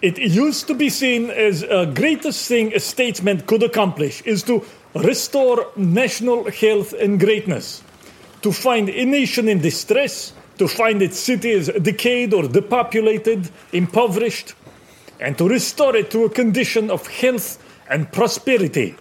It 0.00 0.18
used 0.18 0.68
to 0.68 0.74
be 0.74 0.90
seen 0.90 1.28
as 1.30 1.62
the 1.62 1.90
greatest 1.92 2.46
thing 2.46 2.72
a 2.72 2.78
statesman 2.78 3.40
could 3.40 3.64
accomplish 3.64 4.22
is 4.22 4.44
to 4.44 4.64
restore 4.94 5.66
national 5.76 6.48
health 6.50 6.92
and 6.92 7.18
greatness, 7.18 7.82
to 8.42 8.52
find 8.52 8.88
a 8.88 9.04
nation 9.04 9.48
in 9.48 9.58
distress, 9.58 10.32
to 10.58 10.68
find 10.68 11.02
its 11.02 11.18
cities 11.18 11.68
decayed 11.82 12.32
or 12.32 12.46
depopulated, 12.46 13.50
impoverished, 13.72 14.54
and 15.18 15.36
to 15.36 15.48
restore 15.48 15.96
it 15.96 16.12
to 16.12 16.24
a 16.24 16.30
condition 16.30 16.90
of 16.90 17.06
health 17.08 17.58
and 17.90 18.12
prosperity. 18.12 18.94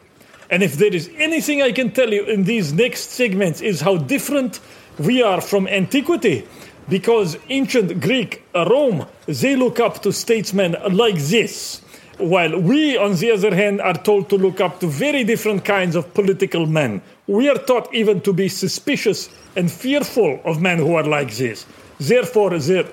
And 0.50 0.64
if 0.64 0.78
there 0.78 0.94
is 0.94 1.12
anything 1.18 1.62
I 1.62 1.74
can 1.74 1.92
tell 1.92 2.12
you 2.12 2.24
in 2.24 2.46
these 2.46 2.74
next 2.74 3.12
segments 3.12 3.62
is 3.62 3.82
how 3.82 3.98
different 3.98 4.60
we 4.98 5.22
are 5.22 5.42
from 5.42 5.68
antiquity, 5.68 6.48
because 6.90 7.38
ancient 7.50 8.00
Greek 8.02 8.44
uh, 8.56 8.66
Rome, 8.66 9.06
they 9.26 9.56
look 9.56 9.80
up 9.80 10.02
to 10.04 10.14
statesmen 10.14 10.76
like 10.92 11.18
this, 11.18 11.82
while 12.18 12.60
we, 12.60 12.98
on 12.98 13.16
the 13.16 13.32
other 13.32 13.54
hand, 13.54 13.82
are 13.82 13.94
told 13.94 14.30
to 14.30 14.38
look 14.38 14.60
up 14.60 14.80
to 14.80 14.88
very 14.88 15.24
different 15.24 15.64
kinds 15.66 15.96
of 15.96 16.14
political 16.14 16.66
men. 16.66 17.02
We 17.28 17.50
are 17.50 17.58
taught 17.58 17.94
even 17.94 18.22
to 18.22 18.34
be 18.34 18.48
suspicious 18.48 19.30
and 19.56 19.72
fearful 19.72 20.42
of 20.44 20.62
men 20.62 20.80
who 20.80 20.96
are 20.96 21.04
like 21.04 21.36
this. 21.36 21.66
Therefore, 22.00 22.52
the 22.52 22.90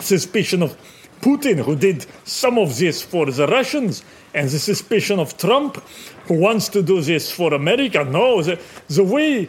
suspicion 0.00 0.62
of 0.62 0.76
Putin, 1.20 1.64
who 1.64 1.76
did 1.76 2.06
some 2.24 2.58
of 2.58 2.76
this 2.76 3.02
for 3.02 3.30
the 3.30 3.46
Russians, 3.46 4.04
and 4.34 4.50
the 4.50 4.58
suspicion 4.58 5.18
of 5.18 5.38
Trump, 5.38 5.82
who 6.26 6.38
wants 6.38 6.68
to 6.68 6.82
do 6.82 7.00
this 7.00 7.32
for 7.32 7.54
America. 7.54 8.04
No, 8.04 8.42
the, 8.42 8.60
the 8.88 9.02
way 9.02 9.48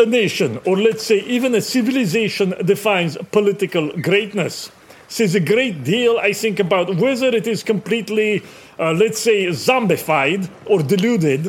a 0.00 0.06
nation, 0.06 0.58
or 0.64 0.76
let's 0.76 1.04
say 1.04 1.20
even 1.20 1.54
a 1.54 1.60
civilization, 1.60 2.54
defines 2.64 3.16
political 3.30 3.92
greatness 4.00 4.70
says 5.10 5.34
a 5.34 5.40
great 5.40 5.82
deal, 5.82 6.18
I 6.18 6.32
think, 6.32 6.60
about 6.60 6.94
whether 6.94 7.26
it 7.26 7.46
is 7.48 7.64
completely, 7.64 8.42
uh, 8.78 8.92
let's 8.92 9.18
say, 9.18 9.46
zombified 9.46 10.48
or 10.66 10.82
deluded, 10.84 11.46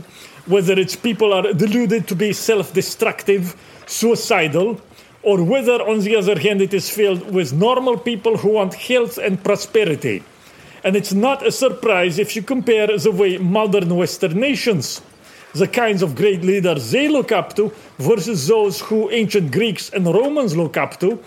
whether 0.47 0.73
its 0.73 0.95
people 0.95 1.31
are 1.31 1.53
deluded 1.53 2.07
to 2.07 2.15
be 2.15 2.33
self 2.33 2.73
destructive, 2.73 3.55
suicidal, 3.85 4.81
or 5.21 5.43
whether, 5.43 5.79
on 5.83 5.99
the 5.99 6.15
other 6.15 6.39
hand, 6.39 6.61
it 6.61 6.73
is 6.73 6.89
filled 6.89 7.31
with 7.31 7.53
normal 7.53 7.97
people 7.97 8.37
who 8.37 8.49
want 8.49 8.73
health 8.73 9.19
and 9.19 9.43
prosperity. 9.43 10.23
And 10.83 10.95
it's 10.95 11.13
not 11.13 11.45
a 11.45 11.51
surprise 11.51 12.17
if 12.17 12.35
you 12.35 12.41
compare 12.41 12.87
the 12.97 13.11
way 13.11 13.37
modern 13.37 13.95
Western 13.95 14.39
nations, 14.39 15.03
the 15.53 15.67
kinds 15.67 16.01
of 16.01 16.15
great 16.15 16.41
leaders 16.41 16.91
they 16.91 17.07
look 17.07 17.31
up 17.31 17.55
to, 17.55 17.73
versus 17.97 18.47
those 18.47 18.81
who 18.81 19.09
ancient 19.11 19.51
Greeks 19.51 19.89
and 19.89 20.05
Romans 20.05 20.55
look 20.55 20.77
up 20.77 20.99
to, 20.99 21.19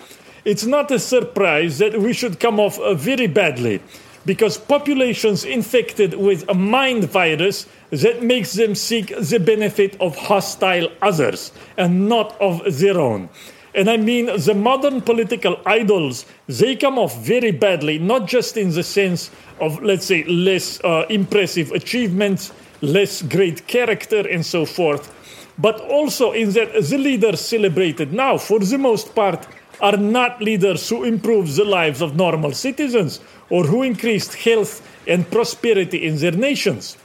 it's 0.45 0.65
not 0.65 0.91
a 0.91 0.99
surprise 0.99 1.79
that 1.79 1.99
we 1.99 2.13
should 2.13 2.39
come 2.39 2.59
off 2.59 2.79
uh, 2.79 2.93
very 2.93 3.27
badly 3.27 3.81
because 4.25 4.57
populations 4.57 5.43
infected 5.43 6.15
with 6.15 6.47
a 6.49 6.53
mind 6.53 7.03
virus 7.05 7.67
that 7.91 8.23
makes 8.23 8.53
them 8.53 8.75
seek 8.75 9.15
the 9.17 9.39
benefit 9.39 9.99
of 10.01 10.15
hostile 10.15 10.89
others 11.01 11.51
and 11.77 12.09
not 12.09 12.39
of 12.41 12.61
their 12.79 12.99
own. 12.99 13.29
And 13.75 13.89
I 13.89 13.97
mean, 13.97 14.27
the 14.27 14.53
modern 14.53 15.01
political 15.01 15.59
idols, 15.65 16.25
they 16.47 16.75
come 16.75 16.97
off 16.97 17.19
very 17.19 17.51
badly, 17.51 17.99
not 17.99 18.25
just 18.25 18.55
in 18.55 18.71
the 18.71 18.83
sense 18.83 19.29
of, 19.59 19.83
let's 19.83 20.05
say, 20.05 20.23
less 20.23 20.81
uh, 20.83 21.05
impressive 21.09 21.71
achievements, 21.71 22.53
less 22.81 23.21
great 23.21 23.67
character, 23.67 24.27
and 24.27 24.45
so 24.45 24.65
forth, 24.65 25.13
but 25.57 25.79
also 25.81 26.31
in 26.31 26.51
that 26.51 26.73
the 26.73 26.97
leaders 26.97 27.41
celebrated 27.41 28.13
now, 28.13 28.37
for 28.37 28.59
the 28.59 28.77
most 28.77 29.15
part, 29.15 29.47
are 29.81 29.97
not 29.97 30.41
leaders 30.41 30.87
who 30.89 31.03
improve 31.03 31.55
the 31.55 31.65
lives 31.65 32.01
of 32.01 32.15
normal 32.15 32.51
citizens 32.51 33.19
or 33.49 33.65
who 33.65 33.83
increased 33.83 34.33
health 34.35 34.81
and 35.07 35.29
prosperity 35.29 36.05
in 36.05 36.17
their 36.17 36.31
nations. 36.31 36.97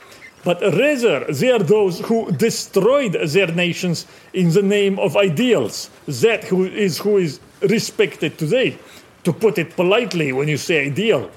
But 0.42 0.62
rather, 0.62 1.24
they 1.24 1.50
are 1.50 1.58
those 1.58 2.00
who 2.00 2.32
destroyed 2.32 3.12
their 3.12 3.48
nations 3.48 4.06
in 4.32 4.50
the 4.50 4.62
name 4.62 4.98
of 4.98 5.16
ideals. 5.16 5.91
That 6.06 6.44
who 6.44 6.64
is 6.64 6.98
who 6.98 7.19
is 7.19 7.41
respected 7.60 8.38
today, 8.38 8.78
to 9.25 9.32
put 9.32 9.58
it 9.58 9.76
politely 9.76 10.32
when 10.32 10.48
you 10.48 10.56
say 10.56 10.87
ideal. 10.87 11.31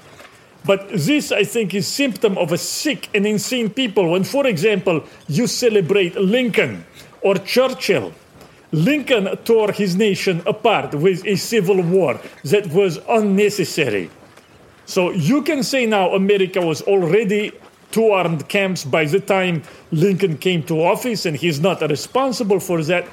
But 0.64 0.88
this, 0.88 1.30
I 1.30 1.44
think, 1.44 1.74
is 1.74 1.86
symptom 1.86 2.38
of 2.38 2.52
a 2.52 2.58
sick 2.58 3.08
and 3.14 3.26
insane 3.26 3.70
people. 3.70 4.10
When, 4.12 4.24
for 4.24 4.46
example, 4.46 5.04
you 5.28 5.46
celebrate 5.46 6.16
Lincoln 6.16 6.84
or 7.20 7.34
Churchill 7.36 8.12
Lincoln 8.74 9.36
tore 9.44 9.70
his 9.70 9.94
nation 9.94 10.42
apart 10.46 10.94
with 10.94 11.24
a 11.26 11.36
civil 11.36 11.80
war 11.80 12.20
that 12.42 12.66
was 12.68 12.98
unnecessary. 13.08 14.10
So 14.84 15.12
you 15.12 15.42
can 15.42 15.62
say 15.62 15.86
now 15.86 16.12
America 16.12 16.60
was 16.60 16.82
already 16.82 17.52
two 17.92 18.10
armed 18.10 18.48
camps 18.48 18.84
by 18.84 19.04
the 19.04 19.20
time 19.20 19.62
Lincoln 19.92 20.36
came 20.38 20.64
to 20.64 20.82
office, 20.82 21.24
and 21.24 21.36
he's 21.36 21.60
not 21.60 21.82
responsible 21.82 22.58
for 22.58 22.82
that. 22.82 23.06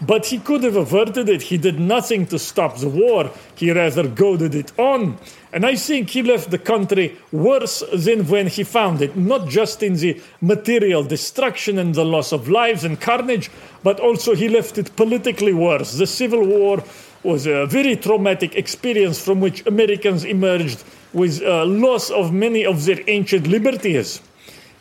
But 0.00 0.26
he 0.26 0.38
could 0.38 0.62
have 0.62 0.76
averted 0.76 1.28
it. 1.28 1.42
He 1.42 1.56
did 1.56 1.80
nothing 1.80 2.26
to 2.26 2.38
stop 2.38 2.78
the 2.78 2.88
war. 2.88 3.30
He 3.54 3.70
rather 3.72 4.06
goaded 4.06 4.54
it 4.54 4.78
on. 4.78 5.16
And 5.52 5.64
I 5.64 5.74
think 5.76 6.10
he 6.10 6.22
left 6.22 6.50
the 6.50 6.58
country 6.58 7.16
worse 7.32 7.82
than 7.92 8.26
when 8.28 8.46
he 8.48 8.62
found 8.62 9.00
it, 9.00 9.16
not 9.16 9.48
just 9.48 9.82
in 9.82 9.94
the 9.94 10.20
material 10.42 11.02
destruction 11.02 11.78
and 11.78 11.94
the 11.94 12.04
loss 12.04 12.32
of 12.32 12.48
lives 12.48 12.84
and 12.84 13.00
carnage, 13.00 13.50
but 13.82 13.98
also 13.98 14.34
he 14.34 14.48
left 14.48 14.76
it 14.76 14.94
politically 14.96 15.54
worse. 15.54 15.96
The 15.96 16.06
Civil 16.06 16.44
War 16.44 16.84
was 17.22 17.46
a 17.46 17.64
very 17.66 17.96
traumatic 17.96 18.54
experience 18.54 19.18
from 19.18 19.40
which 19.40 19.66
Americans 19.66 20.24
emerged 20.24 20.84
with 21.14 21.40
a 21.42 21.64
loss 21.64 22.10
of 22.10 22.32
many 22.34 22.66
of 22.66 22.84
their 22.84 23.00
ancient 23.08 23.46
liberties. 23.46 24.20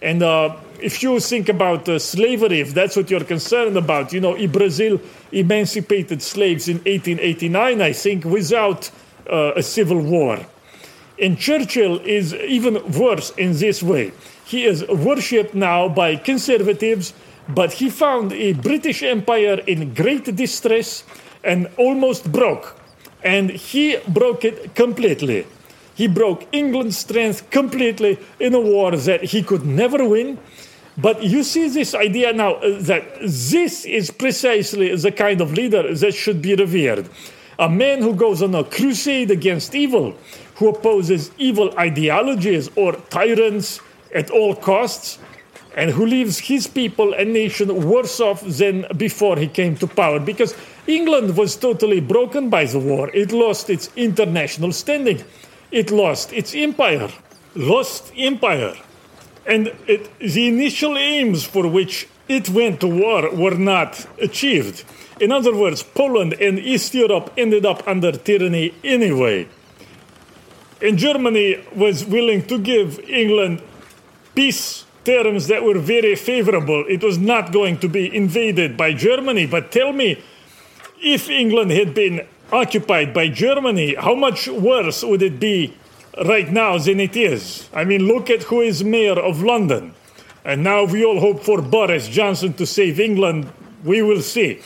And 0.06 0.22
uh, 0.22 0.56
if 0.80 1.02
you 1.02 1.20
think 1.20 1.50
about 1.50 1.90
uh, 1.90 1.98
slavery, 1.98 2.60
if 2.60 2.76
that's 2.76 2.96
what 2.96 3.10
you're 3.10 3.24
concerned 3.24 3.76
about, 3.76 4.14
you 4.14 4.22
know, 4.22 4.36
Brazil 4.48 5.02
emancipated 5.32 6.22
slaves 6.22 6.68
in 6.68 6.78
1889, 6.78 7.82
I 7.82 7.92
think, 7.92 8.24
without 8.24 8.92
uh, 9.28 9.54
a 9.56 9.64
civil 9.64 10.00
war. 10.00 10.38
And 11.20 11.40
Churchill 11.40 12.00
is 12.02 12.36
even 12.36 12.76
worse 12.92 13.32
in 13.32 13.54
this 13.54 13.82
way. 13.82 14.12
He 14.46 14.66
is 14.66 14.88
worshipped 14.88 15.56
now 15.56 15.90
by 15.90 16.18
conservatives, 16.18 17.16
but 17.50 17.74
he 17.74 17.90
found 17.90 18.32
a 18.34 18.54
British 18.54 19.02
Empire 19.02 19.60
in 19.66 19.96
great 19.96 20.36
distress 20.36 21.04
and 21.44 21.68
almost 21.78 22.32
broke. 22.32 22.80
And 23.24 23.50
he 23.50 23.98
broke 24.08 24.46
it 24.46 24.76
completely. 24.76 25.48
He 25.96 26.08
broke 26.08 26.46
England's 26.52 26.98
strength 26.98 27.50
completely 27.50 28.20
in 28.40 28.54
a 28.54 28.60
war 28.60 28.96
that 28.96 29.24
he 29.24 29.42
could 29.42 29.66
never 29.66 30.08
win. 30.08 30.38
But 30.98 31.24
you 31.24 31.44
see 31.44 31.70
this 31.70 31.96
idea 31.96 32.34
now 32.34 32.56
uh, 32.56 32.80
that 32.82 33.20
this 33.22 33.86
is 33.86 34.12
precisely 34.12 34.96
the 34.96 35.12
kind 35.12 35.42
of 35.42 35.54
leader 35.54 35.94
that 35.96 36.14
should 36.14 36.42
be 36.42 36.56
revered. 36.56 37.10
A 37.60 37.70
man 37.70 38.02
who 38.02 38.14
goes 38.14 38.42
on 38.42 38.54
a 38.56 38.66
crusade 38.66 39.32
against 39.32 39.74
evil, 39.74 40.16
who 40.56 40.70
opposes 40.70 41.32
evil 41.38 41.74
ideologies 41.78 42.70
or 42.76 42.94
tyrants 43.10 43.80
at 44.14 44.30
all 44.30 44.56
costs, 44.56 45.18
and 45.78 45.92
who 45.92 46.06
leaves 46.06 46.40
his 46.40 46.68
people 46.68 47.14
and 47.14 47.34
nation 47.34 47.88
worse 47.90 48.20
off 48.20 48.42
than 48.42 48.86
before 48.96 49.38
he 49.38 49.48
came 49.48 49.76
to 49.78 49.88
power. 49.88 50.20
Because 50.20 50.56
England 50.88 51.38
was 51.38 51.56
totally 51.56 52.00
broken 52.00 52.50
by 52.50 52.66
the 52.66 52.80
war, 52.80 53.10
it 53.14 53.32
lost 53.32 53.70
its 53.70 53.90
international 53.96 54.72
standing 54.72 55.24
it 55.72 55.92
lost 55.92 56.34
its 56.34 56.54
empire, 56.56 57.10
lost 57.56 58.12
empire. 58.18 58.76
And 59.48 59.68
it, 59.88 60.10
the 60.20 60.48
initial 60.48 60.98
aims 60.98 61.44
for 61.44 61.68
which 61.68 62.08
it 62.28 62.50
went 62.50 62.80
to 62.82 62.88
war 62.88 63.30
were 63.34 63.58
not 63.58 64.06
achieved. 64.20 64.84
In 65.20 65.32
other 65.32 65.56
words, 65.56 65.84
Poland 65.84 66.34
and 66.42 66.60
East 66.60 66.94
Europe 66.94 67.32
ended 67.38 67.66
up 67.66 67.88
under 67.88 68.12
tyranny 68.12 68.74
anyway. 68.84 69.48
And 70.82 70.98
Germany 70.98 71.64
was 71.74 72.06
willing 72.06 72.46
to 72.48 72.58
give 72.58 73.00
England 73.08 73.62
peace 74.34 74.86
terms 75.06 75.48
that 75.48 75.64
were 75.64 75.80
very 75.80 76.16
favorable. 76.16 76.84
It 76.90 77.04
was 77.04 77.18
not 77.18 77.54
going 77.54 77.78
to 77.80 77.88
be 77.88 78.14
invaded 78.14 78.76
by 78.76 78.94
Germany. 78.94 79.46
But 79.46 79.72
tell 79.72 79.94
me, 79.94 80.22
if 81.02 81.30
England 81.30 81.72
had 81.72 81.94
been 81.94 82.28
occupied 82.52 83.14
by 83.14 83.30
Germany, 83.30 83.96
how 83.96 84.16
much 84.16 84.48
worse 84.48 85.04
would 85.04 85.22
it 85.22 85.40
be 85.40 85.76
right 86.26 86.52
now 86.52 86.78
than 86.78 87.00
it 87.00 87.16
is? 87.16 87.70
I 87.74 87.84
mean, 87.84 88.08
look 88.08 88.30
at 88.30 88.44
who 88.44 88.62
is 88.62 88.84
mayor 88.84 89.20
of 89.20 89.42
London. 89.42 89.94
And 90.44 90.64
now 90.64 90.84
we 90.84 91.04
all 91.04 91.20
hope 91.20 91.44
for 91.44 91.62
Boris 91.62 92.08
Johnson 92.08 92.54
to 92.54 92.66
save 92.66 93.00
England. 93.00 93.52
We 93.84 94.02
will 94.02 94.22
see. 94.22 94.62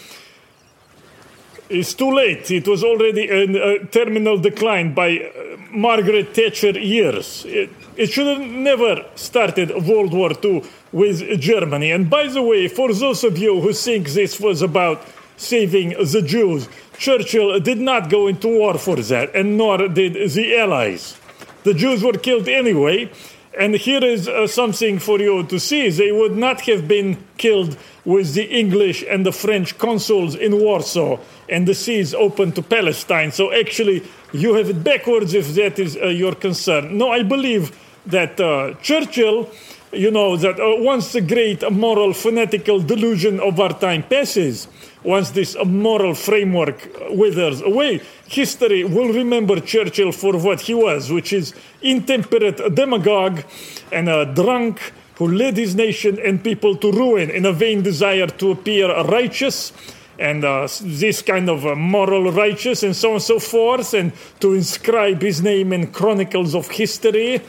It's 1.69 1.93
too 1.93 2.11
late. 2.11 2.49
It 2.51 2.67
was 2.67 2.83
already 2.83 3.29
in 3.29 3.55
a 3.55 3.85
terminal 3.85 4.39
decline 4.39 4.93
by 4.93 5.19
uh, 5.19 5.57
Margaret 5.71 6.35
Thatcher 6.35 6.71
years. 6.71 7.45
It, 7.45 7.69
it 7.95 8.07
should 8.07 8.27
have 8.27 8.41
never 8.41 9.05
started 9.15 9.69
World 9.85 10.11
War 10.11 10.31
II 10.43 10.63
with 10.91 11.39
Germany. 11.39 11.91
And 11.91 12.09
by 12.09 12.27
the 12.27 12.41
way, 12.41 12.67
for 12.67 12.91
those 12.93 13.23
of 13.23 13.37
you 13.37 13.61
who 13.61 13.71
think 13.71 14.09
this 14.09 14.39
was 14.39 14.61
about 14.61 15.05
saving 15.39 15.89
the 15.99 16.21
Jews, 16.21 16.69
Churchill 16.97 17.59
did 17.59 17.79
not 17.79 18.09
go 18.09 18.27
into 18.27 18.47
war 18.47 18.77
for 18.77 18.97
that, 18.97 19.33
and 19.33 19.57
nor 19.57 19.87
did 19.87 20.13
the 20.13 20.57
Allies. 20.57 21.17
The 21.63 21.73
Jews 21.73 22.03
were 22.03 22.13
killed 22.13 22.47
anyway. 22.47 23.11
And 23.57 23.75
here 23.75 24.03
is 24.03 24.27
uh, 24.27 24.47
something 24.47 24.99
for 24.99 25.19
you 25.19 25.43
to 25.43 25.59
see. 25.59 25.89
They 25.89 26.11
would 26.11 26.37
not 26.37 26.61
have 26.61 26.87
been 26.87 27.17
killed 27.37 27.77
with 28.05 28.33
the 28.33 28.45
English 28.45 29.03
and 29.09 29.25
the 29.25 29.33
French 29.33 29.77
consuls 29.77 30.35
in 30.35 30.59
Warsaw 30.59 31.19
and 31.49 31.67
the 31.67 31.75
seas 31.75 32.13
open 32.13 32.53
to 32.53 32.61
Palestine. 32.61 33.31
So 33.31 33.51
actually, 33.51 34.03
you 34.31 34.53
have 34.53 34.69
it 34.69 34.83
backwards 34.83 35.33
if 35.33 35.53
that 35.55 35.77
is 35.77 35.97
uh, 35.97 36.05
your 36.07 36.35
concern. 36.35 36.97
No, 36.97 37.11
I 37.11 37.23
believe 37.23 37.77
that 38.05 38.39
uh, 38.39 38.75
Churchill, 38.81 39.49
you 39.91 40.11
know, 40.11 40.37
that 40.37 40.59
uh, 40.59 40.75
once 40.83 41.13
the 41.13 41.21
great 41.21 41.69
moral 41.71 42.13
fanatical 42.13 42.79
delusion 42.79 43.39
of 43.39 43.59
our 43.59 43.77
time 43.79 44.03
passes, 44.03 44.67
once 45.03 45.31
this 45.31 45.55
moral 45.65 46.13
framework 46.13 46.89
withers 47.09 47.61
away, 47.61 48.01
history 48.27 48.83
will 48.83 49.11
remember 49.13 49.59
Churchill 49.59 50.11
for 50.11 50.37
what 50.37 50.61
he 50.61 50.73
was, 50.73 51.11
which 51.11 51.33
is 51.33 51.53
intemperate 51.81 52.75
demagogue 52.75 53.43
and 53.91 54.09
a 54.09 54.25
drunk 54.25 54.93
who 55.15 55.27
led 55.27 55.57
his 55.57 55.75
nation 55.75 56.19
and 56.23 56.43
people 56.43 56.75
to 56.75 56.91
ruin 56.91 57.29
in 57.29 57.45
a 57.45 57.51
vain 57.51 57.81
desire 57.81 58.27
to 58.27 58.51
appear 58.51 58.87
righteous 59.03 59.73
and 60.19 60.43
uh, 60.43 60.67
this 60.81 61.21
kind 61.21 61.49
of 61.49 61.65
uh, 61.65 61.75
moral 61.75 62.31
righteous 62.31 62.83
and 62.83 62.95
so 62.95 63.09
on 63.09 63.13
and 63.15 63.23
so 63.23 63.39
forth, 63.39 63.93
and 63.93 64.11
to 64.39 64.53
inscribe 64.53 65.21
his 65.21 65.41
name 65.41 65.71
in 65.71 65.87
chronicles 65.87 66.53
of 66.53 66.69
history. 66.69 67.41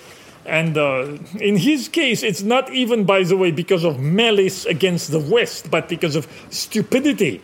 And 0.50 0.76
uh, 0.76 1.16
in 1.38 1.56
his 1.56 1.86
case, 1.86 2.24
it's 2.24 2.42
not 2.42 2.72
even, 2.72 3.04
by 3.04 3.22
the 3.22 3.36
way, 3.36 3.52
because 3.52 3.84
of 3.84 4.00
malice 4.00 4.66
against 4.66 5.12
the 5.12 5.20
West, 5.20 5.70
but 5.70 5.88
because 5.88 6.16
of 6.16 6.26
stupidity. 6.50 7.40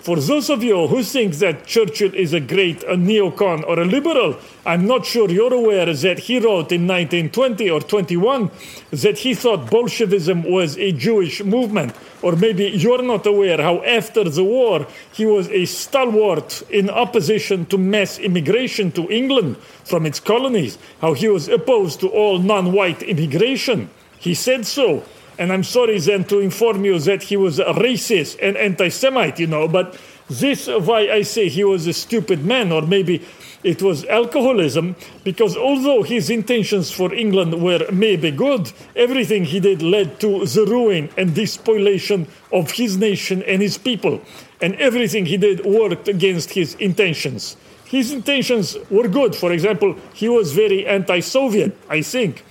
For 0.00 0.16
those 0.16 0.50
of 0.50 0.64
you 0.64 0.88
who 0.88 1.04
think 1.04 1.34
that 1.34 1.66
Churchill 1.66 2.12
is 2.12 2.32
a 2.32 2.40
great 2.40 2.82
a 2.82 2.96
neocon 2.96 3.62
or 3.68 3.78
a 3.78 3.84
liberal, 3.84 4.36
I'm 4.66 4.88
not 4.88 5.06
sure 5.06 5.30
you're 5.30 5.54
aware 5.54 5.94
that 5.94 6.18
he 6.18 6.40
wrote 6.40 6.72
in 6.72 6.88
1920 6.88 7.70
or 7.70 7.80
21 7.80 8.50
that 8.90 9.18
he 9.18 9.34
thought 9.34 9.70
Bolshevism 9.70 10.42
was 10.42 10.76
a 10.78 10.90
Jewish 10.90 11.44
movement. 11.44 11.94
Or 12.22 12.36
maybe 12.36 12.66
you're 12.66 13.02
not 13.02 13.26
aware 13.26 13.60
how 13.60 13.82
after 13.82 14.24
the 14.24 14.44
war 14.44 14.86
he 15.12 15.26
was 15.26 15.48
a 15.48 15.64
stalwart 15.64 16.62
in 16.70 16.88
opposition 16.88 17.66
to 17.66 17.78
mass 17.78 18.18
immigration 18.18 18.92
to 18.92 19.10
England 19.10 19.56
from 19.84 20.06
its 20.06 20.20
colonies, 20.20 20.78
how 21.00 21.14
he 21.14 21.28
was 21.28 21.48
opposed 21.48 22.00
to 22.00 22.08
all 22.08 22.38
non 22.38 22.72
white 22.72 23.02
immigration. 23.02 23.90
He 24.18 24.34
said 24.34 24.66
so. 24.66 25.02
And 25.38 25.52
I'm 25.52 25.64
sorry 25.64 25.98
then 25.98 26.24
to 26.24 26.38
inform 26.38 26.84
you 26.84 26.98
that 27.00 27.24
he 27.24 27.36
was 27.36 27.58
a 27.58 27.72
racist 27.72 28.38
and 28.40 28.56
anti 28.56 28.88
Semite, 28.90 29.40
you 29.40 29.46
know, 29.46 29.66
but 29.66 29.98
this 30.28 30.68
is 30.68 30.86
why 30.86 31.10
I 31.10 31.22
say 31.22 31.48
he 31.48 31.64
was 31.64 31.86
a 31.86 31.92
stupid 31.92 32.44
man, 32.44 32.70
or 32.70 32.82
maybe 32.82 33.22
it 33.64 33.82
was 33.82 34.04
alcoholism, 34.06 34.96
because 35.24 35.56
although 35.56 36.02
his 36.02 36.30
intentions 36.30 36.90
for 36.90 37.14
England 37.14 37.62
were 37.62 37.86
maybe 37.92 38.30
good, 38.30 38.72
everything 38.96 39.44
he 39.44 39.60
did 39.60 39.82
led 39.82 40.18
to 40.20 40.44
the 40.46 40.66
ruin 40.66 41.08
and 41.16 41.34
despoliation 41.34 42.26
of 42.52 42.72
his 42.72 42.96
nation 42.96 43.42
and 43.44 43.62
his 43.62 43.78
people. 43.78 44.20
And 44.60 44.74
everything 44.76 45.26
he 45.26 45.36
did 45.36 45.64
worked 45.64 46.08
against 46.08 46.50
his 46.50 46.74
intentions. 46.74 47.56
His 47.84 48.10
intentions 48.10 48.76
were 48.90 49.06
good. 49.06 49.36
For 49.36 49.52
example, 49.52 49.96
he 50.14 50.28
was 50.28 50.52
very 50.52 50.86
anti 50.86 51.20
Soviet, 51.20 51.76
I 51.88 52.02
think. 52.02 52.44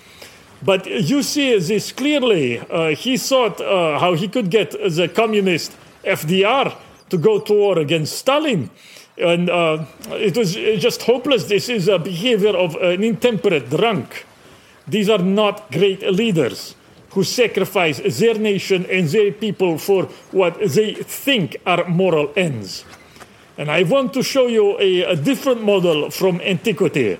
But 0.63 0.85
you 0.85 1.23
see 1.23 1.57
this 1.57 1.91
clearly. 1.91 2.59
Uh, 2.59 2.89
he 2.89 3.17
thought 3.17 3.59
uh, 3.59 3.99
how 3.99 4.13
he 4.13 4.27
could 4.27 4.51
get 4.51 4.71
the 4.71 5.09
communist 5.13 5.75
FDR 6.03 6.75
to 7.09 7.17
go 7.17 7.39
to 7.39 7.53
war 7.53 7.79
against 7.79 8.17
Stalin. 8.17 8.69
And 9.21 9.49
uh, 9.49 9.85
it 10.09 10.35
was 10.35 10.55
just 10.55 11.03
hopeless. 11.03 11.45
This 11.45 11.69
is 11.69 11.87
a 11.87 11.99
behavior 11.99 12.55
of 12.57 12.75
an 12.75 13.03
intemperate 13.03 13.69
drunk. 13.69 14.25
These 14.87 15.09
are 15.09 15.19
not 15.19 15.71
great 15.71 16.01
leaders 16.01 16.75
who 17.11 17.23
sacrifice 17.23 17.99
their 18.19 18.35
nation 18.35 18.85
and 18.89 19.07
their 19.07 19.31
people 19.31 19.77
for 19.77 20.05
what 20.31 20.59
they 20.59 20.95
think 20.95 21.57
are 21.65 21.87
moral 21.87 22.31
ends. 22.35 22.85
And 23.57 23.69
I 23.69 23.83
want 23.83 24.13
to 24.13 24.23
show 24.23 24.47
you 24.47 24.79
a, 24.79 25.03
a 25.03 25.15
different 25.15 25.61
model 25.61 26.09
from 26.09 26.41
antiquity. 26.41 27.19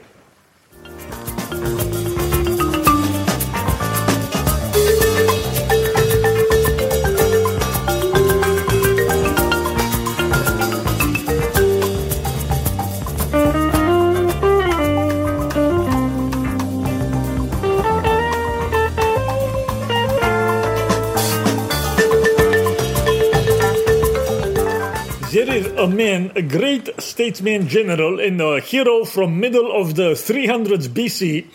A 25.81 25.87
man, 25.87 26.31
a 26.35 26.43
great 26.43 26.89
statesman 27.01 27.67
general 27.67 28.19
and 28.19 28.39
a 28.39 28.59
hero 28.59 29.03
from 29.03 29.39
middle 29.39 29.71
of 29.71 29.95
the 29.95 30.11
300s 30.11 30.87
BC. 30.87 31.47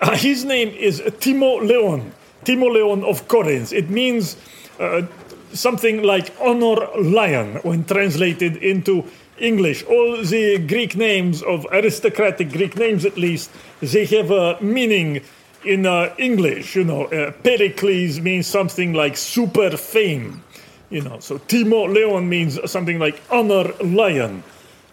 Uh, 0.00 0.16
his 0.16 0.44
name 0.44 0.70
is 0.70 1.00
timo 1.00 1.60
Timoleon. 1.60 2.10
Timoleon 2.44 3.04
of 3.04 3.28
Corinth. 3.28 3.72
It 3.72 3.88
means 3.88 4.36
uh, 4.80 5.02
something 5.52 6.02
like 6.02 6.34
honor 6.40 6.88
lion 7.00 7.60
when 7.62 7.84
translated 7.84 8.56
into 8.56 9.04
English. 9.38 9.84
All 9.84 10.24
the 10.24 10.58
Greek 10.58 10.96
names 10.96 11.40
of 11.44 11.64
aristocratic 11.70 12.50
Greek 12.50 12.76
names, 12.76 13.04
at 13.04 13.16
least, 13.16 13.48
they 13.80 14.06
have 14.06 14.32
a 14.32 14.58
meaning 14.60 15.20
in 15.64 15.86
uh, 15.86 16.12
English. 16.18 16.74
You 16.74 16.82
know, 16.82 17.04
uh, 17.04 17.30
Pericles 17.44 18.18
means 18.18 18.48
something 18.48 18.92
like 18.92 19.16
super 19.16 19.76
fame. 19.76 20.42
You 20.90 21.02
know, 21.02 21.20
so 21.20 21.38
Timoleon 21.38 22.28
means 22.28 22.58
something 22.70 22.98
like 22.98 23.20
honor 23.30 23.72
lion. 23.82 24.42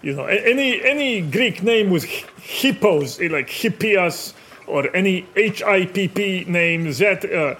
You 0.02 0.14
know, 0.14 0.26
any 0.26 0.84
any 0.84 1.22
Greek 1.22 1.64
name 1.64 1.90
with 1.90 2.04
hippos, 2.04 3.20
eh, 3.20 3.30
like 3.32 3.48
Hippias, 3.50 4.34
or 4.68 4.94
any 4.96 5.26
H 5.36 5.64
I 5.64 5.86
P 5.86 6.08
P 6.08 6.46
names, 6.48 6.98
that 7.00 7.24
uh, 7.26 7.56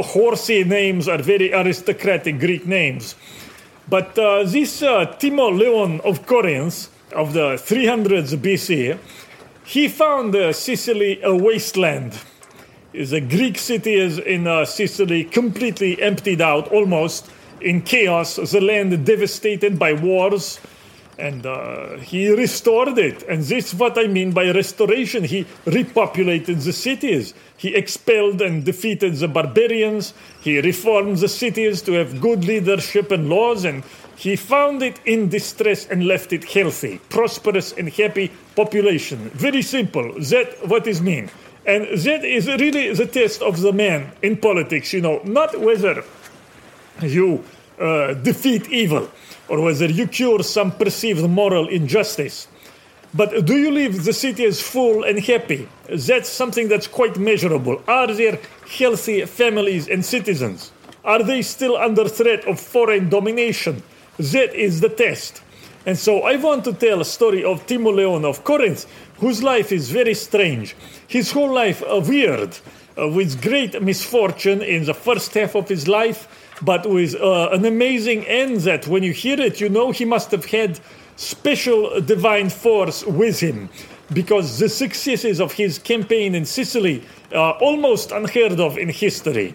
horsey 0.00 0.64
names 0.64 1.08
are 1.08 1.18
very 1.18 1.52
aristocratic 1.52 2.38
Greek 2.38 2.66
names. 2.66 3.16
But 3.88 4.16
uh, 4.18 4.44
this 4.44 4.82
uh, 4.82 5.06
Timoleon 5.18 6.00
of 6.00 6.24
Corinth 6.26 6.88
of 7.12 7.32
the 7.32 7.56
300s 7.56 8.36
BC, 8.38 8.98
he 9.66 9.88
found 9.88 10.34
uh, 10.34 10.52
Sicily 10.52 11.20
a 11.22 11.34
wasteland. 11.34 12.18
The 12.92 13.20
Greek 13.20 13.58
city 13.58 13.94
is 13.94 14.18
in 14.18 14.46
uh, 14.46 14.64
Sicily 14.64 15.24
completely 15.24 16.00
emptied 16.00 16.40
out 16.40 16.68
almost 16.68 17.30
in 17.62 17.82
chaos, 17.82 18.36
the 18.36 18.60
land 18.60 19.06
devastated 19.06 19.78
by 19.78 19.92
wars, 19.92 20.60
and 21.18 21.46
uh, 21.46 21.98
he 21.98 22.32
restored 22.32 22.98
it. 22.98 23.22
And 23.24 23.42
this 23.42 23.72
is 23.72 23.78
what 23.78 23.98
I 23.98 24.06
mean 24.06 24.32
by 24.32 24.50
restoration. 24.50 25.24
He 25.24 25.44
repopulated 25.66 26.64
the 26.64 26.72
cities. 26.72 27.34
He 27.56 27.74
expelled 27.74 28.40
and 28.40 28.64
defeated 28.64 29.16
the 29.16 29.28
barbarians. 29.28 30.14
He 30.40 30.60
reformed 30.60 31.18
the 31.18 31.28
cities 31.28 31.82
to 31.82 31.92
have 31.92 32.20
good 32.20 32.44
leadership 32.44 33.10
and 33.12 33.28
laws. 33.28 33.64
And 33.64 33.84
he 34.16 34.36
found 34.36 34.82
it 34.82 35.00
in 35.04 35.28
distress 35.28 35.86
and 35.86 36.06
left 36.06 36.32
it 36.32 36.44
healthy, 36.44 36.98
prosperous, 37.08 37.72
and 37.72 37.88
happy 37.90 38.32
population. 38.56 39.30
Very 39.30 39.62
simple. 39.62 40.14
That 40.14 40.66
what 40.66 40.86
is 40.86 41.00
mean. 41.00 41.30
And 41.64 41.86
that 41.86 42.24
is 42.24 42.48
really 42.48 42.92
the 42.92 43.06
test 43.06 43.42
of 43.42 43.60
the 43.60 43.72
man 43.72 44.10
in 44.22 44.36
politics, 44.36 44.92
you 44.92 45.00
know, 45.00 45.20
not 45.22 45.60
whether 45.60 46.02
you 47.00 47.44
uh, 47.78 48.14
defeat 48.14 48.68
evil 48.68 49.10
or 49.48 49.60
whether 49.60 49.86
you 49.86 50.06
cure 50.06 50.42
some 50.42 50.70
perceived 50.70 51.28
moral 51.28 51.68
injustice. 51.68 52.48
But 53.14 53.44
do 53.44 53.56
you 53.56 53.70
leave 53.70 54.04
the 54.04 54.12
city 54.12 54.44
as 54.44 54.62
full 54.62 55.04
and 55.04 55.18
happy? 55.18 55.68
That's 55.88 56.28
something 56.28 56.68
that's 56.68 56.86
quite 56.86 57.18
measurable. 57.18 57.82
Are 57.86 58.06
there 58.06 58.38
healthy 58.78 59.26
families 59.26 59.88
and 59.88 60.04
citizens? 60.04 60.72
Are 61.04 61.22
they 61.22 61.42
still 61.42 61.76
under 61.76 62.08
threat 62.08 62.46
of 62.46 62.58
foreign 62.60 63.10
domination? 63.10 63.82
That 64.16 64.54
is 64.54 64.80
the 64.80 64.88
test. 64.88 65.42
And 65.84 65.98
so 65.98 66.22
I 66.22 66.36
want 66.36 66.64
to 66.64 66.72
tell 66.72 67.00
a 67.00 67.04
story 67.04 67.44
of 67.44 67.66
Timoleon 67.66 68.24
of 68.24 68.44
Corinth, 68.44 68.86
whose 69.18 69.42
life 69.42 69.72
is 69.72 69.90
very 69.90 70.14
strange. 70.14 70.76
His 71.08 71.32
whole 71.32 71.52
life 71.52 71.82
uh, 71.82 72.00
weird, 72.00 72.56
uh, 72.96 73.08
with 73.08 73.42
great 73.42 73.82
misfortune 73.82 74.62
in 74.62 74.84
the 74.84 74.94
first 74.94 75.34
half 75.34 75.54
of 75.54 75.68
his 75.68 75.88
life 75.88 76.28
but 76.60 76.88
with 76.88 77.14
uh, 77.14 77.48
an 77.50 77.64
amazing 77.64 78.24
end 78.26 78.60
that 78.62 78.86
when 78.86 79.02
you 79.02 79.12
hear 79.12 79.40
it, 79.40 79.60
you 79.60 79.68
know 79.68 79.90
he 79.90 80.04
must 80.04 80.30
have 80.30 80.44
had 80.44 80.80
special 81.16 82.00
divine 82.00 82.50
force 82.50 83.04
with 83.04 83.40
him 83.40 83.68
because 84.12 84.58
the 84.58 84.68
successes 84.68 85.40
of 85.40 85.52
his 85.52 85.78
campaign 85.78 86.34
in 86.34 86.44
Sicily 86.44 87.02
are 87.34 87.54
almost 87.54 88.12
unheard 88.12 88.60
of 88.60 88.76
in 88.76 88.88
history. 88.88 89.54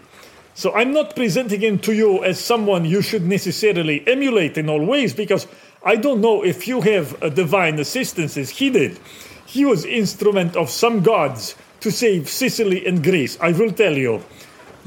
So 0.55 0.73
I'm 0.73 0.91
not 0.91 1.15
presenting 1.15 1.61
him 1.61 1.77
to 1.79 1.93
you 1.93 2.23
as 2.23 2.39
someone 2.39 2.83
you 2.83 3.03
should 3.03 3.23
necessarily 3.23 4.03
emulate 4.07 4.57
in 4.57 4.69
all 4.69 4.83
ways 4.83 5.13
because 5.13 5.45
I 5.85 5.95
don't 5.95 6.21
know 6.21 6.43
if 6.43 6.67
you 6.67 6.81
have 6.81 7.21
a 7.21 7.29
divine 7.29 7.77
assistance 7.79 8.37
as 8.37 8.49
he 8.49 8.71
did. 8.71 8.99
He 9.45 9.65
was 9.65 9.85
instrument 9.85 10.55
of 10.55 10.69
some 10.69 11.03
gods 11.03 11.55
to 11.81 11.91
save 11.91 12.27
Sicily 12.27 12.87
and 12.87 13.03
Greece. 13.03 13.37
I 13.39 13.51
will 13.51 13.71
tell 13.71 13.95
you. 13.95 14.23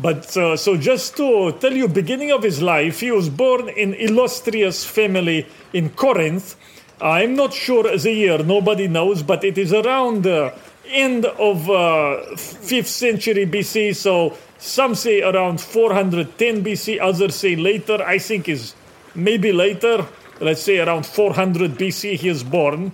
But 0.00 0.35
uh, 0.37 0.57
so 0.57 0.76
just 0.76 1.16
to 1.19 1.52
tell 1.61 1.73
you, 1.73 1.87
beginning 1.87 2.33
of 2.33 2.42
his 2.42 2.62
life, 2.62 3.00
he 3.00 3.11
was 3.11 3.28
born 3.28 3.69
in 3.69 3.92
illustrious 3.95 4.85
family 4.85 5.47
in 5.75 5.90
Corinth. 5.90 6.57
I'm 7.02 7.35
not 7.35 7.52
sure 7.52 7.97
the 7.97 8.12
year, 8.12 8.38
nobody 8.42 8.88
knows, 8.88 9.23
but 9.23 9.45
it 9.45 9.59
is 9.59 9.73
around 9.73 10.23
the 10.23 10.54
end 10.88 11.26
of 11.26 11.69
uh, 11.69 12.16
5th 12.33 12.87
century 12.87 13.47
BC. 13.47 13.95
So 13.95 14.37
some 14.59 14.95
say 14.95 15.21
around 15.21 15.61
410 15.61 16.64
BC, 16.64 16.99
others 17.00 17.35
say 17.35 17.57
later. 17.57 18.02
I 18.02 18.19
think 18.19 18.49
is 18.49 18.75
maybe 19.14 19.52
later. 19.52 20.07
Let's 20.40 20.62
say 20.62 20.78
around 20.78 21.04
400 21.04 21.73
BC 21.73 22.16
he 22.16 22.28
is 22.28 22.42
born. 22.42 22.92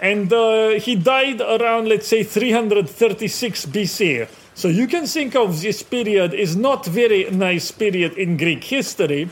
And 0.00 0.32
uh, 0.32 0.78
he 0.80 0.94
died 0.94 1.40
around, 1.40 1.88
let's 1.88 2.06
say, 2.06 2.22
336 2.22 3.66
BC. 3.66 4.28
So 4.58 4.66
you 4.66 4.88
can 4.88 5.06
think 5.06 5.36
of 5.36 5.62
this 5.62 5.84
period 5.84 6.34
is 6.34 6.56
not 6.56 6.84
very 6.84 7.30
nice 7.30 7.70
period 7.70 8.18
in 8.18 8.36
Greek 8.36 8.64
history 8.64 9.30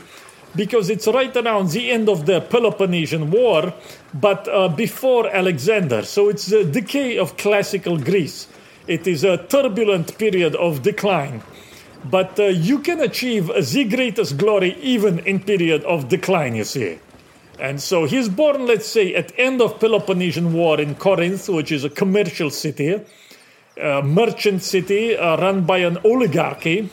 because 0.55 0.89
it's 0.89 1.05
right 1.05 1.35
around 1.35 1.71
the 1.71 1.91
end 1.91 2.07
of 2.07 2.25
the 2.25 2.39
Peloponnesian 2.39 3.29
War, 3.29 3.73
but 4.13 4.47
uh, 4.47 4.69
before 4.69 5.27
Alexander. 5.27 6.03
So 6.03 6.29
it's 6.29 6.45
the 6.45 6.63
decay 6.63 7.17
of 7.17 7.35
classical 7.35 7.97
Greece. 7.97 8.47
It 8.87 9.05
is 9.05 9.25
a 9.25 9.35
turbulent 9.35 10.17
period 10.17 10.55
of 10.55 10.81
decline. 10.81 11.43
But 12.05 12.39
uh, 12.39 12.45
you 12.45 12.79
can 12.79 13.01
achieve 13.01 13.47
the 13.47 13.83
greatest 13.83 14.37
glory 14.37 14.77
even 14.81 15.19
in 15.27 15.41
period 15.41 15.83
of 15.83 16.07
decline, 16.07 16.55
you 16.55 16.63
see. 16.63 16.99
And 17.59 17.81
so 17.81 18.05
he's 18.05 18.29
born, 18.29 18.65
let's 18.65 18.87
say, 18.87 19.13
at 19.13 19.37
end 19.37 19.61
of 19.61 19.77
Peloponnesian 19.81 20.53
War 20.53 20.79
in 20.79 20.95
Corinth, 20.95 21.49
which 21.49 21.73
is 21.73 21.83
a 21.83 21.89
commercial 21.89 22.49
city, 22.49 23.01
merchant 24.03 24.63
city 24.63 25.17
uh, 25.17 25.37
run 25.37 25.63
by 25.65 25.79
an 25.79 25.97
oligarchy, 26.03 26.89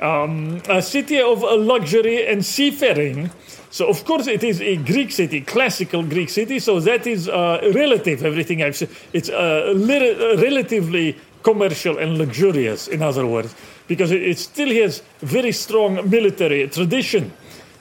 um, 0.00 0.60
a 0.68 0.82
city 0.82 1.20
of 1.20 1.44
uh, 1.44 1.56
luxury 1.56 2.26
and 2.26 2.44
seafaring. 2.44 3.30
So, 3.70 3.88
of 3.88 4.04
course, 4.04 4.26
it 4.26 4.42
is 4.42 4.60
a 4.60 4.76
Greek 4.76 5.12
city, 5.12 5.42
classical 5.42 6.02
Greek 6.02 6.28
city. 6.28 6.58
So 6.58 6.80
that 6.80 7.06
is 7.06 7.28
uh, 7.28 7.70
relative. 7.74 8.24
Everything 8.24 8.62
I've 8.62 8.76
said, 8.76 8.88
it's 9.12 9.28
uh, 9.28 9.74
relatively 9.76 11.16
commercial 11.42 11.98
and 11.98 12.18
luxurious. 12.18 12.88
In 12.88 13.02
other 13.02 13.26
words, 13.26 13.54
because 13.86 14.10
it, 14.10 14.22
it 14.22 14.38
still 14.38 14.70
has 14.82 15.02
very 15.20 15.52
strong 15.52 16.08
military 16.10 16.68
tradition. 16.68 17.32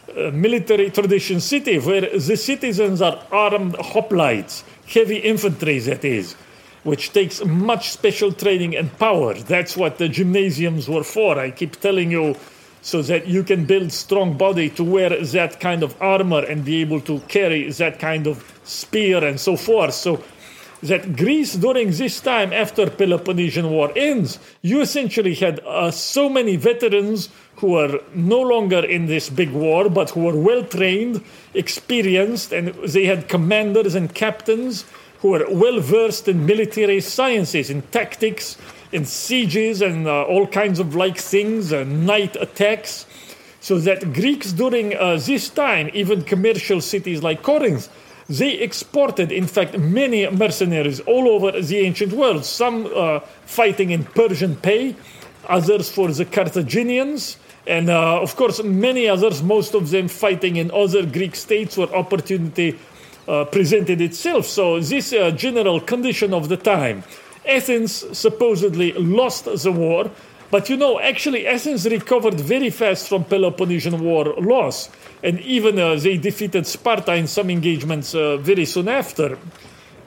Uh, 0.09 0.31
military 0.31 0.89
tradition 0.89 1.39
city 1.39 1.77
where 1.77 2.01
the 2.01 2.35
citizens 2.35 3.01
are 3.01 3.23
armed 3.31 3.75
hoplites, 3.75 4.63
heavy 4.88 5.17
infantry, 5.17 5.77
that 5.79 6.03
is, 6.03 6.35
which 6.83 7.12
takes 7.13 7.43
much 7.43 7.89
special 7.89 8.31
training 8.31 8.75
and 8.75 8.98
power. 9.00 9.33
That's 9.33 9.75
what 9.75 9.98
the 9.98 10.09
gymnasiums 10.09 10.88
were 10.88 11.03
for. 11.03 11.38
I 11.39 11.51
keep 11.51 11.79
telling 11.79 12.12
you 12.12 12.36
so 12.81 13.01
that 13.01 13.27
you 13.27 13.43
can 13.43 13.65
build 13.65 13.91
strong 13.91 14.38
body 14.38 14.69
to 14.69 14.83
wear 14.83 15.09
that 15.09 15.59
kind 15.59 15.83
of 15.83 16.01
armor 16.01 16.43
and 16.45 16.63
be 16.63 16.81
able 16.81 17.01
to 17.01 17.19
carry 17.27 17.69
that 17.71 18.00
kind 18.00 18.25
of 18.27 18.43
spear 18.63 19.24
and 19.24 19.39
so 19.39 19.57
forth. 19.57 19.93
So 19.93 20.24
that 20.83 21.17
Greece 21.17 21.55
during 21.55 21.91
this 21.91 22.21
time 22.21 22.53
after 22.53 22.89
Peloponnesian 22.89 23.69
War 23.69 23.91
ends, 23.98 24.39
you 24.62 24.79
essentially 24.81 25.36
had 25.36 25.59
uh, 25.65 25.91
so 25.91 26.29
many 26.29 26.55
veterans 26.55 27.29
who 27.57 27.75
are 27.75 28.00
no 28.15 28.39
longer 28.39 28.86
in 28.86 29.07
this 29.07 29.29
big 29.29 29.51
war, 29.51 29.89
but 29.89 30.12
who 30.12 30.21
were 30.21 30.39
well 30.39 30.63
trained, 30.63 31.21
experienced, 31.53 32.53
and 32.53 32.74
they 32.75 33.05
had 33.05 33.27
commanders 33.27 33.95
and 33.95 34.15
captains 34.15 34.86
who 35.21 35.29
were 35.29 35.45
well 35.49 35.79
versed 35.79 36.27
in 36.27 36.45
military 36.45 37.01
sciences, 37.01 37.69
in 37.69 37.81
tactics, 37.83 38.57
in 38.91 39.05
sieges, 39.05 39.81
and 39.81 40.07
uh, 40.07 40.23
all 40.23 40.47
kinds 40.47 40.79
of 40.79 40.95
like 40.95 41.17
things, 41.17 41.73
uh, 41.73 41.83
night 41.83 42.35
attacks. 42.38 43.05
So 43.61 43.77
that 43.79 44.13
Greeks 44.13 44.53
during 44.53 44.95
uh, 44.95 45.17
this 45.17 45.49
time, 45.49 45.89
even 45.93 46.23
commercial 46.23 46.79
cities 46.79 47.21
like 47.21 47.43
Corinth, 47.43 47.89
they 48.29 48.53
exported, 48.53 49.31
in 49.31 49.47
fact, 49.47 49.77
many 49.77 50.29
mercenaries 50.29 50.99
all 51.01 51.27
over 51.27 51.59
the 51.59 51.77
ancient 51.79 52.13
world, 52.13 52.45
some 52.45 52.89
uh, 52.95 53.19
fighting 53.45 53.89
in 53.89 54.05
Persian 54.05 54.55
pay, 54.55 54.95
others 55.47 55.91
for 55.91 56.09
the 56.11 56.25
Carthaginians, 56.25 57.38
and 57.67 57.89
uh, 57.89 58.21
of 58.21 58.35
course, 58.35 58.63
many 58.63 59.07
others, 59.07 59.43
most 59.43 59.75
of 59.75 59.89
them 59.89 60.07
fighting 60.07 60.55
in 60.55 60.71
other 60.71 61.05
Greek 61.05 61.35
states 61.35 61.77
where 61.77 61.93
opportunity 61.93 62.79
presented 63.51 64.01
itself. 64.01 64.45
So, 64.45 64.79
this 64.79 65.13
uh, 65.13 65.31
general 65.31 65.79
condition 65.79 66.33
of 66.33 66.50
the 66.50 66.57
time. 66.57 67.03
Athens 67.48 68.05
supposedly 68.17 68.91
lost 68.93 69.45
the 69.45 69.71
war, 69.71 70.12
but 70.51 70.69
you 70.69 70.77
know, 70.77 71.00
actually, 71.00 71.45
Athens 71.45 71.86
recovered 71.88 72.39
very 72.39 72.69
fast 72.71 73.07
from 73.07 73.24
Peloponnesian 73.24 74.00
War 74.03 74.33
loss, 74.38 74.89
and 75.24 75.39
even 75.41 75.77
uh, 75.77 75.95
they 75.95 76.17
defeated 76.17 76.65
Sparta 76.65 77.13
in 77.13 77.27
some 77.27 77.50
engagements 77.50 78.15
uh, 78.15 78.38
very 78.38 78.65
soon 78.65 78.88
after. 78.88 79.38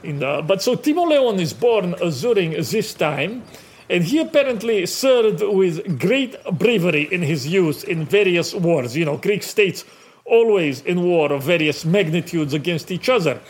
The, 0.02 0.42
but 0.44 0.60
so 0.60 0.74
Timoleon 0.74 1.38
is 1.40 1.52
born 1.52 1.94
uh, 1.94 2.10
during 2.10 2.50
this 2.52 2.92
time, 2.94 3.44
and 3.88 4.02
he 4.02 4.18
apparently 4.18 4.84
served 4.86 5.42
with 5.42 6.00
great 6.00 6.34
bravery 6.52 7.08
in 7.12 7.22
his 7.22 7.46
youth 7.46 7.84
in 7.84 8.04
various 8.04 8.52
wars. 8.52 8.96
You 8.96 9.04
know, 9.04 9.18
Greek 9.18 9.44
states 9.44 9.84
always 10.24 10.80
in 10.82 11.02
war 11.02 11.32
of 11.32 11.42
various 11.42 11.84
magnitudes 11.84 12.54
against 12.54 12.90
each 12.90 13.08
other. 13.08 13.40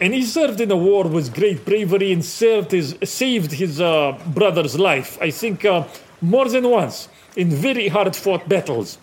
And 0.00 0.14
he 0.14 0.22
served 0.22 0.60
in 0.60 0.70
a 0.70 0.76
war 0.76 1.04
with 1.04 1.34
great 1.34 1.64
bravery 1.64 2.12
and 2.12 2.24
served 2.24 2.70
his, 2.70 2.96
saved 3.04 3.52
his 3.52 3.80
uh, 3.80 4.18
brother's 4.26 4.78
life. 4.78 5.18
I 5.20 5.30
think 5.30 5.64
uh, 5.64 5.86
more 6.22 6.48
than 6.48 6.68
once 6.68 7.08
in 7.36 7.50
very 7.50 7.88
hard 7.88 8.16
fought 8.16 8.48
battles. 8.48 8.98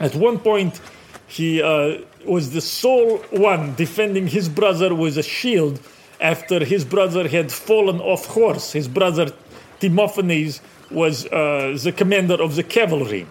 At 0.00 0.14
one 0.14 0.38
point, 0.38 0.80
he 1.26 1.62
uh, 1.62 1.98
was 2.26 2.52
the 2.52 2.60
sole 2.60 3.18
one 3.30 3.74
defending 3.74 4.26
his 4.26 4.48
brother 4.48 4.94
with 4.94 5.18
a 5.18 5.22
shield 5.22 5.80
after 6.20 6.64
his 6.64 6.84
brother 6.84 7.28
had 7.28 7.52
fallen 7.52 8.00
off 8.00 8.26
horse. 8.26 8.72
His 8.72 8.88
brother 8.88 9.32
Timophanes 9.80 10.60
was 10.90 11.26
uh, 11.26 11.76
the 11.82 11.92
commander 11.92 12.34
of 12.34 12.54
the 12.54 12.62
cavalry. 12.62 13.26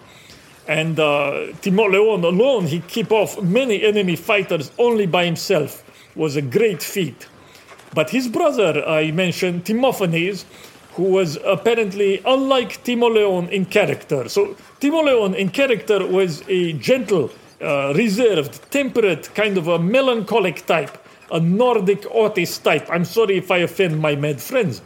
And 0.68 0.98
uh, 0.98 1.52
Timoleon 1.60 2.22
alone, 2.24 2.66
he 2.66 2.80
keep 2.80 3.10
off 3.10 3.40
many 3.42 3.82
enemy 3.82 4.16
fighters 4.16 4.70
only 4.78 5.06
by 5.06 5.24
himself, 5.24 5.82
was 6.14 6.36
a 6.36 6.42
great 6.42 6.82
feat. 6.82 7.26
But 7.94 8.10
his 8.10 8.28
brother, 8.28 8.86
I 8.86 9.10
mentioned, 9.10 9.64
Timophanes, 9.64 10.44
who 10.94 11.04
was 11.04 11.38
apparently 11.44 12.22
unlike 12.24 12.84
Timoleon 12.84 13.48
in 13.50 13.64
character. 13.64 14.28
So 14.28 14.56
Timoleon 14.80 15.34
in 15.34 15.48
character 15.50 16.06
was 16.06 16.42
a 16.48 16.74
gentle, 16.74 17.30
uh, 17.60 17.92
reserved, 17.96 18.70
temperate, 18.70 19.34
kind 19.34 19.58
of 19.58 19.68
a 19.68 19.78
melancholic 19.78 20.64
type, 20.66 20.96
a 21.30 21.40
Nordic 21.40 22.02
autist 22.02 22.62
type. 22.62 22.86
I'm 22.90 23.04
sorry 23.04 23.38
if 23.38 23.50
I 23.50 23.58
offend 23.58 23.98
my 23.98 24.16
mad 24.16 24.40
friends. 24.40 24.82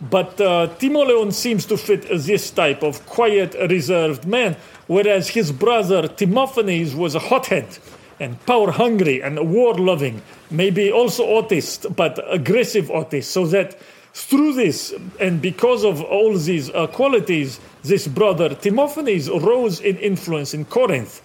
But 0.00 0.40
uh, 0.40 0.68
Timoleon 0.78 1.32
seems 1.32 1.66
to 1.66 1.76
fit 1.76 2.06
this 2.10 2.50
type 2.50 2.82
of 2.82 3.04
quiet, 3.06 3.54
reserved 3.70 4.26
man, 4.26 4.56
whereas 4.86 5.28
his 5.28 5.52
brother 5.52 6.08
Timophanes 6.08 6.94
was 6.94 7.14
a 7.14 7.18
hothead 7.18 7.78
and 8.20 8.44
power 8.46 8.70
hungry 8.70 9.22
and 9.22 9.50
war 9.50 9.74
loving, 9.74 10.22
maybe 10.50 10.90
also 10.90 11.24
autist, 11.24 11.94
but 11.96 12.18
aggressive 12.32 12.86
autist, 12.86 13.24
so 13.24 13.46
that 13.46 13.76
through 14.12 14.52
this 14.54 14.94
and 15.18 15.42
because 15.42 15.84
of 15.84 16.00
all 16.02 16.36
these 16.38 16.70
uh, 16.70 16.86
qualities, 16.86 17.58
this 17.82 18.06
brother 18.06 18.50
Timophanes 18.50 19.28
rose 19.42 19.80
in 19.80 19.96
influence 19.98 20.54
in 20.54 20.64
Corinth. 20.64 21.20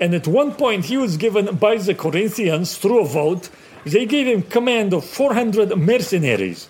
And 0.00 0.14
at 0.14 0.26
one 0.26 0.52
point, 0.52 0.84
he 0.84 0.96
was 0.96 1.16
given 1.16 1.56
by 1.56 1.76
the 1.76 1.94
Corinthians 1.94 2.76
through 2.76 3.00
a 3.00 3.04
vote, 3.04 3.48
they 3.84 4.06
gave 4.06 4.26
him 4.26 4.42
command 4.42 4.92
of 4.92 5.04
400 5.04 5.76
mercenaries. 5.76 6.68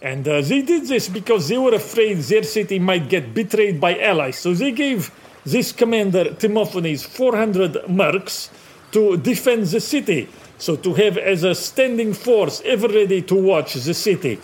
And 0.00 0.26
uh, 0.28 0.42
they 0.42 0.62
did 0.62 0.86
this 0.86 1.08
because 1.08 1.48
they 1.48 1.58
were 1.58 1.74
afraid 1.74 2.18
their 2.18 2.42
city 2.42 2.78
might 2.78 3.08
get 3.08 3.34
betrayed 3.34 3.80
by 3.80 3.98
allies. 3.98 4.36
So 4.36 4.54
they 4.54 4.72
gave 4.72 5.10
this 5.44 5.72
commander, 5.72 6.26
Timophanes, 6.26 7.06
400 7.06 7.84
mercs 7.88 8.50
to 8.92 9.16
defend 9.16 9.66
the 9.66 9.80
city. 9.80 10.28
So 10.58 10.76
to 10.76 10.94
have 10.94 11.18
as 11.18 11.44
a 11.44 11.54
standing 11.54 12.12
force 12.12 12.62
ever 12.64 12.88
ready 12.88 13.22
to 13.22 13.34
watch 13.34 13.74
the 13.74 13.94
city. 13.94 14.40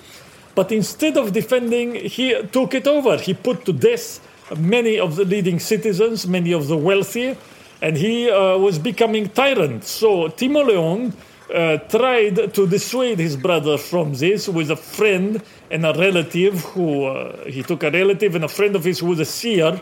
But 0.54 0.70
instead 0.70 1.16
of 1.16 1.32
defending, 1.32 1.96
he 1.96 2.40
took 2.52 2.74
it 2.74 2.86
over. 2.86 3.18
He 3.18 3.34
put 3.34 3.64
to 3.64 3.72
death 3.72 4.20
many 4.56 4.98
of 4.98 5.16
the 5.16 5.24
leading 5.24 5.58
citizens, 5.58 6.26
many 6.26 6.52
of 6.52 6.68
the 6.68 6.76
wealthy, 6.76 7.36
and 7.82 7.96
he 7.96 8.30
uh, 8.30 8.56
was 8.58 8.78
becoming 8.78 9.28
tyrant. 9.28 9.84
So 9.84 10.28
Timoleon 10.28 11.12
uh, 11.52 11.78
tried 11.78 12.54
to 12.54 12.66
dissuade 12.66 13.18
his 13.18 13.36
brother 13.36 13.76
from 13.76 14.14
this 14.14 14.48
with 14.48 14.70
a 14.70 14.76
friend 14.76 15.42
and 15.70 15.84
a 15.84 15.92
relative 15.92 16.60
who 16.72 17.04
uh, 17.04 17.44
he 17.46 17.62
took 17.62 17.82
a 17.82 17.90
relative 17.90 18.34
and 18.34 18.44
a 18.44 18.48
friend 18.48 18.76
of 18.76 18.84
his 18.84 19.00
who 19.00 19.06
was 19.06 19.20
a 19.20 19.24
seer, 19.24 19.80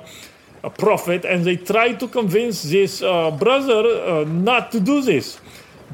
a 0.65 0.71
prophet, 0.71 1.25
and 1.25 1.45
they 1.45 1.57
tried 1.57 1.99
to 2.01 2.09
convince 2.09 2.63
this 2.63 3.03
uh, 3.03 3.31
brother 3.31 3.83
uh, 3.87 4.25
not 4.25 4.73
to 4.73 4.81
do 4.81 5.03
this. 5.03 5.41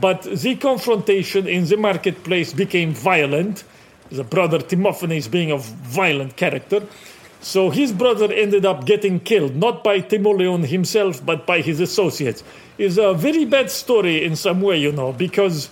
But 0.01 0.23
the 0.23 0.57
confrontation 0.57 1.49
in 1.49 1.65
the 1.67 1.77
marketplace 1.77 2.53
became 2.53 2.93
violent 2.93 3.65
the 4.11 4.25
brother 4.25 4.59
Timophanes 4.59 5.31
being 5.31 5.51
a 5.51 5.59
violent 5.59 6.37
character. 6.37 6.83
So 7.41 7.71
his 7.71 7.93
brother 7.93 8.33
ended 8.33 8.67
up 8.67 8.85
getting 8.85 9.21
killed, 9.21 9.55
not 9.55 9.85
by 9.85 10.01
Timoleon 10.01 10.65
himself, 10.67 11.25
but 11.25 11.47
by 11.47 11.61
his 11.61 11.81
associates. 11.81 12.43
It's 12.79 12.99
a 12.99 13.15
very 13.15 13.45
bad 13.45 13.71
story 13.71 14.25
in 14.25 14.35
some 14.35 14.61
way, 14.61 14.79
you 14.79 14.93
know, 14.93 15.13
because 15.13 15.71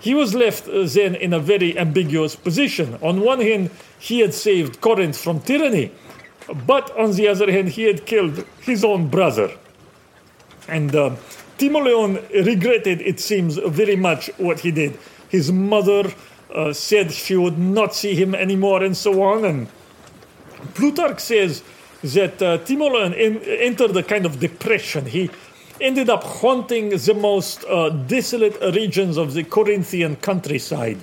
he 0.00 0.14
was 0.14 0.34
left 0.34 0.68
uh, 0.68 0.84
then 0.84 1.14
in 1.14 1.32
a 1.32 1.40
very 1.40 1.78
ambiguous 1.78 2.36
position. 2.36 2.98
On 3.00 3.20
one 3.20 3.40
hand, 3.40 3.70
he 3.98 4.20
had 4.20 4.34
saved 4.34 4.80
Corinth 4.80 5.16
from 5.16 5.40
tyranny, 5.40 5.90
but 6.66 6.96
on 6.96 7.12
the 7.12 7.28
other 7.28 7.50
hand, 7.50 7.70
he 7.70 7.84
had 7.84 8.06
killed 8.06 8.44
his 8.60 8.84
own 8.84 9.08
brother. 9.08 9.50
And 10.68 10.94
uh, 10.94 11.16
Timoleon 11.58 12.16
regretted, 12.44 13.00
it 13.00 13.20
seems, 13.20 13.56
very 13.56 13.96
much 13.96 14.30
what 14.36 14.60
he 14.60 14.70
did. 14.70 14.98
His 15.28 15.50
mother 15.50 16.12
uh, 16.54 16.72
said 16.72 17.12
she 17.12 17.36
would 17.36 17.58
not 17.58 17.94
see 17.94 18.14
him 18.14 18.34
anymore, 18.34 18.82
and 18.82 18.96
so 18.96 19.22
on. 19.22 19.44
And 19.44 19.68
Plutarch 20.74 21.20
says 21.20 21.62
that 22.02 22.40
uh, 22.42 22.58
Timoleon 22.58 23.14
entered 23.14 23.96
a 23.96 24.02
kind 24.02 24.26
of 24.26 24.38
depression. 24.38 25.06
He 25.06 25.30
ended 25.80 26.08
up 26.08 26.22
haunting 26.22 26.90
the 26.90 27.14
most 27.14 27.64
uh, 27.64 27.90
desolate 27.90 28.58
regions 28.74 29.16
of 29.16 29.34
the 29.34 29.44
Corinthian 29.44 30.16
countryside, 30.16 30.98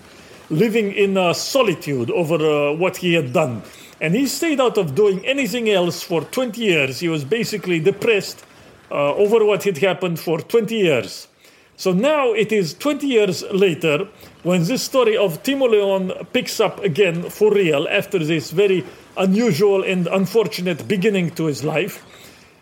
living 0.49 0.91
in 0.93 1.17
uh, 1.17 1.33
solitude 1.33 2.09
over 2.11 2.35
uh, 2.35 2.73
what 2.73 2.97
he 2.97 3.13
had 3.13 3.33
done. 3.33 3.61
And 4.03 4.13
he 4.13 4.27
stayed 4.27 4.59
out 4.59 4.77
of 4.77 4.95
doing 4.95 5.25
anything 5.25 5.69
else 5.69 6.03
for 6.03 6.25
20 6.25 6.59
years. 6.59 6.99
He 6.99 7.07
was 7.07 7.23
basically 7.23 7.79
depressed 7.79 8.43
uh, 8.91 9.15
over 9.15 9.45
what 9.45 9.63
had 9.63 9.77
happened 9.77 10.19
for 10.19 10.41
20 10.41 10.75
years. 10.75 11.29
So 11.77 11.93
now 11.93 12.33
it 12.33 12.51
is 12.51 12.73
20 12.73 13.07
years 13.07 13.43
later 13.43 14.09
when 14.43 14.65
this 14.65 14.83
story 14.83 15.15
of 15.15 15.41
Timoleon 15.41 16.11
picks 16.33 16.59
up 16.59 16.83
again 16.83 17.29
for 17.29 17.53
real 17.53 17.87
after 17.89 18.19
this 18.19 18.51
very 18.51 18.85
unusual 19.15 19.83
and 19.83 20.07
unfortunate 20.07 20.85
beginning 20.85 21.29
to 21.35 21.45
his 21.45 21.63
life, 21.63 22.03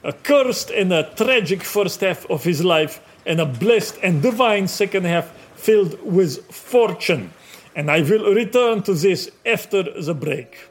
a 0.04 0.14
cursed 0.14 0.70
and 0.70 0.94
a 0.94 1.10
tragic 1.16 1.64
first 1.64 2.02
half 2.02 2.24
of 2.30 2.44
his 2.44 2.64
life, 2.64 3.02
and 3.26 3.40
a 3.40 3.48
blessed 3.48 3.98
and 4.04 4.22
divine 4.22 4.68
second 4.68 5.06
half 5.06 5.32
filled 5.56 6.00
with 6.04 6.46
fortune. 6.54 7.34
And 7.76 7.90
I 7.90 8.02
will 8.02 8.32
return 8.32 8.84
to 8.84 8.94
this 8.94 9.32
after 9.44 9.82
the 10.00 10.14
break. 10.14 10.71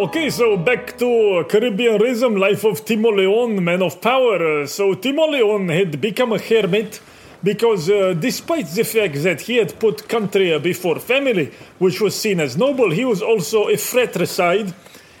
Okay, 0.00 0.30
so 0.30 0.56
back 0.56 0.96
to 0.96 1.44
Caribbean 1.46 2.00
rhythm, 2.00 2.36
life 2.36 2.64
of 2.64 2.86
Timoleon, 2.86 3.62
man 3.62 3.82
of 3.82 4.00
power. 4.00 4.66
So 4.66 4.94
Timoleon 4.94 5.68
had 5.68 6.00
become 6.00 6.32
a 6.32 6.38
hermit 6.38 7.02
because 7.44 7.90
uh, 7.90 8.14
despite 8.14 8.68
the 8.68 8.84
fact 8.84 9.22
that 9.24 9.42
he 9.42 9.56
had 9.56 9.78
put 9.78 10.08
country 10.08 10.58
before 10.58 10.98
family, 11.00 11.52
which 11.78 12.00
was 12.00 12.18
seen 12.18 12.40
as 12.40 12.56
noble, 12.56 12.90
he 12.90 13.04
was 13.04 13.20
also 13.20 13.68
a 13.68 13.76
fratricide. 13.76 14.72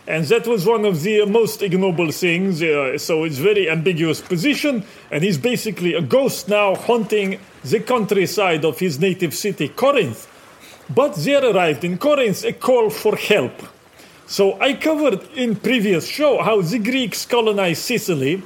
And 0.06 0.24
that 0.28 0.46
was 0.46 0.64
one 0.64 0.86
of 0.86 1.02
the 1.02 1.26
most 1.26 1.60
ignoble 1.60 2.10
things. 2.10 2.62
Uh, 2.62 2.96
so 2.96 3.24
it's 3.24 3.36
very 3.36 3.68
ambiguous 3.68 4.22
position. 4.22 4.82
And 5.10 5.22
he's 5.22 5.36
basically 5.36 5.92
a 5.92 6.00
ghost 6.00 6.48
now 6.48 6.74
haunting 6.74 7.38
the 7.62 7.80
countryside 7.80 8.64
of 8.64 8.78
his 8.78 8.98
native 8.98 9.34
city, 9.34 9.68
Corinth. 9.68 10.26
But 10.88 11.16
there 11.16 11.44
arrived 11.44 11.84
in 11.84 11.98
Corinth 11.98 12.46
a 12.46 12.54
call 12.54 12.88
for 12.88 13.14
help. 13.16 13.60
So 14.30 14.56
I 14.60 14.74
covered 14.74 15.28
in 15.34 15.56
previous 15.56 16.06
show 16.06 16.40
how 16.40 16.62
the 16.62 16.78
Greeks 16.78 17.26
colonized 17.26 17.82
Sicily 17.82 18.44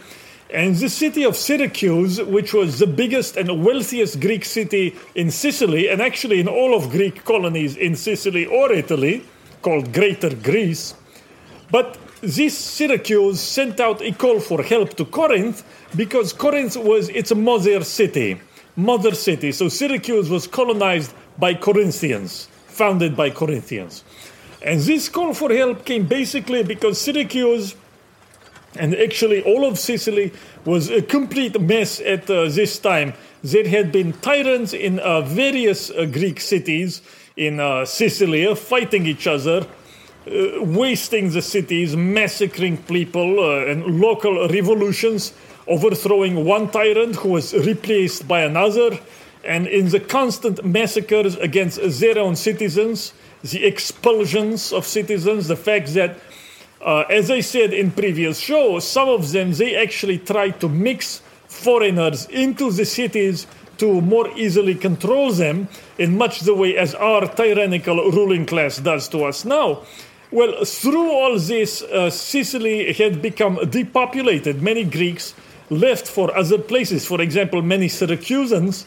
and 0.49 0.75
the 0.77 0.89
city 0.89 1.25
of 1.25 1.37
Syracuse, 1.37 2.23
which 2.23 2.55
was 2.55 2.79
the 2.79 2.87
biggest 2.87 3.37
and 3.37 3.63
wealthiest 3.63 4.19
Greek 4.19 4.47
city 4.47 4.97
in 5.15 5.31
Sicily 5.31 5.91
and 5.91 6.01
actually 6.01 6.41
in 6.41 6.49
all 6.49 6.75
of 6.75 6.89
Greek 6.89 7.23
colonies 7.27 7.77
in 7.77 7.97
Sicily 7.97 8.47
or 8.47 8.73
Italy, 8.73 9.25
called 9.61 9.93
Greater 9.93 10.35
Greece. 10.35 10.95
But 11.71 11.99
this 12.23 12.57
Syracuse 12.57 13.39
sent 13.39 13.79
out 13.79 14.01
a 14.01 14.13
call 14.13 14.41
for 14.41 14.63
help 14.63 14.95
to 14.95 15.05
Corinth 15.05 15.65
because 15.95 16.33
Corinth 16.33 16.79
was 16.79 17.11
its 17.11 17.35
mother 17.35 17.85
city, 17.85 18.41
mother 18.75 19.15
city. 19.15 19.53
So 19.53 19.69
Syracuse 19.69 20.31
was 20.31 20.47
colonized 20.47 21.13
by 21.39 21.53
Corinthians, 21.53 22.49
founded 22.69 23.15
by 23.15 23.29
Corinthians. 23.29 24.03
And 24.65 24.81
this 24.81 25.11
call 25.11 25.35
for 25.35 25.53
help 25.53 25.85
came 25.85 26.07
basically 26.07 26.63
because 26.63 26.99
Syracuse 26.99 27.77
and 28.77 28.95
actually 28.97 29.43
all 29.43 29.67
of 29.67 29.79
Sicily 29.79 30.33
was 30.65 30.91
a 30.91 31.03
complete 31.03 31.61
mess 31.61 32.01
at 32.01 32.29
uh, 32.31 32.49
this 32.49 32.79
time. 32.79 33.13
There 33.43 33.69
had 33.69 33.93
been 33.93 34.15
tyrants 34.15 34.73
in 34.73 34.99
uh, 35.01 35.21
various 35.21 35.91
uh, 35.91 36.07
Greek 36.07 36.41
cities 36.41 37.03
in 37.37 37.61
uh, 37.61 37.85
Sicily 37.85 38.47
uh, 38.47 38.55
fighting 38.55 39.05
each 39.05 39.27
other, 39.27 39.67
uh, 40.27 40.65
wasting 40.65 41.31
the 41.31 41.43
cities, 41.43 41.95
massacring 41.95 42.79
people, 42.79 43.69
and 43.69 44.01
local 44.01 44.49
revolutions, 44.49 45.35
overthrowing 45.69 46.47
one 46.47 46.71
tyrant 46.71 47.17
who 47.17 47.29
was 47.29 47.53
replaced 47.53 48.27
by 48.27 48.41
another, 48.41 48.99
and 49.45 49.67
in 49.67 49.91
the 49.91 50.01
constant 50.01 50.65
massacres 50.65 51.37
against 51.37 51.79
their 52.01 52.19
own 52.19 52.35
citizens 52.35 53.13
the 53.45 53.65
expulsions 53.65 54.73
of 54.73 54.87
citizens, 54.87 55.49
the 55.49 55.57
fact 55.57 55.93
that, 55.95 56.19
uh, 56.81 57.05
as 57.11 57.31
I 57.31 57.41
said 57.41 57.75
in 57.75 57.91
previous 57.91 58.39
shows, 58.41 58.89
some 58.89 59.09
of 59.09 59.31
them 59.33 59.53
they 59.53 59.77
actually 59.77 60.19
try 60.19 60.51
to 60.51 60.69
mix 60.69 61.21
foreigners 61.47 62.27
into 62.27 62.73
the 62.73 62.85
cities 62.85 63.47
to 63.77 64.01
more 64.01 64.29
easily 64.37 64.75
control 64.75 65.33
them 65.33 65.69
in 65.99 66.17
much 66.17 66.41
the 66.41 66.55
way 66.55 66.77
as 66.77 66.95
our 66.95 67.27
tyrannical 67.35 67.97
ruling 68.11 68.47
class 68.47 68.79
does 68.79 69.09
to 69.09 69.25
us 69.25 69.45
now. 69.45 69.83
Well, 70.31 70.65
through 70.65 71.13
all 71.13 71.39
this, 71.39 71.83
uh, 71.83 72.11
Sicily 72.11 72.93
had 72.93 73.21
become 73.21 73.59
depopulated. 73.69 74.63
Many 74.63 74.85
Greeks 74.85 75.35
left 75.71 76.09
for 76.09 76.37
other 76.37 76.59
places. 76.59 77.07
For 77.07 77.21
example, 77.21 77.63
many 77.63 77.89
Syracusans 77.89 78.85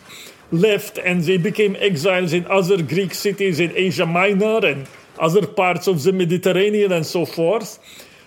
left 0.51 0.97
and 0.97 1.23
they 1.23 1.37
became 1.37 1.75
exiles 1.79 2.33
in 2.33 2.45
other 2.47 2.81
Greek 2.81 3.13
cities 3.13 3.59
in 3.59 3.71
Asia 3.75 4.05
Minor 4.05 4.65
and 4.65 4.87
other 5.19 5.45
parts 5.45 5.87
of 5.87 6.03
the 6.03 6.11
Mediterranean 6.11 6.91
and 6.91 7.05
so 7.05 7.25
forth. 7.25 7.79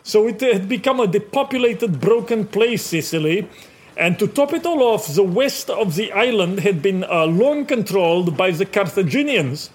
So 0.02 0.26
it 0.26 0.40
had 0.40 0.68
become 0.68 1.00
a 1.00 1.06
depopulated, 1.06 2.00
broken 2.00 2.46
place, 2.46 2.84
Sicily. 2.84 3.48
And 3.96 4.18
to 4.18 4.26
top 4.26 4.52
it 4.52 4.64
all 4.64 4.82
off, 4.82 5.14
the 5.14 5.22
west 5.22 5.68
of 5.68 5.94
the 5.94 6.10
island 6.12 6.60
had 6.60 6.80
been 6.80 7.04
uh, 7.04 7.26
long 7.26 7.66
controlled 7.66 8.36
by 8.36 8.50
the 8.50 8.64
Carthaginians, 8.64 9.70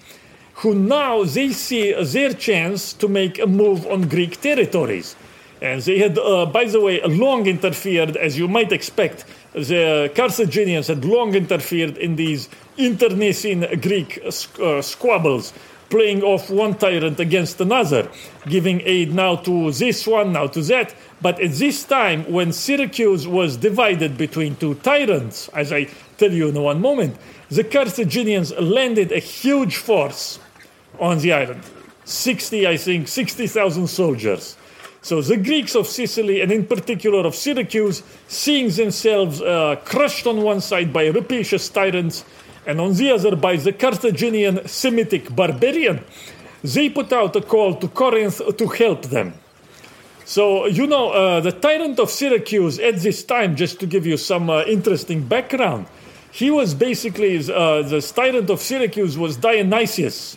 who 0.54 0.74
now 0.74 1.22
they 1.22 1.52
see 1.52 1.92
their 1.92 2.32
chance 2.32 2.92
to 2.94 3.08
make 3.08 3.38
a 3.38 3.46
move 3.46 3.86
on 3.86 4.08
Greek 4.08 4.40
territories. 4.40 5.14
And 5.62 5.80
they 5.82 5.98
had, 5.98 6.18
uh, 6.18 6.46
by 6.46 6.64
the 6.64 6.80
way, 6.80 7.00
long 7.02 7.46
interfered, 7.46 8.16
as 8.16 8.36
you 8.36 8.48
might 8.48 8.72
expect, 8.72 9.24
the 9.56 10.12
Carthaginians 10.14 10.88
had 10.88 11.04
long 11.04 11.34
interfered 11.34 11.96
in 11.96 12.16
these 12.16 12.50
internecine 12.76 13.66
Greek 13.80 14.20
uh, 14.22 14.82
squabbles, 14.82 15.54
playing 15.88 16.22
off 16.22 16.50
one 16.50 16.74
tyrant 16.74 17.18
against 17.18 17.58
another, 17.60 18.10
giving 18.48 18.82
aid 18.84 19.14
now 19.14 19.36
to 19.36 19.72
this 19.72 20.06
one, 20.06 20.32
now 20.32 20.46
to 20.46 20.60
that. 20.60 20.94
But 21.22 21.40
at 21.40 21.52
this 21.52 21.84
time, 21.84 22.30
when 22.30 22.52
Syracuse 22.52 23.26
was 23.26 23.56
divided 23.56 24.18
between 24.18 24.56
two 24.56 24.74
tyrants, 24.74 25.48
as 25.54 25.72
I 25.72 25.84
tell 26.18 26.32
you 26.32 26.48
in 26.48 26.60
one 26.60 26.82
moment, 26.82 27.16
the 27.48 27.64
Carthaginians 27.64 28.52
landed 28.58 29.10
a 29.10 29.20
huge 29.20 29.76
force 29.76 30.38
on 30.98 31.18
the 31.18 31.32
island 31.32 31.62
60, 32.04 32.66
I 32.66 32.76
think, 32.76 33.08
60,000 33.08 33.86
soldiers. 33.88 34.56
So 35.06 35.22
the 35.22 35.36
Greeks 35.36 35.76
of 35.76 35.86
Sicily, 35.86 36.40
and 36.40 36.50
in 36.50 36.66
particular 36.66 37.24
of 37.24 37.36
Syracuse, 37.36 38.02
seeing 38.26 38.70
themselves 38.70 39.40
uh, 39.40 39.76
crushed 39.84 40.26
on 40.26 40.42
one 40.42 40.60
side 40.60 40.92
by 40.92 41.06
rapacious 41.06 41.68
tyrants 41.68 42.24
and 42.66 42.80
on 42.80 42.94
the 42.94 43.12
other 43.12 43.36
by 43.36 43.54
the 43.54 43.72
Carthaginian 43.72 44.66
Semitic 44.66 45.32
barbarian, 45.32 46.02
they 46.64 46.90
put 46.90 47.12
out 47.12 47.36
a 47.36 47.40
call 47.40 47.76
to 47.76 47.86
Corinth 47.86 48.42
to 48.58 48.66
help 48.66 49.02
them. 49.02 49.34
So, 50.24 50.66
you 50.66 50.88
know, 50.88 51.10
uh, 51.10 51.38
the 51.38 51.52
tyrant 51.52 52.00
of 52.00 52.10
Syracuse 52.10 52.80
at 52.80 52.96
this 52.96 53.22
time, 53.22 53.54
just 53.54 53.78
to 53.78 53.86
give 53.86 54.06
you 54.06 54.16
some 54.16 54.50
uh, 54.50 54.64
interesting 54.64 55.22
background, 55.22 55.86
he 56.32 56.50
was 56.50 56.74
basically, 56.74 57.36
uh, 57.38 57.82
the 57.82 58.00
tyrant 58.00 58.50
of 58.50 58.60
Syracuse 58.60 59.16
was 59.16 59.36
Dionysius. 59.36 60.36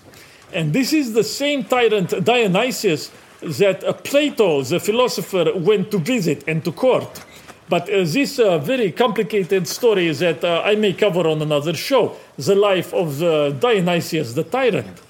And 0.54 0.74
this 0.74 0.94
is 0.94 1.14
the 1.14 1.24
same 1.24 1.64
tyrant, 1.64 2.24
Dionysius, 2.24 3.10
that 3.42 3.84
uh, 3.84 3.94
Plato, 3.94 4.62
the 4.64 4.80
philosopher, 4.80 5.52
went 5.56 5.92
to 5.92 6.00
visit 6.00 6.44
and 6.48 6.64
to 6.66 6.72
court. 6.72 7.24
But 7.70 7.84
uh, 7.84 8.04
this 8.04 8.40
uh, 8.40 8.58
very 8.58 8.92
complicated 8.92 9.68
story 9.68 10.12
that 10.12 10.44
uh, 10.44 10.64
I 10.66 10.76
may 10.76 10.94
cover 10.94 11.28
on 11.28 11.42
another 11.42 11.76
show 11.76 12.16
the 12.38 12.56
life 12.56 12.94
of 12.94 13.20
Dionysius 13.60 14.34
the 14.34 14.44
tyrant. 14.44 15.02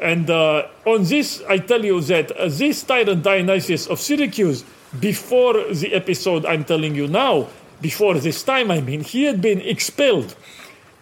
And 0.00 0.30
uh, 0.30 0.68
on 0.86 1.02
this, 1.02 1.42
I 1.48 1.58
tell 1.58 1.84
you 1.84 2.00
that 2.02 2.30
uh, 2.30 2.48
this 2.48 2.84
tyrant 2.84 3.24
Dionysius 3.24 3.88
of 3.88 3.98
Syracuse, 3.98 4.64
before 4.98 5.54
the 5.74 5.92
episode 5.92 6.46
I'm 6.46 6.64
telling 6.64 6.94
you 6.94 7.08
now, 7.08 7.48
before 7.80 8.14
this 8.14 8.42
time, 8.44 8.70
I 8.70 8.80
mean, 8.80 9.02
he 9.02 9.24
had 9.24 9.42
been 9.42 9.60
expelled. 9.60 10.36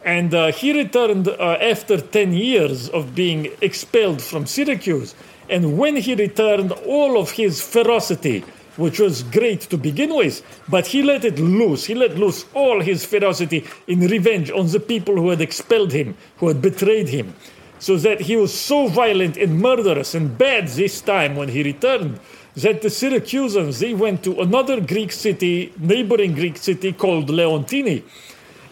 And 0.05 0.33
he 0.55 0.73
returned 0.73 1.29
after 1.29 2.01
10 2.01 2.33
years 2.33 2.89
of 2.91 3.15
being 3.15 3.49
expelled 3.61 4.23
from 4.23 4.47
Syracuse. 4.47 5.15
And 5.49 5.79
when 5.79 5.97
he 5.97 6.15
returned, 6.15 6.73
all 6.73 7.19
of 7.19 7.33
his 7.33 7.61
ferocity, 7.63 8.45
which 8.77 9.01
was 9.01 9.23
great 9.25 9.63
to 9.63 9.77
begin 9.77 10.15
with, 10.15 10.43
but 10.69 10.87
he 10.87 11.03
let 11.03 11.25
it 11.25 11.39
loose. 11.39 11.85
He 11.85 11.95
let 11.95 12.17
loose 12.17 12.45
all 12.55 12.81
his 12.81 13.05
ferocity 13.05 13.67
in 13.87 14.01
revenge 14.01 14.51
on 14.51 14.69
the 14.69 14.81
people 14.81 15.17
who 15.17 15.31
had 15.31 15.41
expelled 15.41 15.93
him, 15.93 16.17
who 16.37 16.49
had 16.49 16.63
betrayed 16.63 17.09
him. 17.09 17.35
So 17.81 17.97
that 17.97 18.21
he 18.21 18.37
was 18.37 18.53
so 18.53 18.89
violent 18.89 19.37
and 19.37 19.61
murderous 19.61 20.15
and 20.15 20.37
bad 20.37 20.69
this 20.69 21.01
time 21.01 21.37
when 21.37 21.49
he 21.49 21.63
returned 21.63 22.21
that 22.57 22.83
the 22.83 22.89
Syracusans 22.89 23.79
they 23.79 23.95
went 23.95 24.25
to 24.25 24.41
another 24.41 24.81
Greek 24.81 25.13
city, 25.13 25.73
neighboring 25.79 26.35
Greek 26.35 26.57
city 26.57 26.93
called 26.93 27.29
Leontini, 27.29 28.03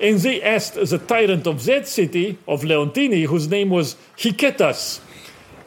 and 0.00 0.18
they 0.18 0.42
asked 0.42 0.74
the 0.74 0.98
tyrant 0.98 1.46
of 1.46 1.64
that 1.64 1.86
city 1.86 2.36
of 2.46 2.62
Leontini, 2.62 3.26
whose 3.26 3.48
name 3.48 3.70
was 3.70 3.96
Hicetas. 4.16 5.00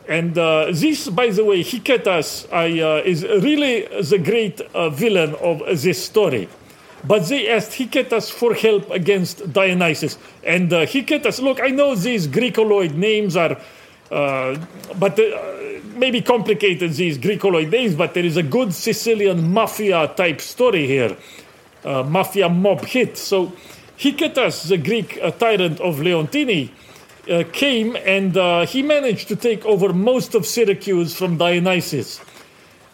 And 0.10 0.36
uh, 0.40 0.72
this, 0.72 1.08
by 1.08 1.30
the 1.30 1.46
way, 1.46 1.62
Hicetas 1.62 2.48
I, 2.52 2.82
uh, 2.82 3.04
is 3.06 3.24
really 3.24 3.86
the 4.02 4.18
great 4.18 4.60
uh, 4.60 4.90
villain 4.90 5.36
of 5.36 5.62
this 5.84 6.04
story. 6.04 6.50
But 7.08 7.28
they 7.28 7.48
asked 7.48 7.74
Hicetas 7.74 8.32
for 8.32 8.56
help 8.56 8.90
against 8.90 9.54
Dionysius. 9.54 10.18
And 10.44 10.74
uh, 10.74 10.88
Hicetas, 10.88 11.40
look, 11.40 11.62
I 11.62 11.68
know 11.68 11.94
these 11.94 12.28
Greekoloid 12.28 12.96
names 12.96 13.38
are, 13.38 13.62
uh, 14.10 14.58
but 14.98 15.20
uh, 15.20 15.40
maybe 15.94 16.22
complicated, 16.22 16.92
these 16.94 17.20
Greekoloid 17.20 17.70
names, 17.70 17.94
but 17.94 18.16
there 18.16 18.26
is 18.26 18.36
a 18.36 18.44
good 18.44 18.74
Sicilian 18.74 19.54
mafia 19.54 20.08
type 20.08 20.42
story 20.42 20.88
here, 20.88 21.16
uh, 21.86 22.02
mafia 22.02 22.50
mob 22.50 22.84
hit. 22.84 23.16
So 23.16 23.54
Hicetas, 23.96 24.70
the 24.70 24.78
Greek 24.78 25.20
tyrant 25.38 25.80
of 25.80 25.98
Leontini, 25.98 26.72
uh, 27.30 27.44
came 27.52 27.96
and 27.98 28.68
he 28.68 28.82
managed 28.82 29.28
to 29.28 29.36
take 29.36 29.66
over 29.66 29.94
most 29.94 30.36
of 30.36 30.46
Syracuse 30.46 31.16
from 31.16 31.38
Dionysius. 31.38 32.20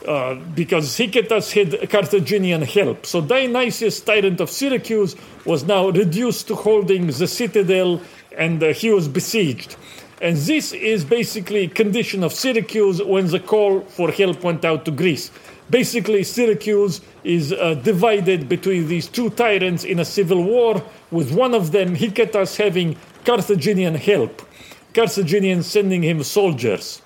Uh, 0.08 0.36
because 0.54 0.96
Hicetas 0.96 1.52
had 1.52 1.90
Carthaginian 1.90 2.62
help. 2.62 3.08
So 3.08 3.22
Dionysius, 3.22 4.00
tyrant 4.02 4.40
of 4.40 4.52
Syracuse, 4.52 5.16
was 5.46 5.64
now 5.64 5.90
reduced 5.90 6.48
to 6.50 6.56
holding 6.56 7.08
the 7.08 7.28
citadel 7.28 8.00
and 8.38 8.62
uh, 8.62 8.68
he 8.68 8.92
was 8.92 9.08
besieged. 9.08 9.78
And 10.22 10.38
this 10.38 10.74
is 10.74 11.04
basically 11.04 11.68
condition 11.70 12.24
of 12.24 12.34
Syracuse 12.34 13.02
when 13.02 13.28
the 13.28 13.40
call 13.40 13.82
for 13.82 14.12
help 14.12 14.44
went 14.44 14.64
out 14.64 14.86
to 14.86 14.92
Greece. 14.92 15.32
Basically, 15.72 16.24
Syracuse 16.24 17.02
is 17.24 17.52
uh, 17.52 17.74
divided 17.74 18.48
between 18.48 18.88
these 18.88 19.08
two 19.08 19.32
tyrants 19.32 19.84
in 19.84 20.00
a 20.00 20.06
civil 20.06 20.44
war, 20.44 20.84
with 21.10 21.32
one 21.32 21.56
of 21.56 21.72
them, 21.72 21.96
Hicetas, 21.96 22.58
having 22.58 22.96
Carthaginian 23.26 23.96
help, 23.96 24.42
Carthaginians 24.94 25.66
sending 25.66 26.04
him 26.04 26.24
soldiers. 26.24 27.02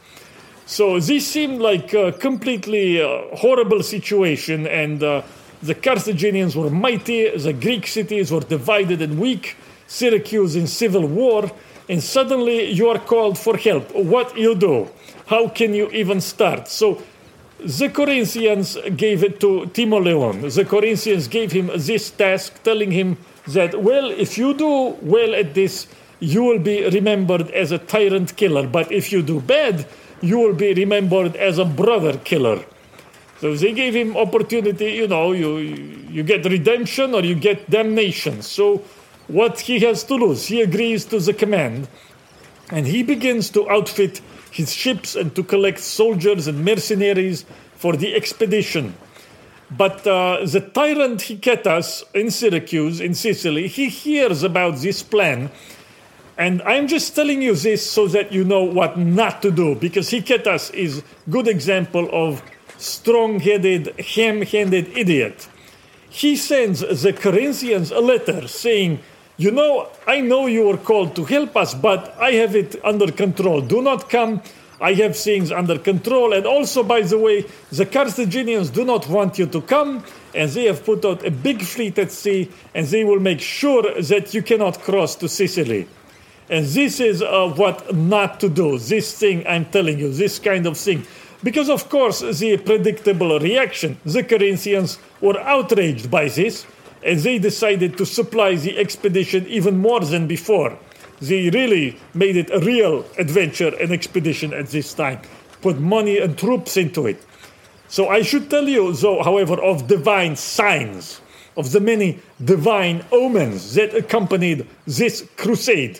So 0.65 0.99
this 0.99 1.25
seemed 1.25 1.61
like 1.61 1.93
a 1.93 2.11
completely 2.11 3.01
uh, 3.01 3.35
horrible 3.37 3.81
situation, 3.81 4.67
and 4.67 5.01
uh, 5.01 5.23
the 5.63 5.73
Carthaginians 5.73 6.55
were 6.55 6.69
mighty, 6.69 7.35
the 7.35 7.53
Greek 7.53 7.87
cities 7.87 8.31
were 8.31 8.41
divided 8.41 9.01
and 9.01 9.19
weak, 9.19 9.55
Syracuse 9.87 10.55
in 10.55 10.67
civil 10.67 11.07
war, 11.07 11.49
and 11.89 12.03
suddenly 12.03 12.69
you 12.69 12.87
are 12.89 12.99
called 12.99 13.37
for 13.37 13.57
help. 13.57 13.95
What 13.95 14.37
you 14.37 14.53
do? 14.55 14.89
How 15.25 15.47
can 15.47 15.73
you 15.73 15.89
even 15.89 16.21
start? 16.21 16.67
So 16.67 17.01
the 17.59 17.89
Corinthians 17.89 18.77
gave 18.95 19.23
it 19.23 19.39
to 19.39 19.69
Timoleon. 19.73 20.53
The 20.53 20.65
Corinthians 20.65 21.27
gave 21.27 21.51
him 21.51 21.71
this 21.75 22.11
task, 22.11 22.61
telling 22.63 22.91
him 22.91 23.17
that, 23.47 23.81
well, 23.81 24.11
if 24.11 24.37
you 24.37 24.53
do 24.53 24.95
well 25.01 25.33
at 25.33 25.55
this, 25.55 25.87
you 26.19 26.43
will 26.43 26.59
be 26.59 26.87
remembered 26.89 27.49
as 27.51 27.71
a 27.71 27.77
tyrant 27.77 28.35
killer. 28.35 28.67
But 28.67 28.91
if 28.91 29.11
you 29.11 29.21
do 29.21 29.39
bad, 29.39 29.85
you 30.21 30.39
will 30.39 30.53
be 30.53 30.73
remembered 30.73 31.35
as 31.35 31.57
a 31.57 31.65
brother 31.65 32.17
killer. 32.17 32.63
So 33.39 33.55
they 33.55 33.71
gave 33.71 33.95
him 33.95 34.17
opportunity, 34.17 34.91
you 34.91 35.07
know, 35.07 35.31
you, 35.31 35.57
you 35.57 36.23
get 36.23 36.43
redemption 36.43 37.15
or 37.15 37.23
you 37.23 37.35
get 37.35 37.69
damnation. 37.69 38.41
So 38.41 38.83
what 39.27 39.61
he 39.61 39.79
has 39.79 40.03
to 40.05 40.15
lose, 40.15 40.45
he 40.45 40.61
agrees 40.61 41.05
to 41.05 41.19
the 41.19 41.33
command 41.33 41.87
and 42.69 42.85
he 42.85 43.01
begins 43.01 43.49
to 43.51 43.69
outfit 43.69 44.21
his 44.51 44.73
ships 44.73 45.15
and 45.15 45.33
to 45.35 45.43
collect 45.43 45.79
soldiers 45.79 46.47
and 46.47 46.65
mercenaries 46.65 47.45
for 47.75 47.95
the 47.95 48.13
expedition. 48.13 48.93
But 49.71 50.05
uh, 50.05 50.45
the 50.45 50.61
tyrant 50.73 51.21
Hicetas 51.21 52.03
in 52.13 52.31
Syracuse, 52.31 52.99
in 52.99 53.13
Sicily, 53.13 53.67
he 53.67 53.87
hears 53.87 54.43
about 54.43 54.77
this 54.77 55.03
plan 55.03 55.51
and 56.39 56.61
I'm 56.61 56.87
just 56.87 57.15
telling 57.15 57.41
you 57.41 57.53
this 57.53 57.87
so 57.87 58.07
that 58.07 58.31
you 58.31 58.45
know 58.45 58.63
what 58.63 58.97
not 58.97 59.41
to 59.41 59.51
do, 59.51 59.75
because 59.75 60.09
Hicetas 60.09 60.71
is 60.71 61.03
good 61.29 61.49
example 61.49 62.09
of 62.11 62.41
strong-headed, 62.77 63.99
ham-handed 63.99 64.97
idiot. 64.97 65.49
He 66.09 66.37
sends 66.37 66.79
the 66.79 67.11
Corinthians 67.11 67.91
a 67.91 67.99
letter 67.99 68.47
saying, 68.47 68.99
you 69.35 69.51
know, 69.51 69.89
I 70.07 70.21
know 70.21 70.47
you 70.47 70.65
were 70.65 70.77
called 70.77 71.15
to 71.17 71.25
help 71.25 71.57
us, 71.57 71.73
but 71.73 72.15
I 72.19 72.31
have 72.31 72.55
it 72.55 72.75
under 72.85 73.11
control. 73.11 73.61
Do 73.61 73.81
not 73.81 74.09
come. 74.09 74.41
I 74.81 74.93
have 74.93 75.17
things 75.17 75.51
under 75.51 75.77
control. 75.77 76.31
And 76.33 76.45
also, 76.45 76.83
by 76.83 77.01
the 77.01 77.17
way, 77.17 77.45
the 77.69 77.85
Carthaginians 77.85 78.69
do 78.69 78.85
not 78.85 79.07
want 79.07 79.37
you 79.37 79.45
to 79.47 79.61
come, 79.61 80.05
and 80.33 80.49
they 80.49 80.65
have 80.65 80.85
put 80.85 81.03
out 81.03 81.25
a 81.25 81.31
big 81.31 81.61
fleet 81.61 81.99
at 81.99 82.11
sea, 82.11 82.49
and 82.73 82.87
they 82.87 83.03
will 83.03 83.19
make 83.19 83.41
sure 83.41 83.83
that 84.01 84.33
you 84.33 84.41
cannot 84.41 84.79
cross 84.79 85.15
to 85.17 85.27
Sicily. 85.27 85.85
And 86.49 86.65
this 86.65 86.99
is 86.99 87.21
uh, 87.21 87.53
what 87.55 87.95
not 87.95 88.39
to 88.39 88.49
do. 88.49 88.79
This 88.79 89.17
thing 89.17 89.45
I'm 89.47 89.65
telling 89.65 89.99
you, 89.99 90.11
this 90.11 90.39
kind 90.39 90.65
of 90.65 90.77
thing. 90.77 91.05
Because, 91.43 91.69
of 91.69 91.87
course, 91.89 92.19
the 92.19 92.57
predictable 92.57 93.39
reaction, 93.39 93.97
the 94.03 94.23
Corinthians 94.23 94.97
were 95.21 95.39
outraged 95.39 96.09
by 96.11 96.27
this, 96.27 96.65
and 97.05 97.19
they 97.19 97.39
decided 97.39 97.97
to 97.97 98.05
supply 98.05 98.55
the 98.55 98.77
expedition 98.77 99.47
even 99.47 99.77
more 99.77 100.01
than 100.01 100.27
before. 100.27 100.77
They 101.21 101.49
really 101.49 101.97
made 102.13 102.35
it 102.35 102.49
a 102.51 102.59
real 102.59 103.05
adventure 103.17 103.73
and 103.79 103.91
expedition 103.91 104.53
at 104.53 104.67
this 104.67 104.93
time, 104.93 105.21
put 105.61 105.79
money 105.79 106.17
and 106.17 106.37
troops 106.37 106.77
into 106.77 107.07
it. 107.07 107.23
So 107.87 108.09
I 108.09 108.21
should 108.21 108.49
tell 108.49 108.67
you, 108.67 108.91
though, 108.93 109.23
however, 109.23 109.61
of 109.61 109.87
divine 109.87 110.35
signs, 110.35 111.21
of 111.55 111.71
the 111.71 111.79
many 111.79 112.19
divine 112.43 113.05
omens 113.11 113.75
that 113.75 113.93
accompanied 113.95 114.67
this 114.85 115.27
crusade 115.37 115.99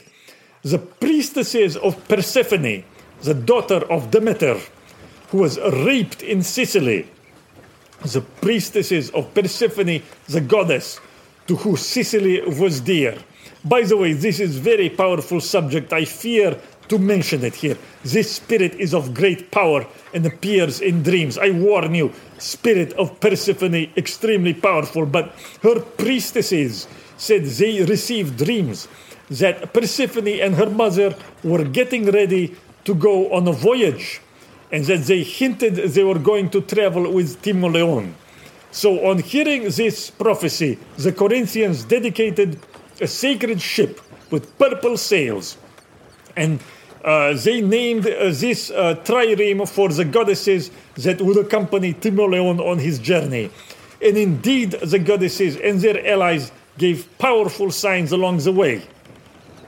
the 0.63 0.79
priestesses 0.79 1.77
of 1.77 2.07
Persephone, 2.07 2.83
the 3.21 3.33
daughter 3.33 3.77
of 3.91 4.11
Demeter, 4.11 4.59
who 5.29 5.39
was 5.39 5.59
raped 5.59 6.21
in 6.21 6.41
Sicily, 6.41 7.07
the 8.01 8.21
priestesses 8.21 9.09
of 9.11 9.33
Persephone, 9.33 10.01
the 10.27 10.41
goddess, 10.41 10.99
to 11.47 11.55
whom 11.55 11.77
Sicily 11.77 12.41
was 12.41 12.81
dear. 12.81 13.17
By 13.63 13.83
the 13.83 13.97
way, 13.97 14.13
this 14.13 14.39
is 14.39 14.57
very 14.57 14.89
powerful 14.89 15.41
subject. 15.41 15.91
I 15.91 16.05
fear 16.05 16.59
to 16.87 16.97
mention 16.97 17.43
it 17.43 17.55
here. 17.55 17.77
This 18.03 18.31
spirit 18.31 18.73
is 18.75 18.93
of 18.93 19.13
great 19.13 19.51
power 19.51 19.85
and 20.13 20.25
appears 20.25 20.81
in 20.81 21.03
dreams. 21.03 21.37
I 21.37 21.51
warn 21.51 21.93
you, 21.93 22.13
spirit 22.37 22.93
of 22.93 23.19
Persephone, 23.19 23.91
extremely 23.95 24.53
powerful, 24.53 25.05
but 25.05 25.35
her 25.61 25.79
priestesses 25.79 26.87
said 27.17 27.43
they 27.45 27.83
received 27.83 28.43
dreams 28.43 28.87
that 29.29 29.73
Persephone 29.73 30.27
and 30.27 30.55
her 30.55 30.69
mother 30.69 31.15
were 31.43 31.63
getting 31.63 32.09
ready 32.11 32.55
to 32.85 32.95
go 32.95 33.31
on 33.31 33.47
a 33.47 33.51
voyage 33.51 34.21
and 34.71 34.85
that 34.85 35.03
they 35.03 35.23
hinted 35.23 35.75
they 35.75 36.03
were 36.03 36.19
going 36.19 36.49
to 36.49 36.61
travel 36.61 37.11
with 37.11 37.41
Timoleon. 37.41 38.13
So, 38.71 39.07
on 39.09 39.19
hearing 39.19 39.63
this 39.63 40.11
prophecy, 40.11 40.77
the 40.97 41.11
Corinthians 41.11 41.83
dedicated 41.83 42.59
a 43.01 43.07
sacred 43.07 43.61
ship 43.61 43.99
with 44.29 44.57
purple 44.59 44.95
sails 44.97 45.57
and 46.35 46.59
uh, 47.03 47.33
they 47.33 47.61
named 47.61 48.05
uh, 48.05 48.29
this 48.31 48.71
uh, 48.71 48.95
trireme 49.03 49.67
for 49.67 49.89
the 49.89 50.05
goddesses 50.05 50.69
that 50.95 51.21
would 51.21 51.37
accompany 51.37 51.93
Timoleon 51.93 52.59
on 52.59 52.77
his 52.77 52.99
journey. 52.99 53.49
And 54.01 54.17
indeed, 54.17 54.71
the 54.71 54.99
goddesses 54.99 55.55
and 55.57 55.79
their 55.79 56.05
allies 56.07 56.51
gave 56.77 57.07
powerful 57.17 57.71
signs 57.71 58.11
along 58.11 58.37
the 58.39 58.51
way. 58.51 58.83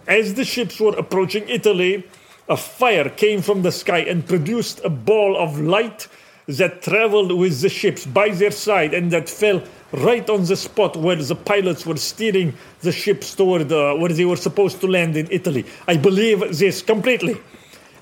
As 0.07 0.33
the 0.33 0.45
ships 0.45 0.79
were 0.79 0.97
approaching 0.97 1.47
Italy, 1.47 2.03
a 2.49 2.57
fire 2.57 3.09
came 3.09 3.41
from 3.41 3.61
the 3.61 3.71
sky 3.71 3.99
and 3.99 4.27
produced 4.27 4.81
a 4.83 4.89
ball 4.89 5.37
of 5.37 5.59
light 5.59 6.07
that 6.47 6.81
traveled 6.81 7.31
with 7.31 7.61
the 7.61 7.69
ships 7.69 8.05
by 8.05 8.29
their 8.29 8.51
side 8.51 8.93
and 8.93 9.11
that 9.11 9.29
fell 9.29 9.63
right 9.93 10.29
on 10.29 10.43
the 10.45 10.55
spot 10.55 10.95
where 10.97 11.15
the 11.15 11.35
pilots 11.35 11.85
were 11.85 11.97
steering 11.97 12.53
the 12.81 12.91
ships 12.91 13.35
toward 13.35 13.71
uh, 13.71 13.93
where 13.95 14.11
they 14.11 14.25
were 14.25 14.35
supposed 14.35 14.81
to 14.81 14.87
land 14.87 15.15
in 15.15 15.27
Italy. 15.31 15.65
I 15.87 15.97
believe 15.97 16.57
this 16.57 16.81
completely. 16.81 17.37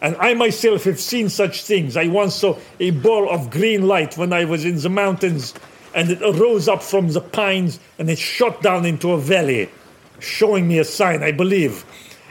And 0.02 0.16
I 0.18 0.34
myself 0.34 0.86
have 0.86 1.00
seen 1.00 1.28
such 1.28 1.64
things. 1.64 1.98
I 1.98 2.08
once 2.08 2.36
saw 2.36 2.58
a 2.80 2.92
ball 2.92 3.30
of 3.30 3.50
green 3.50 3.88
light 3.88 4.18
when 4.18 4.32
I 4.32 4.46
was 4.46 4.64
in 4.64 4.78
the 4.78 4.90
mountains, 4.90 5.54
and 5.94 6.10
it 6.10 6.22
arose 6.22 6.70
up 6.70 6.82
from 6.82 7.10
the 7.10 7.20
pines 7.20 7.80
and 7.98 8.10
it 8.10 8.18
shot 8.18 8.62
down 8.62 8.86
into 8.86 9.12
a 9.12 9.18
valley, 9.18 9.70
showing 10.20 10.68
me 10.68 10.80
a 10.80 10.84
sign, 10.84 11.24
I 11.24 11.32
believe. 11.32 11.86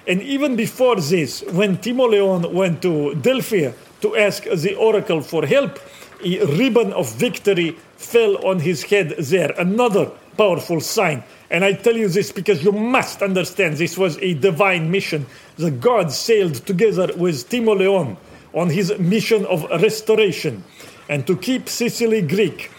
And 0.06 0.22
even 0.22 0.56
before 0.56 0.96
this, 0.96 1.42
when 1.50 1.76
Timoleon 1.78 2.52
went 2.52 2.82
to 2.82 3.14
Delphi 3.16 3.72
to 4.00 4.16
ask 4.16 4.44
the 4.44 4.74
oracle 4.76 5.20
for 5.20 5.44
help, 5.44 5.78
a 6.24 6.44
ribbon 6.56 6.92
of 6.92 7.12
victory 7.14 7.76
fell 7.96 8.44
on 8.46 8.60
his 8.60 8.82
head 8.84 9.10
there. 9.18 9.52
Another 9.58 10.10
powerful 10.36 10.80
sign. 10.80 11.22
And 11.50 11.64
I 11.64 11.72
tell 11.72 11.96
you 11.96 12.08
this 12.08 12.32
because 12.32 12.62
you 12.62 12.72
must 12.72 13.22
understand 13.22 13.76
this 13.76 13.98
was 13.98 14.18
a 14.18 14.34
divine 14.34 14.90
mission. 14.90 15.26
The 15.56 15.70
gods 15.70 16.16
sailed 16.16 16.54
together 16.66 17.10
with 17.16 17.48
Timoleon 17.48 18.16
on 18.54 18.70
his 18.70 18.96
mission 18.98 19.44
of 19.46 19.64
restoration 19.82 20.64
and 21.08 21.26
to 21.26 21.36
keep 21.36 21.68
Sicily 21.68 22.22
Greek. 22.22 22.70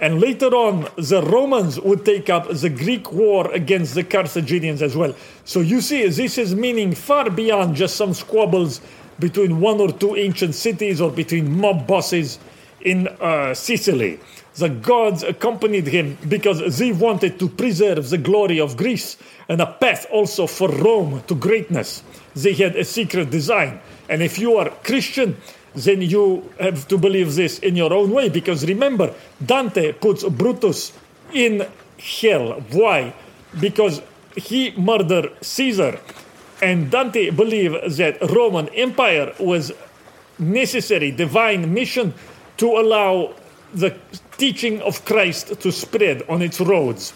And 0.00 0.20
later 0.20 0.54
on, 0.54 0.88
the 0.96 1.22
Romans 1.22 1.80
would 1.80 2.04
take 2.04 2.30
up 2.30 2.48
the 2.48 2.70
Greek 2.70 3.12
war 3.12 3.50
against 3.52 3.94
the 3.94 4.04
Carthaginians 4.04 4.80
as 4.80 4.96
well. 4.96 5.14
So 5.44 5.60
you 5.60 5.80
see, 5.80 6.08
this 6.08 6.38
is 6.38 6.54
meaning 6.54 6.94
far 6.94 7.30
beyond 7.30 7.74
just 7.74 7.96
some 7.96 8.14
squabbles 8.14 8.80
between 9.18 9.60
one 9.60 9.80
or 9.80 9.90
two 9.90 10.14
ancient 10.14 10.54
cities 10.54 11.00
or 11.00 11.10
between 11.10 11.60
mob 11.60 11.86
bosses 11.86 12.38
in 12.80 13.08
uh, 13.08 13.54
Sicily. 13.54 14.20
The 14.54 14.68
gods 14.68 15.22
accompanied 15.22 15.86
him 15.86 16.18
because 16.28 16.78
they 16.78 16.92
wanted 16.92 17.38
to 17.38 17.48
preserve 17.48 18.10
the 18.10 18.18
glory 18.18 18.60
of 18.60 18.76
Greece 18.76 19.16
and 19.48 19.60
a 19.60 19.66
path 19.66 20.06
also 20.12 20.46
for 20.46 20.68
Rome 20.68 21.22
to 21.26 21.34
greatness. 21.34 22.02
They 22.34 22.54
had 22.54 22.76
a 22.76 22.84
secret 22.84 23.30
design. 23.30 23.80
And 24.08 24.22
if 24.22 24.38
you 24.38 24.56
are 24.56 24.70
Christian, 24.82 25.36
then 25.74 26.02
you 26.02 26.50
have 26.58 26.88
to 26.88 26.98
believe 26.98 27.34
this 27.34 27.58
in 27.58 27.76
your 27.76 27.92
own 27.92 28.10
way 28.10 28.28
because 28.28 28.66
remember, 28.66 29.14
Dante 29.44 29.92
puts 29.92 30.24
Brutus 30.24 30.92
in 31.32 31.66
hell. 31.98 32.60
Why? 32.72 33.14
Because 33.60 34.02
he 34.36 34.72
murdered 34.72 35.32
Caesar. 35.40 36.00
And 36.60 36.90
Dante 36.90 37.30
believed 37.30 37.96
that 37.96 38.20
Roman 38.30 38.68
Empire 38.70 39.32
was 39.38 39.72
necessary 40.38 41.10
divine 41.10 41.72
mission 41.72 42.14
to 42.56 42.66
allow 42.78 43.34
the 43.74 43.96
teaching 44.36 44.80
of 44.82 45.04
Christ 45.04 45.60
to 45.60 45.70
spread 45.72 46.22
on 46.28 46.42
its 46.42 46.60
roads. 46.60 47.12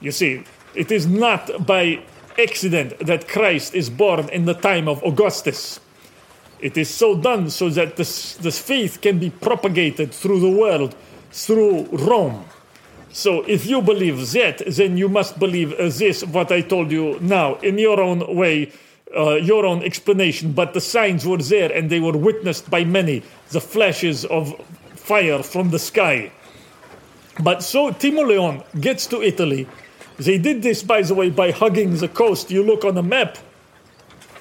You 0.00 0.12
see, 0.12 0.44
it 0.74 0.90
is 0.90 1.06
not 1.06 1.66
by 1.66 2.02
accident 2.38 2.98
that 3.00 3.28
Christ 3.28 3.74
is 3.74 3.90
born 3.90 4.28
in 4.30 4.44
the 4.44 4.54
time 4.54 4.88
of 4.88 5.02
Augustus. 5.02 5.80
It 6.62 6.76
is 6.76 6.90
so 6.90 7.16
done 7.16 7.50
so 7.50 7.68
that 7.70 7.96
this, 7.96 8.34
this 8.36 8.58
faith 8.58 9.00
can 9.00 9.18
be 9.18 9.30
propagated 9.30 10.12
through 10.12 10.40
the 10.40 10.50
world 10.50 10.94
through 11.30 11.86
Rome. 11.92 12.44
So 13.12 13.42
if 13.42 13.66
you 13.66 13.82
believe 13.82 14.30
that, 14.32 14.62
then 14.66 14.96
you 14.96 15.08
must 15.08 15.38
believe 15.38 15.76
this, 15.76 16.24
what 16.24 16.52
I 16.52 16.60
told 16.60 16.92
you 16.92 17.18
now, 17.20 17.56
in 17.56 17.78
your 17.78 18.00
own 18.00 18.36
way, 18.36 18.72
uh, 19.16 19.34
your 19.34 19.66
own 19.66 19.82
explanation. 19.82 20.52
But 20.52 20.74
the 20.74 20.80
signs 20.80 21.26
were 21.26 21.38
there 21.38 21.72
and 21.72 21.90
they 21.90 22.00
were 22.00 22.16
witnessed 22.16 22.70
by 22.70 22.84
many, 22.84 23.22
the 23.50 23.60
flashes 23.60 24.24
of 24.26 24.54
fire 24.94 25.42
from 25.42 25.70
the 25.70 25.78
sky. 25.78 26.30
But 27.42 27.62
so 27.62 27.90
Timoleon 27.90 28.62
gets 28.80 29.06
to 29.08 29.22
Italy. 29.22 29.66
They 30.18 30.38
did 30.38 30.62
this, 30.62 30.82
by 30.82 31.02
the 31.02 31.14
way, 31.14 31.30
by 31.30 31.50
hugging 31.50 31.96
the 31.96 32.08
coast. 32.08 32.50
You 32.50 32.62
look 32.62 32.84
on 32.84 32.94
the 32.94 33.02
map, 33.02 33.38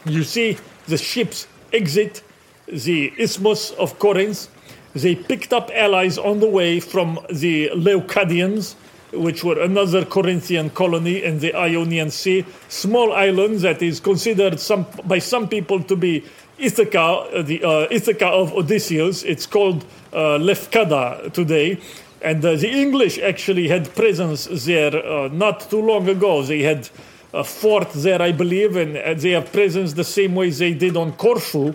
you 0.05 0.23
see 0.23 0.58
the 0.88 0.97
ships 0.97 1.47
exit 1.73 2.23
the 2.67 3.13
Isthmus 3.17 3.71
of 3.71 3.97
Corinth. 3.99 4.47
They 4.93 5.15
picked 5.15 5.53
up 5.53 5.69
allies 5.73 6.17
on 6.17 6.39
the 6.39 6.49
way 6.49 6.79
from 6.79 7.19
the 7.29 7.69
Leucadians, 7.75 8.75
which 9.13 9.43
were 9.43 9.60
another 9.60 10.05
Corinthian 10.05 10.69
colony 10.69 11.23
in 11.23 11.39
the 11.39 11.53
Ionian 11.53 12.12
Sea, 12.12 12.45
small 12.67 13.13
island 13.13 13.60
that 13.60 13.82
is 13.82 13.99
considered 13.99 14.60
some, 14.60 14.86
by 15.05 15.19
some 15.19 15.47
people 15.47 15.82
to 15.84 15.95
be 15.95 16.23
Ithaca, 16.58 16.99
uh, 16.99 17.41
the 17.41 17.63
uh, 17.63 17.88
Ithaca 17.89 18.27
of 18.27 18.53
Odysseus. 18.53 19.23
It's 19.23 19.45
called 19.45 19.86
uh, 20.13 20.38
Lefkada 20.38 21.32
today. 21.34 21.79
And 22.21 22.43
uh, 22.43 22.55
the 22.55 22.69
English 22.69 23.17
actually 23.17 23.69
had 23.69 23.95
presence 23.95 24.45
there 24.65 24.93
uh, 24.93 25.29
not 25.29 25.69
too 25.69 25.82
long 25.82 26.10
ago. 26.10 26.43
They 26.43 26.62
had 26.62 26.89
a 27.33 27.43
fort 27.43 27.91
there, 27.93 28.21
I 28.21 28.31
believe, 28.31 28.75
and 28.75 28.97
uh, 28.97 29.13
they 29.13 29.31
have 29.31 29.51
presence 29.51 29.93
the 29.93 30.03
same 30.03 30.35
way 30.35 30.49
they 30.49 30.73
did 30.73 30.97
on 30.97 31.13
Corfu, 31.13 31.73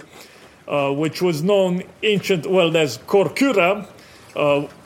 which 0.66 1.22
was 1.22 1.42
known 1.42 1.82
ancient 2.02 2.46
well 2.46 2.76
as 2.76 2.98
Corcyra. 2.98 3.86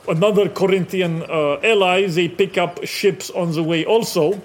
another 0.09 0.49
Corinthian 0.49 1.23
ally, 1.23 2.07
they 2.07 2.29
pick 2.29 2.59
up 2.59 2.85
ships 2.85 3.31
on 3.31 3.53
the 3.53 3.63
way 3.63 3.85
also. 3.85 4.41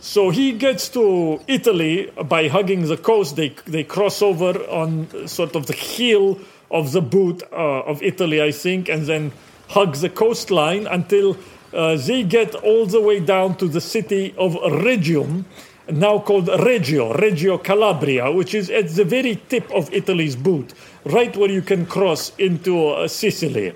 So 0.00 0.30
he 0.30 0.52
gets 0.52 0.88
to 0.90 1.40
Italy 1.48 2.10
by 2.28 2.48
hugging 2.48 2.86
the 2.86 2.96
coast. 2.96 3.34
They, 3.34 3.50
they 3.66 3.82
cross 3.82 4.22
over 4.22 4.58
on 4.70 5.26
sort 5.26 5.56
of 5.56 5.66
the 5.66 5.72
heel 5.72 6.38
of 6.70 6.92
the 6.92 7.00
boot 7.00 7.42
uh, 7.52 7.82
of 7.82 8.02
Italy, 8.02 8.40
I 8.40 8.52
think, 8.52 8.88
and 8.88 9.06
then 9.06 9.32
hug 9.68 9.96
the 9.96 10.08
coastline 10.08 10.86
until 10.86 11.36
uh, 11.72 11.96
they 11.96 12.22
get 12.22 12.54
all 12.54 12.86
the 12.86 13.00
way 13.00 13.20
down 13.20 13.56
to 13.56 13.68
the 13.68 13.80
city 13.80 14.34
of 14.38 14.54
Rhegium, 14.54 15.44
now 15.90 16.18
called 16.18 16.48
Reggio, 16.48 17.14
Reggio 17.14 17.58
Calabria, 17.58 18.30
which 18.30 18.54
is 18.54 18.70
at 18.70 18.88
the 18.88 19.04
very 19.04 19.36
tip 19.48 19.70
of 19.72 19.92
Italy's 19.92 20.36
boot, 20.36 20.74
right 21.04 21.34
where 21.36 21.50
you 21.50 21.62
can 21.62 21.86
cross 21.86 22.32
into 22.38 22.88
uh, 22.88 23.08
Sicily. 23.08 23.72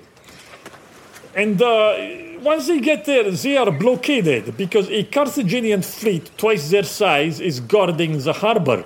And 1.35 1.61
uh, 1.61 1.95
once 2.41 2.67
they 2.67 2.79
get 2.79 3.05
there, 3.05 3.31
they 3.31 3.57
are 3.57 3.71
blockaded 3.71 4.55
because 4.57 4.89
a 4.89 5.03
Carthaginian 5.05 5.81
fleet, 5.81 6.29
twice 6.37 6.69
their 6.69 6.83
size, 6.83 7.39
is 7.39 7.59
guarding 7.59 8.19
the 8.19 8.33
harbor. 8.33 8.85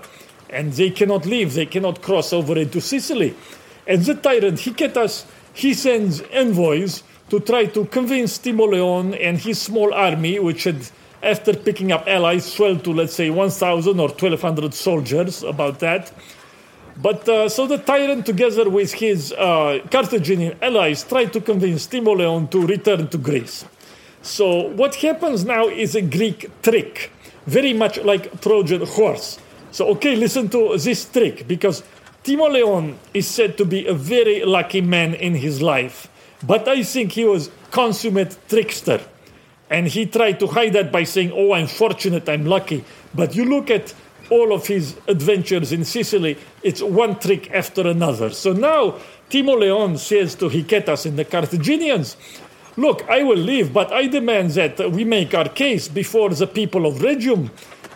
And 0.50 0.72
they 0.74 0.92
cannot 0.92 1.26
leave, 1.26 1.54
they 1.54 1.66
cannot 1.66 2.02
cross 2.02 2.32
over 2.32 2.58
into 2.58 2.80
Sicily. 2.80 3.36
And 3.86 4.02
the 4.04 4.16
tyrant 4.16 4.60
Hicetas, 4.60 5.26
he 5.54 5.74
sends 5.74 6.22
envoys 6.32 7.04
to 7.30 7.40
try 7.40 7.66
to 7.66 7.86
convince 7.86 8.38
Timoleon 8.38 9.14
and 9.20 9.38
his 9.38 9.62
small 9.62 9.94
army, 9.94 10.40
which 10.40 10.64
had, 10.64 10.88
after 11.22 11.54
picking 11.54 11.92
up 11.92 12.08
allies, 12.08 12.52
swelled 12.52 12.84
to, 12.86 12.94
let's 12.94 13.14
say, 13.14 13.30
1,000 13.30 14.00
or 14.00 14.10
1,200 14.10 14.74
soldiers, 14.74 15.44
about 15.44 15.80
that. 15.80 16.12
But 17.00 17.30
uh, 17.30 17.48
so 17.50 17.68
the 17.68 17.78
tyrant, 17.78 18.26
together 18.26 18.70
with 18.70 18.94
his 18.94 19.32
uh, 19.34 19.80
Carthaginian 19.92 20.58
allies, 20.62 21.04
tried 21.04 21.32
to 21.34 21.42
convince 21.42 21.86
Timoleon 21.86 22.50
to 22.50 22.66
return 22.66 23.08
to 23.10 23.18
Greece. 23.18 23.66
So 24.24 24.70
what 24.70 24.96
happens 24.96 25.46
now 25.46 25.68
is 25.68 25.96
a 25.96 26.02
Greek 26.02 26.50
trick, 26.64 27.12
very 27.46 27.74
much 27.74 28.00
like 28.00 28.42
Trojan 28.42 28.86
horse. 28.86 29.38
So 29.72 29.88
okay, 29.90 30.16
listen 30.16 30.50
to 30.50 30.78
this 30.78 31.06
trick 31.06 31.48
because 31.48 31.84
Timoleon 32.24 32.96
is 33.14 33.28
said 33.28 33.58
to 33.58 33.66
be 33.66 33.86
a 33.86 33.94
very 33.94 34.44
lucky 34.44 34.82
man 34.82 35.14
in 35.14 35.36
his 35.36 35.62
life, 35.62 36.10
but 36.48 36.68
I 36.68 36.84
think 36.84 37.12
he 37.12 37.26
was 37.26 37.52
consummate 37.72 38.38
trickster. 38.48 39.02
And 39.70 39.88
he 39.88 40.06
tried 40.06 40.40
to 40.40 40.48
hide 40.48 40.74
that 40.74 40.92
by 40.92 41.04
saying, 41.04 41.32
"Oh, 41.36 41.52
I'm 41.52 41.68
fortunate, 41.68 42.30
I'm 42.30 42.46
lucky." 42.46 42.86
But 43.14 43.36
you 43.36 43.44
look 43.44 43.70
at 43.70 43.94
all 44.30 44.54
of 44.54 44.68
his 44.68 44.96
adventures 45.08 45.72
in 45.72 45.84
Sicily, 45.84 46.38
it's 46.64 46.82
one 46.82 47.20
trick 47.20 47.52
after 47.54 47.88
another. 47.88 48.30
So 48.30 48.54
now 48.54 48.96
Timoleon 49.30 49.98
says 49.98 50.36
to 50.36 50.50
Hicetas 50.50 51.06
and 51.06 51.18
the 51.18 51.26
Carthaginians, 51.26 52.18
Look, 52.78 53.10
I 53.10 53.24
will 53.24 53.38
leave, 53.38 53.74
but 53.74 53.92
I 53.92 54.08
demand 54.08 54.52
that 54.52 54.92
we 54.92 55.04
make 55.04 55.34
our 55.34 55.50
case 55.50 55.88
before 55.88 56.30
the 56.30 56.46
people 56.46 56.86
of 56.86 57.02
Rhegium 57.02 57.50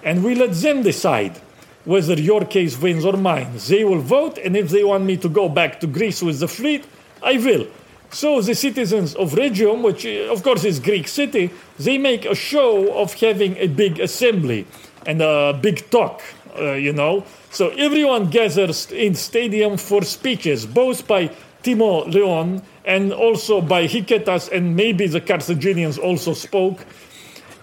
and 0.03 0.23
we 0.23 0.33
let 0.33 0.53
them 0.53 0.81
decide 0.81 1.39
whether 1.85 2.19
your 2.19 2.45
case 2.45 2.79
wins 2.79 3.05
or 3.05 3.17
mine. 3.17 3.51
They 3.67 3.83
will 3.83 4.01
vote, 4.01 4.37
and 4.37 4.55
if 4.57 4.69
they 4.69 4.83
want 4.83 5.05
me 5.05 5.17
to 5.17 5.29
go 5.29 5.49
back 5.49 5.79
to 5.81 5.87
Greece 5.87 6.21
with 6.21 6.39
the 6.39 6.47
fleet, 6.47 6.85
I 7.23 7.37
will. 7.37 7.67
So 8.13 8.41
the 8.41 8.55
citizens 8.55 9.15
of 9.15 9.33
Rhegium, 9.35 9.83
which 9.83 10.05
of 10.05 10.43
course 10.43 10.65
is 10.65 10.79
Greek 10.79 11.07
city, 11.07 11.49
they 11.79 11.97
make 11.97 12.25
a 12.25 12.35
show 12.35 12.93
of 12.93 13.13
having 13.13 13.55
a 13.55 13.67
big 13.67 13.99
assembly 14.01 14.67
and 15.05 15.21
a 15.21 15.57
big 15.59 15.89
talk, 15.89 16.21
uh, 16.59 16.73
you 16.73 16.91
know. 16.91 17.23
So 17.51 17.69
everyone 17.69 18.29
gathers 18.29 18.91
in 18.91 19.15
stadium 19.15 19.77
for 19.77 20.03
speeches, 20.03 20.65
both 20.65 21.07
by 21.07 21.31
Timoleon 21.63 22.61
and 22.83 23.13
also 23.13 23.61
by 23.61 23.87
Hicetas, 23.87 24.49
and 24.49 24.75
maybe 24.75 25.07
the 25.07 25.21
Carthaginians 25.21 25.97
also 25.97 26.33
spoke. 26.33 26.85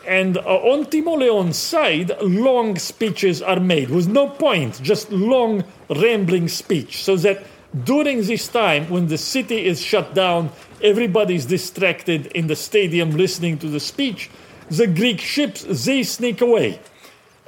And 0.07 0.39
uh, 0.39 0.41
on 0.41 0.87
Timoleon's 0.87 1.59
side, 1.59 2.13
long 2.23 2.79
speeches 2.79 3.43
are 3.43 3.61
made 3.61 3.91
with 3.91 4.09
no 4.09 4.31
point, 4.31 4.81
just 4.83 5.13
long, 5.13 5.65
rambling 5.91 6.49
speech, 6.49 7.05
so 7.05 7.17
that 7.17 7.45
during 7.85 8.23
this 8.23 8.49
time, 8.49 8.89
when 8.89 9.09
the 9.09 9.19
city 9.19 9.67
is 9.67 9.81
shut 9.81 10.15
down, 10.15 10.51
everybody 10.83 11.35
is 11.35 11.47
distracted 11.47 12.27
in 12.29 12.47
the 12.47 12.57
stadium 12.57 13.11
listening 13.11 13.59
to 13.59 13.69
the 13.69 13.81
speech. 13.81 14.31
The 14.71 14.87
Greek 14.87 15.21
ships 15.21 15.63
they 15.85 16.03
sneak 16.03 16.41
away 16.41 16.81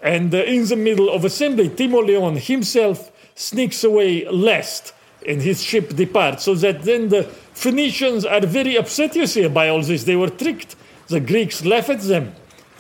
and 0.03 0.35
uh, 0.35 0.39
in 0.39 0.67
the 0.67 0.77
middle 0.77 1.11
of 1.11 1.25
assembly, 1.25 1.69
Timoleon 1.69 2.37
himself 2.37 3.11
sneaks 3.35 3.85
away 3.85 4.27
last 4.29 4.95
and 5.27 5.43
his 5.43 5.63
ship 5.63 5.95
departs. 5.95 6.45
So 6.45 6.55
that 6.57 6.83
then 6.83 7.11
the 7.11 7.25
Phoenicians 7.25 8.25
are 8.25 8.41
very 8.41 8.77
upset, 8.77 9.15
you 9.15 9.27
see, 9.27 9.47
by 9.49 9.69
all 9.69 9.83
this. 9.83 10.05
They 10.05 10.17
were 10.17 10.31
tricked. 10.31 10.77
The 11.09 11.21
Greeks 11.21 11.65
laugh 11.65 11.91
at 11.91 12.01
them. 12.01 12.33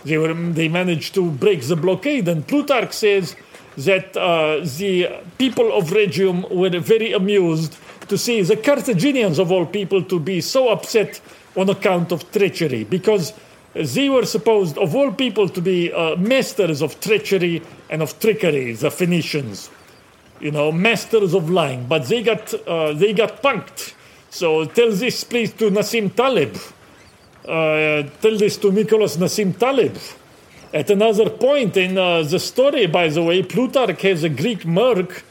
They, 0.05 0.17
were, 0.17 0.33
they 0.33 0.69
managed 0.69 1.15
to 1.15 1.31
break 1.31 1.63
the 1.63 1.77
blockade. 1.77 2.27
And 2.29 2.47
Plutarch 2.47 2.93
says 2.93 3.37
that 3.85 4.17
uh, 4.17 4.61
the 4.79 5.23
people 5.39 5.73
of 5.73 5.91
Rhegium 5.91 6.49
were 6.51 6.79
very 6.79 7.13
amused 7.13 7.77
to 8.09 8.19
see 8.19 8.43
the 8.43 8.57
Carthaginians, 8.57 9.39
of 9.39 9.53
all 9.53 9.67
people, 9.67 10.03
to 10.03 10.19
be 10.19 10.41
so 10.41 10.69
upset 10.69 11.21
on 11.57 11.69
account 11.69 12.13
of 12.13 12.31
treachery 12.33 12.85
because 12.85 13.33
they 13.75 14.09
were 14.09 14.27
supposed, 14.27 14.77
of 14.79 14.95
all 14.97 15.13
people, 15.13 15.49
to 15.49 15.61
be 15.61 15.93
uh, 15.93 16.17
masters 16.17 16.83
of 16.83 16.99
treachery 17.01 17.63
and 17.89 18.03
of 18.03 18.19
trickery, 18.19 18.73
the 18.73 18.91
Phoenicians. 18.91 19.71
You 20.41 20.51
know, 20.51 20.73
masters 20.73 21.35
of 21.35 21.51
lying, 21.51 21.87
but 21.87 22.09
they 22.09 22.23
got 22.23 22.53
uh, 22.67 22.95
they 22.95 23.13
got 23.13 23.43
punked. 23.43 23.93
So 24.31 24.65
tell 24.65 24.91
this, 24.91 25.23
please, 25.23 25.53
to 25.55 25.71
Nassim 25.71 26.15
Taleb. 26.15 26.57
Uh, 27.45 28.09
tell 28.23 28.39
this 28.39 28.57
to 28.59 28.73
Nicholas 28.73 29.19
Nassim 29.19 29.57
Taleb. 29.57 29.99
At 30.73 30.89
another 30.89 31.29
point 31.29 31.77
in 31.77 31.99
uh, 31.99 32.23
the 32.23 32.39
story, 32.39 32.87
by 32.87 33.09
the 33.09 33.25
way, 33.25 33.43
Plutarch 33.43 34.03
has 34.03 34.23
a 34.23 34.29
Greek 34.29 34.65
merc 34.65 35.25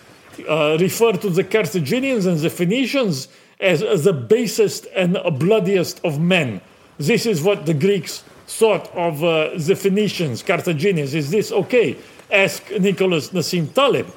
uh, 0.48 0.78
refer 0.80 1.14
to 1.14 1.30
the 1.30 1.44
Carthaginians 1.44 2.26
and 2.26 2.40
the 2.40 2.50
Phoenicians 2.50 3.30
as, 3.60 3.80
the 4.04 4.14
basest 4.14 4.88
and 4.96 5.18
bloodiest 5.40 6.04
of 6.04 6.20
men. 6.20 6.60
This 6.98 7.26
is 7.26 7.42
what 7.42 7.66
the 7.66 7.74
Greeks 7.74 8.24
thought 8.48 8.94
of 8.94 9.24
uh, 9.24 9.52
the 9.56 9.76
Phoenicians, 9.76 10.44
Carthaginians. 10.44 11.16
Is 11.16 11.32
this 11.32 11.52
okay? 11.52 11.98
Ask 12.30 12.70
Nicholas 12.72 13.30
Nassim 13.30 13.74
Taleb. 13.74 14.08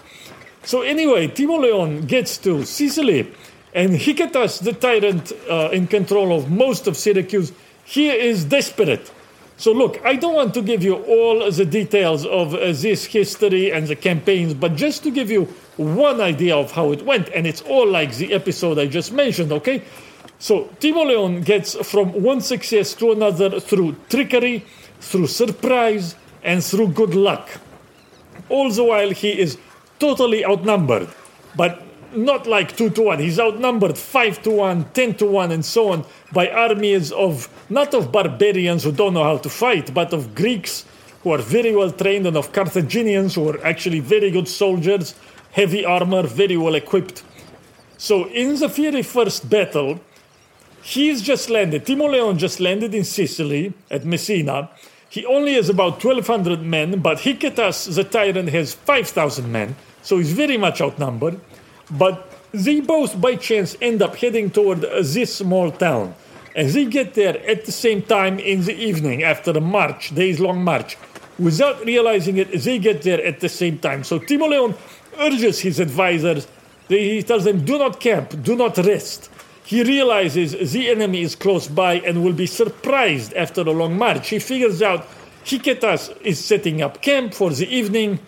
So, 0.65 0.83
anyway, 0.83 1.29
Timoleon 1.29 2.07
gets 2.07 2.37
to 2.39 2.65
Sicily, 2.65 3.33
and 3.75 3.93
Hicetas, 3.93 4.59
the 4.59 4.73
tyrant 4.73 5.33
uh, 5.49 5.71
in 5.73 5.87
control 5.87 6.37
of 6.37 6.51
most 6.51 6.87
of 6.87 6.97
Syracuse, 6.97 7.53
he 7.85 8.11
is 8.11 8.45
desperate. 8.45 9.11
So, 9.57 9.73
look, 9.73 10.01
I 10.05 10.17
don't 10.17 10.35
want 10.35 10.55
to 10.55 10.63
give 10.63 10.83
you 10.83 10.95
all 10.95 11.51
the 11.51 11.65
details 11.65 12.27
of 12.27 12.55
uh, 12.55 12.73
this 12.73 13.05
history 13.05 13.71
and 13.71 13.87
the 13.87 13.95
campaigns, 13.95 14.55
but 14.55 14.75
just 14.75 15.03
to 15.05 15.11
give 15.11 15.31
you 15.31 15.45
one 15.77 16.21
idea 16.21 16.57
of 16.57 16.73
how 16.73 16.93
it 16.93 17.05
went, 17.05 17.29
and 17.29 17.47
it's 17.47 17.63
all 17.63 17.87
like 17.87 18.17
the 18.17 18.33
episode 18.33 18.79
I 18.79 18.87
just 18.87 19.13
mentioned, 19.13 19.53
okay? 19.53 19.83
So 20.39 20.65
Timoleon 20.81 21.45
gets 21.45 21.75
from 21.89 22.13
one 22.23 22.41
success 22.41 22.95
to 22.95 23.13
another 23.13 23.61
through 23.61 23.97
trickery, 24.09 24.65
through 25.01 25.29
surprise, 25.29 26.17
and 26.43 26.65
through 26.65 26.89
good 26.89 27.15
luck. 27.15 27.49
All 28.49 28.71
the 28.71 28.83
while 28.83 29.11
he 29.11 29.39
is 29.39 29.57
totally 30.01 30.45
outnumbered, 30.45 31.09
but 31.57 31.82
not 32.17 32.47
like 32.47 32.77
2 32.77 32.91
to 32.91 33.03
1. 33.03 33.19
He's 33.19 33.41
outnumbered 33.41 33.99
5 33.99 34.43
to 34.43 34.51
1, 34.51 34.85
10 34.93 35.15
to 35.15 35.27
1, 35.27 35.53
and 35.53 35.65
so 35.65 35.93
on 35.93 36.05
by 36.33 36.49
armies 36.49 37.13
of 37.13 37.49
not 37.71 37.95
of 37.95 38.13
barbarians 38.13 38.85
who 38.85 38.93
don't 38.93 39.15
know 39.15 39.25
how 39.25 39.39
to 39.39 39.49
fight, 39.49 39.93
but 39.93 40.13
of 40.13 40.35
Greeks 40.35 40.85
who 41.23 41.33
are 41.33 41.39
very 41.39 41.75
well 41.75 41.91
trained 41.91 42.27
and 42.27 42.37
of 42.37 42.53
Carthaginians 42.53 43.35
who 43.35 43.49
are 43.49 43.65
actually 43.65 44.01
very 44.01 44.31
good 44.31 44.49
soldiers 44.49 45.15
heavy 45.53 45.85
armor, 45.85 46.27
very 46.27 46.57
well 46.57 46.75
equipped. 46.75 47.23
So 47.99 48.29
in 48.29 48.59
the 48.59 48.69
very 48.69 49.03
first 49.03 49.49
battle, 49.49 50.01
he's 50.83 51.23
just 51.23 51.49
landed. 51.49 51.87
Timoleon 51.87 52.37
just 52.39 52.59
landed 52.59 52.95
in 52.95 53.05
Sicily 53.05 53.73
at 53.91 54.05
Messina. 54.05 54.71
He 55.09 55.25
only 55.27 55.55
has 55.55 55.69
about 55.69 56.03
1,200 56.03 56.63
men, 56.63 57.01
but 57.01 57.21
Hicetas, 57.21 57.95
the 57.95 58.03
tyrant, 58.03 58.49
has 58.49 58.73
5,000 58.73 59.53
men, 59.53 59.77
so 60.03 60.19
he's 60.19 60.33
very 60.33 60.57
much 60.57 60.81
outnumbered. 60.81 61.39
But 61.93 62.29
they 62.53 62.81
both, 62.81 63.21
by 63.21 63.37
chance, 63.37 63.77
end 63.81 64.03
up 64.03 64.17
heading 64.17 64.51
toward 64.51 64.81
this 64.81 65.37
small 65.37 65.71
town. 65.71 66.15
And 66.55 66.69
they 66.69 66.85
get 66.85 67.15
there 67.15 67.39
at 67.49 67.65
the 67.65 67.73
same 67.73 68.03
time 68.03 68.39
in 68.39 68.65
the 68.65 68.75
evening 68.75 69.23
after 69.23 69.53
a 69.53 69.61
march, 69.61 70.15
days 70.15 70.39
long 70.39 70.63
march. 70.63 70.99
Without 71.39 71.85
realizing 71.85 72.37
it, 72.37 72.53
they 72.53 72.79
get 72.79 73.03
there 73.03 73.25
at 73.25 73.41
the 73.41 73.49
same 73.49 73.79
time. 73.79 74.05
So 74.05 74.19
Timoleon 74.19 74.77
urges 75.19 75.61
his 75.61 75.81
advisors, 75.81 76.47
he 76.89 77.23
tells 77.23 77.45
them, 77.45 77.65
do 77.65 77.79
not 77.79 78.01
camp, 78.01 78.43
do 78.43 78.55
not 78.55 78.77
rest. 78.77 79.31
He 79.65 79.83
realizes 79.83 80.73
the 80.73 80.91
enemy 80.91 81.23
is 81.23 81.35
close 81.35 81.69
by 81.69 81.95
and 82.01 82.23
will 82.23 82.35
be 82.35 82.47
surprised 82.47 83.33
after 83.35 83.63
a 83.63 83.71
long 83.71 83.97
march. 83.97 84.29
He 84.29 84.39
figures 84.39 84.83
out 84.83 85.07
Hicetas 85.45 86.11
is 86.23 86.45
setting 86.45 86.83
up 86.83 87.01
camp 87.01 87.33
for 87.33 87.51
the 87.51 87.67
evening, 87.67 88.19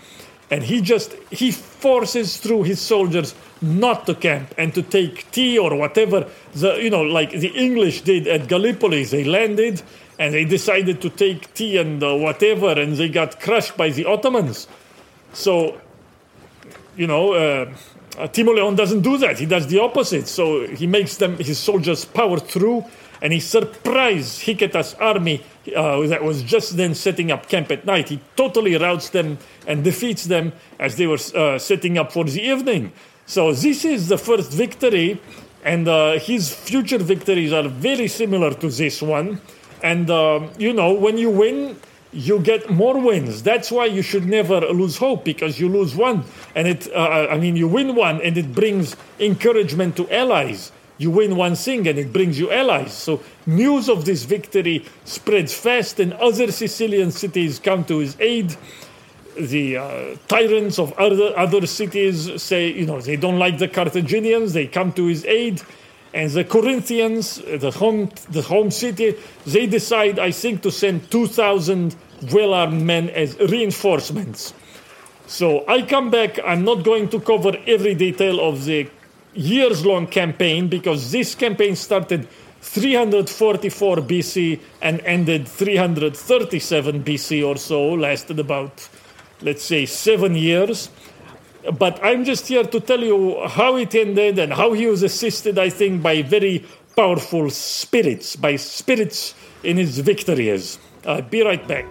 and 0.54 0.62
he 0.62 0.80
just 0.80 1.14
he 1.32 1.50
forces 1.50 2.36
through 2.36 2.62
his 2.62 2.80
soldiers 2.80 3.34
not 3.60 4.06
to 4.06 4.14
camp 4.14 4.54
and 4.56 4.72
to 4.72 4.82
take 4.82 5.28
tea 5.32 5.58
or 5.58 5.74
whatever 5.74 6.30
the 6.54 6.70
you 6.80 6.90
know 6.90 7.02
like 7.02 7.32
the 7.32 7.52
English 7.66 8.02
did 8.02 8.28
at 8.28 8.46
Gallipoli. 8.46 9.02
They 9.02 9.24
landed 9.24 9.82
and 10.16 10.32
they 10.32 10.44
decided 10.44 11.02
to 11.02 11.10
take 11.10 11.52
tea 11.54 11.76
and 11.78 12.00
uh, 12.00 12.14
whatever, 12.14 12.70
and 12.80 12.96
they 12.96 13.08
got 13.08 13.40
crushed 13.40 13.76
by 13.76 13.90
the 13.90 14.04
Ottomans. 14.04 14.68
So 15.32 15.80
you 16.96 17.08
know, 17.08 17.32
uh, 17.32 17.74
uh, 18.16 18.28
Timoleon 18.28 18.76
doesn't 18.76 19.00
do 19.00 19.18
that. 19.18 19.40
He 19.40 19.46
does 19.46 19.66
the 19.66 19.80
opposite. 19.80 20.28
So 20.28 20.68
he 20.68 20.86
makes 20.86 21.16
them 21.16 21.36
his 21.38 21.58
soldiers 21.58 22.04
power 22.04 22.38
through, 22.38 22.84
and 23.20 23.32
he 23.32 23.40
surprised 23.40 24.42
Hicetas' 24.42 24.94
army 25.00 25.42
uh, 25.74 26.06
that 26.06 26.22
was 26.22 26.42
just 26.42 26.76
then 26.76 26.94
setting 26.94 27.30
up 27.30 27.48
camp 27.48 27.70
at 27.70 27.84
night. 27.84 28.08
He 28.08 28.20
totally 28.36 28.76
routs 28.76 29.10
them 29.10 29.38
and 29.66 29.84
defeats 29.84 30.24
them 30.24 30.52
as 30.78 30.96
they 30.96 31.06
were 31.06 31.18
uh, 31.34 31.58
setting 31.58 31.98
up 31.98 32.12
for 32.12 32.24
the 32.24 32.42
evening. 32.42 32.92
So 33.26 33.52
this 33.52 33.84
is 33.84 34.08
the 34.08 34.18
first 34.18 34.52
victory, 34.52 35.20
and 35.64 35.88
uh, 35.88 36.18
his 36.18 36.54
future 36.54 36.98
victories 36.98 37.52
are 37.52 37.68
very 37.68 38.08
similar 38.08 38.52
to 38.54 38.68
this 38.68 39.00
one. 39.00 39.40
And 39.82 40.10
uh, 40.10 40.48
you 40.58 40.72
know, 40.72 40.92
when 40.92 41.18
you 41.18 41.30
win 41.30 41.76
you 42.14 42.38
get 42.38 42.70
more 42.70 42.98
wins. 42.98 43.42
That's 43.42 43.70
why 43.70 43.86
you 43.86 44.00
should 44.00 44.26
never 44.26 44.60
lose 44.60 44.96
hope 44.96 45.24
because 45.24 45.58
you 45.58 45.68
lose 45.68 45.96
one 45.96 46.24
and 46.54 46.68
it, 46.68 46.88
uh, 46.94 47.26
I 47.28 47.38
mean, 47.38 47.56
you 47.56 47.66
win 47.66 47.96
one 47.96 48.22
and 48.22 48.38
it 48.38 48.54
brings 48.54 48.96
encouragement 49.18 49.96
to 49.96 50.08
allies. 50.14 50.70
You 50.98 51.10
win 51.10 51.36
one 51.36 51.56
thing 51.56 51.88
and 51.88 51.98
it 51.98 52.12
brings 52.12 52.38
you 52.38 52.52
allies. 52.52 52.92
So 52.92 53.20
news 53.46 53.88
of 53.88 54.04
this 54.04 54.24
victory 54.24 54.84
spreads 55.04 55.52
fast 55.52 56.00
and 56.00 56.12
other 56.14 56.52
Sicilian 56.52 57.10
cities 57.10 57.58
come 57.58 57.84
to 57.84 57.98
his 57.98 58.16
aid. 58.20 58.56
The 59.36 59.78
uh, 59.78 60.16
tyrants 60.28 60.78
of 60.78 60.92
other, 60.92 61.36
other 61.36 61.66
cities 61.66 62.40
say, 62.40 62.72
you 62.72 62.86
know, 62.86 63.00
they 63.00 63.16
don't 63.16 63.38
like 63.38 63.58
the 63.58 63.66
Carthaginians, 63.66 64.52
they 64.52 64.68
come 64.68 64.92
to 64.92 65.06
his 65.06 65.24
aid 65.24 65.60
and 66.14 66.30
the 66.30 66.44
Corinthians, 66.44 67.38
the 67.38 67.72
home, 67.72 68.08
the 68.30 68.42
home 68.42 68.70
city, 68.70 69.16
they 69.46 69.66
decide, 69.66 70.20
I 70.20 70.30
think, 70.30 70.62
to 70.62 70.70
send 70.70 71.10
2,000 71.10 71.96
well 72.32 72.54
armed 72.54 72.82
men 72.82 73.10
as 73.10 73.36
reinforcements. 73.38 74.54
So 75.26 75.64
I 75.66 75.82
come 75.82 76.10
back. 76.10 76.38
I'm 76.44 76.64
not 76.64 76.84
going 76.84 77.08
to 77.08 77.18
cover 77.18 77.56
every 77.66 77.96
detail 77.96 78.38
of 78.40 78.64
the 78.64 78.88
years 79.34 79.84
long 79.84 80.06
campaign 80.06 80.68
because 80.68 81.12
this 81.12 81.34
campaign 81.34 81.76
started 81.76 82.28
344 82.60 83.96
BC 83.96 84.60
and 84.80 85.00
ended 85.02 85.46
337 85.46 87.04
BC 87.04 87.46
or 87.46 87.56
so, 87.56 87.92
lasted 87.92 88.38
about, 88.38 88.88
let's 89.42 89.62
say, 89.62 89.84
seven 89.86 90.34
years. 90.34 90.88
But 91.78 92.02
I'm 92.02 92.24
just 92.24 92.48
here 92.48 92.64
to 92.64 92.80
tell 92.80 93.00
you 93.00 93.46
how 93.46 93.76
it 93.76 93.94
ended 93.94 94.38
and 94.38 94.52
how 94.52 94.72
he 94.72 94.86
was 94.86 95.02
assisted, 95.02 95.58
I 95.58 95.70
think, 95.70 96.02
by 96.02 96.22
very 96.22 96.64
powerful 96.96 97.50
spirits, 97.50 98.36
by 98.36 98.56
spirits 98.56 99.34
in 99.62 99.76
his 99.76 99.98
victories. 99.98 100.78
I'll 101.06 101.22
be 101.22 101.42
right 101.42 101.66
back. 101.66 101.86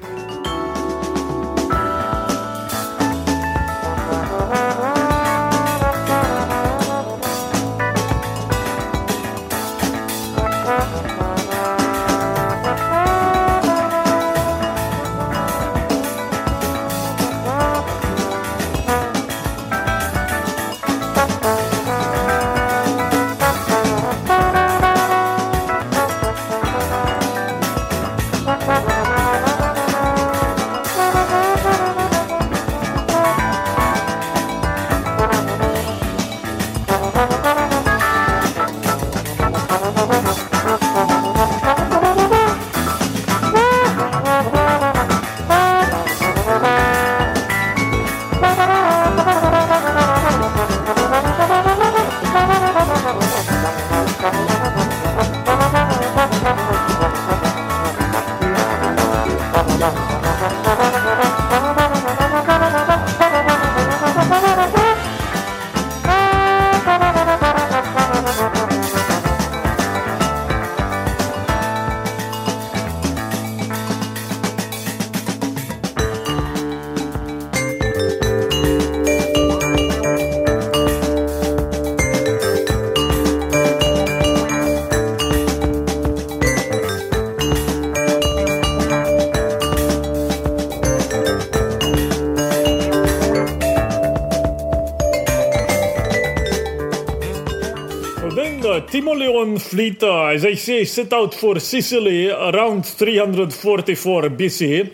Timoleon 98.82 99.60
fleet, 99.60 100.02
uh, 100.04 100.26
as 100.26 100.46
I 100.46 100.56
say, 100.56 100.86
set 100.86 101.14
out 101.14 101.34
for 101.34 101.60
Sicily 101.60 102.30
around 102.30 102.86
344 102.86 104.24
BC. 104.30 104.94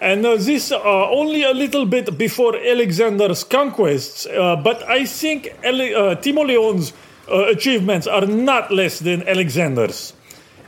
And 0.00 0.24
uh, 0.24 0.36
this 0.36 0.70
uh, 0.70 0.80
only 1.10 1.42
a 1.42 1.52
little 1.52 1.84
bit 1.84 2.16
before 2.16 2.56
Alexander's 2.56 3.42
conquests, 3.44 4.26
uh, 4.26 4.56
but 4.56 4.82
I 4.88 5.04
think 5.04 5.52
Ele- 5.62 5.94
uh, 5.94 6.14
Timoleon's 6.16 6.92
uh, 7.30 7.46
achievements 7.46 8.06
are 8.06 8.24
not 8.24 8.70
less 8.70 9.00
than 9.00 9.28
Alexander's. 9.28 10.12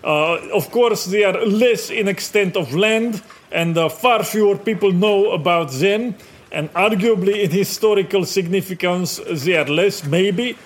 Uh, 0.03 0.35
of 0.53 0.71
course, 0.71 1.05
they 1.05 1.25
are 1.25 1.45
less 1.47 1.91
in 1.91 2.09
extent 2.09 2.57
of 2.57 2.75
land, 2.75 3.23
and 3.53 3.77
far 3.93 4.25
fewer 4.25 4.57
people 4.57 4.93
know 4.93 5.31
about 5.33 5.71
them. 5.73 6.15
And 6.53 6.73
arguably, 6.75 7.45
in 7.45 7.51
historical 7.51 8.25
significance, 8.25 9.21
they 9.29 9.57
are 9.57 9.67
less, 9.67 10.05
maybe. 10.05 10.57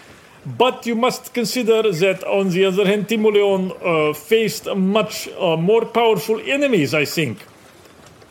But 0.47 0.87
you 0.87 0.95
must 0.95 1.33
consider 1.33 1.91
that, 1.91 2.23
on 2.25 2.51
the 2.51 2.67
other 2.67 2.87
hand, 2.87 3.09
Timoleon 3.09 4.15
faced 4.15 4.67
much 4.75 5.29
more 5.39 5.87
powerful 5.87 6.41
enemies, 6.45 6.93
I 6.93 7.07
think 7.07 7.39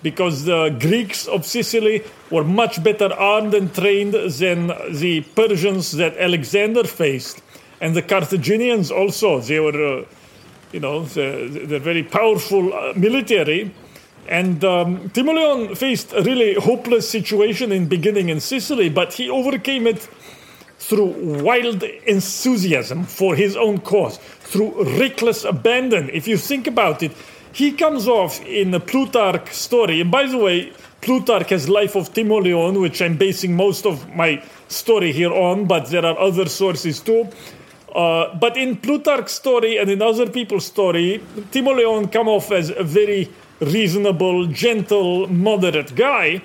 because 0.03 0.43
the 0.43 0.69
Greeks 0.79 1.27
of 1.27 1.45
Sicily 1.45 2.03
were 2.29 2.43
much 2.43 2.83
better 2.83 3.11
armed 3.13 3.53
and 3.55 3.73
trained 3.73 4.13
than 4.13 4.67
the 4.91 5.21
Persians 5.33 5.93
that 5.93 6.15
Alexander 6.17 6.83
faced. 6.83 7.41
And 7.81 7.95
the 7.95 8.01
Carthaginians 8.01 8.91
also, 8.91 9.39
they 9.39 9.59
were, 9.59 10.01
uh, 10.01 10.05
you 10.71 10.81
know, 10.81 11.05
they're, 11.05 11.47
they're 11.47 11.79
very 11.79 12.03
powerful 12.03 12.73
uh, 12.73 12.93
military. 12.95 13.73
And 14.27 14.63
um, 14.63 15.09
Timoleon 15.09 15.75
faced 15.75 16.13
a 16.13 16.21
really 16.21 16.53
hopeless 16.55 17.09
situation 17.09 17.71
in 17.71 17.87
beginning 17.87 18.29
in 18.29 18.39
Sicily, 18.39 18.89
but 18.89 19.13
he 19.13 19.29
overcame 19.29 19.87
it 19.87 20.07
through 20.87 21.41
wild 21.43 21.83
enthusiasm 21.83 23.03
for 23.05 23.35
his 23.35 23.55
own 23.55 23.79
cause, 23.79 24.17
through 24.17 24.99
reckless 24.99 25.43
abandon. 25.43 26.09
If 26.09 26.27
you 26.27 26.37
think 26.37 26.67
about 26.67 27.01
it, 27.03 27.11
he 27.51 27.71
comes 27.71 28.07
off 28.07 28.41
in 28.45 28.71
the 28.71 28.79
Plutarch 28.79 29.53
story. 29.53 30.01
And 30.01 30.09
by 30.11 30.25
the 30.27 30.37
way, 30.37 30.73
Plutarch 31.01 31.49
has 31.49 31.67
Life 31.67 31.95
of 31.95 32.13
Timoleon, 32.13 32.79
which 32.79 33.01
I'm 33.01 33.17
basing 33.17 33.55
most 33.55 33.85
of 33.85 34.15
my 34.15 34.41
story 34.69 35.11
here 35.11 35.33
on, 35.33 35.65
but 35.65 35.89
there 35.89 36.05
are 36.05 36.17
other 36.17 36.47
sources 36.47 37.01
too. 37.01 37.27
Uh, 37.93 38.33
but 38.35 38.57
in 38.57 38.77
Plutarch's 38.77 39.33
story 39.33 39.77
and 39.77 39.89
in 39.89 40.01
other 40.01 40.29
people's 40.29 40.65
story, 40.65 41.21
Timoleon 41.51 42.11
come 42.11 42.27
off 42.27 42.51
as 42.51 42.71
a 42.71 42.83
very 42.83 43.29
reasonable, 43.59 44.47
gentle, 44.47 45.27
moderate 45.27 45.93
guy. 45.93 46.41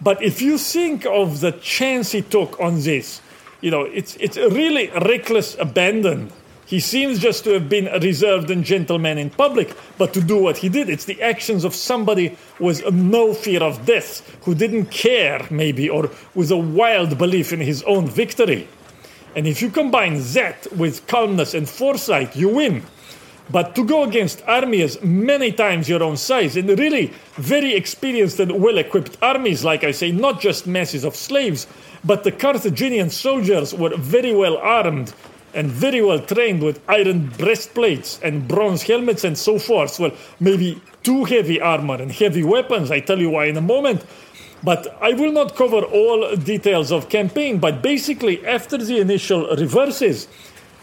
But 0.00 0.22
if 0.22 0.42
you 0.42 0.58
think 0.58 1.06
of 1.06 1.40
the 1.40 1.52
chance 1.52 2.12
he 2.12 2.20
took 2.20 2.60
on 2.60 2.80
this, 2.80 3.21
you 3.62 3.70
know, 3.70 3.82
it's 3.82 4.16
it's 4.16 4.36
a 4.36 4.50
really 4.50 4.90
reckless 4.90 5.56
abandon 5.58 6.30
he 6.72 6.80
seems 6.80 7.18
just 7.18 7.44
to 7.44 7.50
have 7.50 7.68
been 7.68 7.86
a 7.86 7.98
reserved 7.98 8.50
and 8.50 8.64
gentleman 8.64 9.18
in 9.18 9.28
public, 9.28 9.76
but 9.98 10.14
to 10.14 10.22
do 10.22 10.38
what 10.38 10.56
he 10.56 10.70
did, 10.70 10.88
it's 10.88 11.04
the 11.04 11.20
actions 11.20 11.64
of 11.64 11.74
somebody 11.74 12.38
with 12.58 12.90
no 12.90 13.34
fear 13.34 13.62
of 13.62 13.84
death, 13.84 14.38
who 14.44 14.54
didn't 14.54 14.86
care, 14.86 15.46
maybe, 15.50 15.90
or 15.90 16.08
with 16.34 16.50
a 16.50 16.56
wild 16.56 17.18
belief 17.18 17.52
in 17.52 17.60
his 17.60 17.82
own 17.82 18.06
victory. 18.06 18.68
And 19.36 19.46
if 19.46 19.60
you 19.60 19.68
combine 19.68 20.22
that 20.32 20.66
with 20.74 21.06
calmness 21.06 21.52
and 21.52 21.68
foresight, 21.68 22.36
you 22.36 22.48
win. 22.48 22.84
But 23.52 23.74
to 23.74 23.84
go 23.84 24.02
against 24.02 24.42
armies 24.48 25.00
many 25.02 25.52
times 25.52 25.86
your 25.86 26.02
own 26.02 26.16
size, 26.16 26.56
and 26.56 26.68
really 26.78 27.12
very 27.34 27.74
experienced 27.74 28.40
and 28.40 28.62
well 28.62 28.78
equipped 28.78 29.18
armies, 29.20 29.62
like 29.62 29.84
I 29.84 29.90
say, 29.90 30.10
not 30.10 30.40
just 30.40 30.66
masses 30.66 31.04
of 31.04 31.14
slaves, 31.14 31.66
but 32.02 32.24
the 32.24 32.32
Carthaginian 32.32 33.10
soldiers 33.10 33.74
were 33.74 33.94
very 33.96 34.34
well 34.34 34.56
armed 34.56 35.12
and 35.54 35.70
very 35.70 36.00
well 36.00 36.18
trained 36.18 36.62
with 36.62 36.80
iron 36.88 37.26
breastplates 37.36 38.18
and 38.22 38.48
bronze 38.48 38.82
helmets 38.82 39.22
and 39.22 39.36
so 39.36 39.58
forth. 39.58 40.00
Well, 40.00 40.12
maybe 40.40 40.80
too 41.02 41.24
heavy 41.24 41.60
armor 41.60 41.96
and 41.96 42.10
heavy 42.10 42.42
weapons. 42.42 42.90
I 42.90 43.00
tell 43.00 43.18
you 43.18 43.28
why 43.30 43.46
in 43.46 43.58
a 43.58 43.60
moment. 43.60 44.02
But 44.64 44.96
I 45.02 45.12
will 45.12 45.32
not 45.32 45.56
cover 45.56 45.82
all 45.82 46.36
details 46.36 46.92
of 46.92 47.08
campaign. 47.08 47.58
But 47.58 47.82
basically, 47.82 48.46
after 48.46 48.78
the 48.78 48.98
initial 49.00 49.54
reverses, 49.56 50.28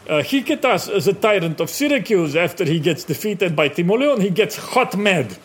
uh, 0.09 0.23
Hicetas, 0.23 1.05
the 1.05 1.13
tyrant 1.13 1.59
of 1.59 1.69
Syracuse, 1.69 2.35
after 2.35 2.65
he 2.65 2.79
gets 2.79 3.03
defeated 3.03 3.55
by 3.55 3.69
Timoleon, 3.69 4.21
he 4.21 4.31
gets 4.31 4.57
hot 4.57 4.97
mad. 4.97 5.37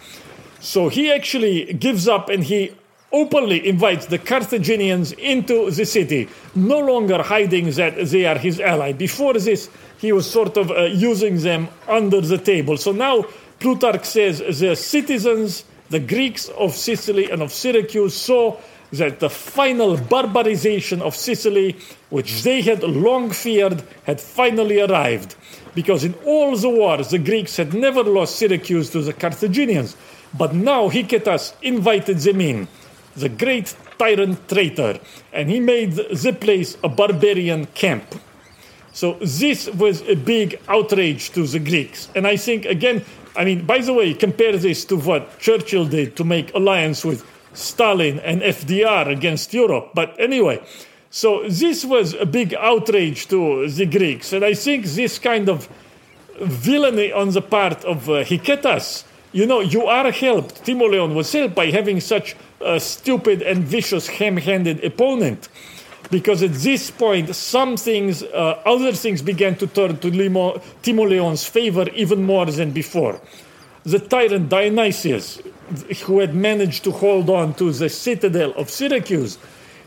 So 0.60 0.88
he 0.88 1.12
actually 1.12 1.74
gives 1.74 2.08
up 2.08 2.30
and 2.30 2.42
he 2.42 2.74
openly 3.12 3.68
invites 3.68 4.06
the 4.06 4.18
Carthaginians 4.18 5.12
into 5.12 5.70
the 5.70 5.84
city, 5.84 6.28
no 6.54 6.80
longer 6.80 7.22
hiding 7.22 7.70
that 7.72 7.94
they 8.08 8.24
are 8.26 8.38
his 8.38 8.58
ally. 8.58 8.92
Before 8.92 9.34
this, 9.34 9.70
he 9.98 10.12
was 10.12 10.28
sort 10.28 10.56
of 10.56 10.70
uh, 10.70 10.84
using 10.84 11.38
them 11.40 11.68
under 11.86 12.20
the 12.20 12.38
table. 12.38 12.76
So 12.76 12.90
now 12.90 13.26
Plutarch 13.60 14.04
says 14.04 14.38
the 14.58 14.74
citizens, 14.74 15.64
the 15.90 16.00
Greeks 16.00 16.48
of 16.48 16.72
Sicily 16.72 17.30
and 17.30 17.40
of 17.42 17.52
Syracuse, 17.52 18.14
saw 18.14 18.56
that 18.98 19.20
the 19.20 19.30
final 19.30 19.96
barbarization 19.96 21.02
of 21.02 21.14
Sicily, 21.14 21.76
which 22.10 22.42
they 22.42 22.60
had 22.62 22.82
long 22.82 23.30
feared, 23.30 23.82
had 24.04 24.20
finally 24.20 24.80
arrived. 24.80 25.34
Because 25.74 26.04
in 26.04 26.14
all 26.24 26.56
the 26.56 26.68
wars, 26.68 27.10
the 27.10 27.18
Greeks 27.18 27.56
had 27.56 27.74
never 27.74 28.02
lost 28.02 28.36
Syracuse 28.36 28.90
to 28.90 29.02
the 29.02 29.12
Carthaginians. 29.12 29.96
But 30.36 30.54
now 30.54 30.88
Hicetas 30.88 31.54
invited 31.62 32.18
them 32.18 32.40
in 32.40 32.68
the 33.16 33.28
great 33.28 33.74
tyrant 33.98 34.48
traitor, 34.48 34.98
and 35.32 35.48
he 35.48 35.60
made 35.60 35.92
the 35.92 36.36
place 36.40 36.76
a 36.82 36.88
barbarian 36.88 37.66
camp. 37.66 38.04
So 38.92 39.14
this 39.14 39.68
was 39.68 40.02
a 40.02 40.14
big 40.14 40.60
outrage 40.68 41.30
to 41.30 41.46
the 41.46 41.58
Greeks. 41.58 42.08
And 42.14 42.26
I 42.26 42.36
think, 42.36 42.64
again, 42.64 43.04
I 43.36 43.44
mean, 43.44 43.66
by 43.66 43.78
the 43.78 43.92
way, 43.92 44.14
compare 44.14 44.56
this 44.56 44.84
to 44.86 44.96
what 44.96 45.38
Churchill 45.40 45.86
did 45.86 46.16
to 46.16 46.24
make 46.24 46.54
alliance 46.54 47.04
with 47.04 47.24
Stalin 47.54 48.18
and 48.20 48.42
FDR 48.42 49.08
against 49.08 49.54
Europe. 49.54 49.90
But 49.94 50.14
anyway, 50.18 50.60
so 51.10 51.48
this 51.48 51.84
was 51.84 52.14
a 52.14 52.26
big 52.26 52.54
outrage 52.54 53.28
to 53.28 53.68
the 53.68 53.86
Greeks. 53.86 54.32
And 54.32 54.44
I 54.44 54.54
think 54.54 54.84
this 54.84 55.18
kind 55.18 55.48
of 55.48 55.68
villainy 56.40 57.12
on 57.12 57.30
the 57.30 57.40
part 57.40 57.84
of 57.84 58.10
uh, 58.10 58.24
Hicetas, 58.24 59.04
you 59.32 59.46
know, 59.46 59.60
you 59.60 59.86
are 59.86 60.10
helped. 60.10 60.64
Timoleon 60.64 61.14
was 61.14 61.32
helped 61.32 61.54
by 61.54 61.66
having 61.66 62.00
such 62.00 62.36
a 62.60 62.80
stupid 62.80 63.42
and 63.42 63.64
vicious, 63.64 64.08
ham-handed 64.08 64.84
opponent. 64.84 65.48
Because 66.10 66.42
at 66.42 66.52
this 66.52 66.90
point, 66.90 67.34
some 67.34 67.76
things, 67.76 68.22
uh, 68.22 68.60
other 68.66 68.92
things 68.92 69.22
began 69.22 69.56
to 69.56 69.66
turn 69.66 69.96
to 69.98 70.10
Timoleon's 70.10 71.46
favor 71.46 71.88
even 71.94 72.24
more 72.24 72.46
than 72.46 72.72
before. 72.72 73.20
The 73.84 73.98
tyrant 73.98 74.48
Dionysius, 74.48 75.40
who 76.04 76.20
had 76.20 76.34
managed 76.34 76.84
to 76.84 76.92
hold 76.92 77.30
on 77.30 77.54
to 77.54 77.72
the 77.72 77.88
citadel 77.88 78.52
of 78.54 78.70
Syracuse, 78.70 79.38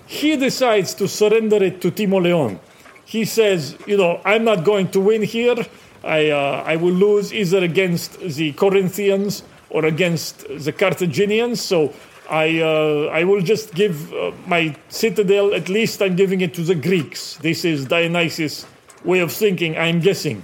he 0.06 0.38
decides 0.38 0.94
to 0.96 1.08
surrender 1.08 1.64
it 1.64 1.82
to 1.82 1.92
Timoleon. 1.92 2.60
He 3.06 3.26
says, 3.26 3.78
you 3.86 3.98
know, 3.98 4.22
I'm 4.26 4.44
not 4.44 4.64
going 4.64 4.90
to 4.92 5.00
win 5.00 5.24
here. 5.24 5.56
I, 6.04 6.30
uh, 6.30 6.64
I 6.66 6.76
will 6.76 6.94
lose 6.94 7.34
either 7.34 7.64
against 7.64 8.20
the 8.20 8.54
Corinthians 8.54 9.44
or 9.70 9.86
against 9.86 10.48
the 10.48 10.72
Carthaginians. 10.72 11.62
So 11.62 11.94
I, 12.30 12.60
uh, 12.60 13.10
I 13.12 13.24
will 13.24 13.42
just 13.42 13.74
give 13.74 14.14
uh, 14.14 14.32
my 14.46 14.76
citadel, 14.90 15.54
at 15.54 15.70
least 15.70 16.02
I'm 16.02 16.16
giving 16.16 16.42
it 16.42 16.54
to 16.56 16.62
the 16.62 16.76
Greeks. 16.76 17.36
This 17.38 17.66
is 17.66 17.86
Dionysius' 17.86 18.66
way 19.04 19.20
of 19.20 19.32
thinking, 19.32 19.78
I'm 19.78 20.00
guessing. 20.00 20.44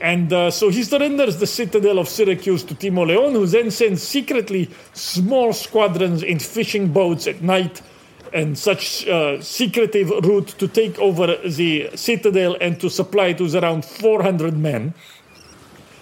And 0.00 0.32
uh, 0.32 0.50
so 0.50 0.70
he 0.70 0.82
surrenders 0.82 1.36
the 1.36 1.46
citadel 1.46 1.98
of 1.98 2.08
Syracuse 2.08 2.64
to 2.64 2.74
Timoleon, 2.74 3.32
who 3.32 3.46
then 3.46 3.70
sends 3.70 4.02
secretly 4.02 4.70
small 4.94 5.52
squadrons 5.52 6.22
in 6.22 6.38
fishing 6.38 6.88
boats 6.88 7.26
at 7.26 7.42
night 7.42 7.82
and 8.32 8.56
such 8.56 9.06
uh, 9.08 9.40
secretive 9.42 10.10
route 10.24 10.48
to 10.58 10.68
take 10.68 10.98
over 10.98 11.36
the 11.44 11.90
citadel 11.96 12.56
and 12.60 12.80
to 12.80 12.88
supply 12.88 13.26
it 13.28 13.40
with 13.40 13.54
around 13.54 13.84
400 13.84 14.56
men. 14.56 14.94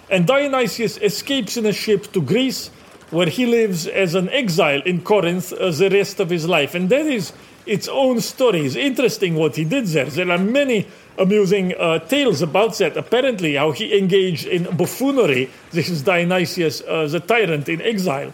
And 0.09 0.25
Dionysius 0.25 0.97
escapes 0.97 1.57
in 1.57 1.65
a 1.65 1.73
ship 1.73 2.11
to 2.13 2.21
Greece 2.21 2.69
where 3.11 3.27
he 3.27 3.45
lives 3.45 3.87
as 3.87 4.15
an 4.15 4.29
exile 4.29 4.81
in 4.85 5.01
Corinth 5.01 5.51
uh, 5.53 5.71
the 5.71 5.89
rest 5.89 6.19
of 6.19 6.29
his 6.29 6.47
life. 6.47 6.75
And 6.75 6.89
that 6.89 7.05
is 7.05 7.33
its 7.65 7.87
own 7.87 8.21
story. 8.21 8.65
It's 8.65 8.75
interesting 8.75 9.35
what 9.35 9.55
he 9.55 9.65
did 9.65 9.87
there. 9.87 10.05
There 10.05 10.29
are 10.29 10.37
many 10.37 10.87
amusing 11.19 11.75
uh, 11.77 11.99
tales 11.99 12.41
about 12.41 12.77
that. 12.77 12.97
Apparently, 12.97 13.55
how 13.55 13.71
he 13.71 13.97
engaged 13.97 14.47
in 14.47 14.63
buffoonery. 14.75 15.49
This 15.71 15.89
is 15.89 16.01
Dionysius 16.01 16.81
uh, 16.81 17.07
the 17.07 17.19
tyrant 17.19 17.69
in 17.69 17.81
exile. 17.81 18.33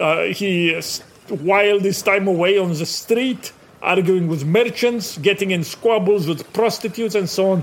Uh, 0.00 0.24
he 0.24 0.78
whiled 1.30 1.82
his 1.82 2.02
time 2.02 2.26
away 2.28 2.58
on 2.58 2.70
the 2.70 2.86
street, 2.86 3.52
arguing 3.80 4.28
with 4.28 4.44
merchants, 4.44 5.16
getting 5.18 5.52
in 5.52 5.64
squabbles 5.64 6.26
with 6.26 6.52
prostitutes, 6.52 7.14
and 7.14 7.30
so 7.30 7.52
on. 7.52 7.62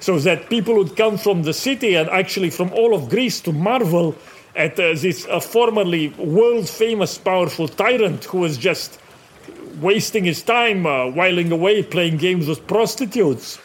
So 0.00 0.18
that 0.18 0.50
people 0.50 0.74
would 0.74 0.96
come 0.96 1.16
from 1.16 1.44
the 1.44 1.54
city 1.54 1.94
and 1.94 2.10
actually 2.10 2.50
from 2.50 2.72
all 2.74 2.94
of 2.94 3.08
Greece 3.08 3.40
to 3.42 3.52
marvel 3.52 4.14
at 4.54 4.72
uh, 4.72 4.94
this 4.94 5.26
uh, 5.26 5.40
formerly 5.40 6.08
world 6.10 6.68
famous 6.68 7.16
powerful 7.16 7.68
tyrant 7.68 8.24
who 8.24 8.38
was 8.38 8.58
just 8.58 9.00
wasting 9.80 10.24
his 10.24 10.42
time 10.42 10.86
uh, 10.86 11.10
whiling 11.10 11.50
away 11.50 11.82
playing 11.82 12.18
games 12.18 12.48
with 12.48 12.66
prostitutes. 12.66 13.58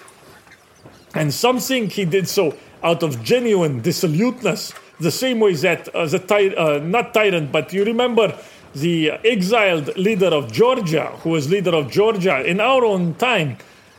And 1.15 1.33
something 1.33 1.89
he 1.89 2.05
did 2.05 2.27
so 2.27 2.55
out 2.83 3.03
of 3.03 3.23
genuine 3.23 3.81
dissoluteness, 3.81 4.73
the 4.99 5.11
same 5.11 5.39
way 5.39 5.53
that 5.55 5.87
uh, 5.89 6.05
the 6.05 6.55
uh, 6.57 6.79
not 6.79 7.13
tyrant, 7.13 7.51
but 7.51 7.73
you 7.73 7.83
remember 7.83 8.37
the 8.75 9.11
exiled 9.23 9.95
leader 9.97 10.27
of 10.27 10.51
Georgia, 10.51 11.07
who 11.23 11.31
was 11.31 11.49
leader 11.49 11.73
of 11.75 11.89
Georgia 11.89 12.43
in 12.45 12.59
our 12.59 12.85
own 12.85 13.15
time. 13.15 13.57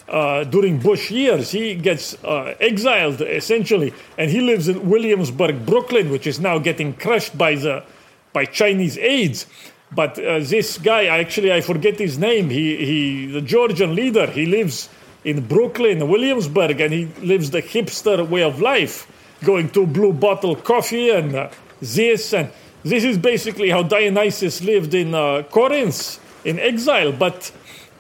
Uh, 0.09 0.43
during 0.43 0.79
Bush 0.81 1.11
years, 1.13 1.53
he 1.53 1.77
gets 1.77 2.23
uh, 2.25 2.55
exiled 2.59 3.21
essentially, 3.23 3.95
and 4.19 4.29
he 4.29 4.41
lives 4.41 4.69
in 4.69 4.91
Williamsburg, 4.91 5.65
Brooklyn, 5.65 6.11
which 6.11 6.27
is 6.27 6.41
now 6.41 6.59
getting 6.59 6.95
crushed 6.95 7.39
by 7.39 7.55
the 7.55 7.85
by 8.33 8.45
Chinese 8.45 8.99
aids. 8.99 9.47
But 9.93 10.19
uh, 10.19 10.41
this 10.41 10.79
guy, 10.79 11.07
actually, 11.07 11.53
I 11.53 11.61
forget 11.61 11.99
his 11.99 12.19
name. 12.19 12.51
He, 12.51 12.77
he, 12.77 13.27
the 13.27 13.41
Georgian 13.41 13.95
leader, 13.95 14.27
he 14.27 14.47
lives 14.47 14.89
in 15.25 15.47
Brooklyn, 15.47 16.09
Williamsburg, 16.09 16.81
and 16.81 16.93
he 16.93 17.05
lives 17.23 17.51
the 17.51 17.63
hipster 17.63 18.27
way 18.27 18.43
of 18.43 18.61
life, 18.61 19.07
going 19.45 19.69
to 19.71 19.87
blue 19.87 20.13
bottle 20.13 20.57
coffee 20.57 21.11
and 21.11 21.35
uh, 21.35 21.51
this. 21.81 22.33
And 22.33 22.51
this 22.83 23.05
is 23.05 23.19
basically 23.19 23.71
how 23.71 23.83
Dionysius 23.83 24.63
lived 24.63 24.95
in 24.95 25.15
uh, 25.15 25.43
Corinth 25.51 26.19
in 26.45 26.59
exile. 26.59 27.13
But 27.13 27.53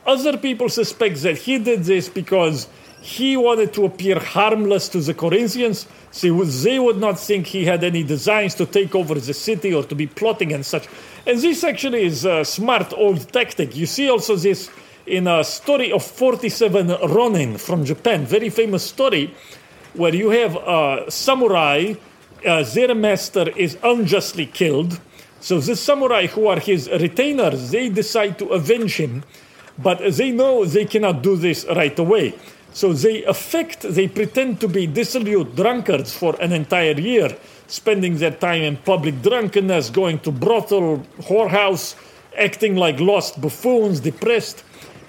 other 0.06 0.38
people 0.38 0.68
suspect 0.68 1.22
that 1.22 1.38
he 1.38 1.58
did 1.58 1.84
this 1.84 2.08
because 2.08 2.68
he 3.02 3.36
wanted 3.36 3.72
to 3.74 3.86
appear 3.86 4.18
harmless 4.18 4.88
to 4.90 5.00
the 5.00 5.14
Corinthians, 5.14 5.86
so 6.10 6.44
they 6.44 6.78
would 6.78 6.98
not 6.98 7.18
think 7.18 7.46
he 7.46 7.64
had 7.64 7.82
any 7.82 8.02
designs 8.02 8.54
to 8.54 8.66
take 8.66 8.94
over 8.94 9.14
the 9.14 9.32
city 9.32 9.72
or 9.72 9.82
to 9.84 9.94
be 9.94 10.06
plotting 10.06 10.52
and 10.52 10.64
such. 10.64 10.86
And 11.26 11.38
this 11.40 11.64
actually 11.64 12.04
is 12.04 12.24
a 12.24 12.44
smart 12.44 12.92
old 12.94 13.32
tactic. 13.32 13.74
You 13.74 13.86
see 13.86 14.10
also 14.10 14.36
this 14.36 14.70
in 15.10 15.26
a 15.26 15.42
story 15.42 15.90
of 15.92 16.04
47 16.04 16.88
Ronin 17.10 17.58
from 17.58 17.84
Japan, 17.84 18.24
very 18.24 18.48
famous 18.48 18.84
story, 18.84 19.34
where 19.94 20.14
you 20.14 20.30
have 20.30 20.54
a 20.56 21.10
samurai, 21.10 21.94
uh, 22.46 22.62
their 22.62 22.94
master 22.94 23.50
is 23.56 23.76
unjustly 23.82 24.46
killed. 24.46 25.00
So 25.40 25.58
the 25.58 25.74
samurai 25.74 26.26
who 26.28 26.46
are 26.46 26.60
his 26.60 26.88
retainers, 26.88 27.70
they 27.72 27.88
decide 27.88 28.38
to 28.38 28.50
avenge 28.50 28.96
him, 28.96 29.24
but 29.78 29.98
they 29.98 30.30
know 30.30 30.64
they 30.64 30.84
cannot 30.84 31.22
do 31.22 31.36
this 31.36 31.66
right 31.74 31.98
away. 31.98 32.34
So 32.72 32.92
they 32.92 33.24
affect, 33.24 33.82
they 33.82 34.06
pretend 34.06 34.60
to 34.60 34.68
be 34.68 34.86
dissolute 34.86 35.56
drunkards 35.56 36.14
for 36.16 36.40
an 36.40 36.52
entire 36.52 36.92
year, 36.92 37.36
spending 37.66 38.18
their 38.18 38.30
time 38.30 38.62
in 38.62 38.76
public 38.76 39.22
drunkenness, 39.22 39.90
going 39.90 40.20
to 40.20 40.30
brothel, 40.30 40.98
whorehouse, 41.18 41.96
acting 42.38 42.76
like 42.76 43.00
lost 43.00 43.40
buffoons, 43.40 43.98
depressed, 43.98 44.62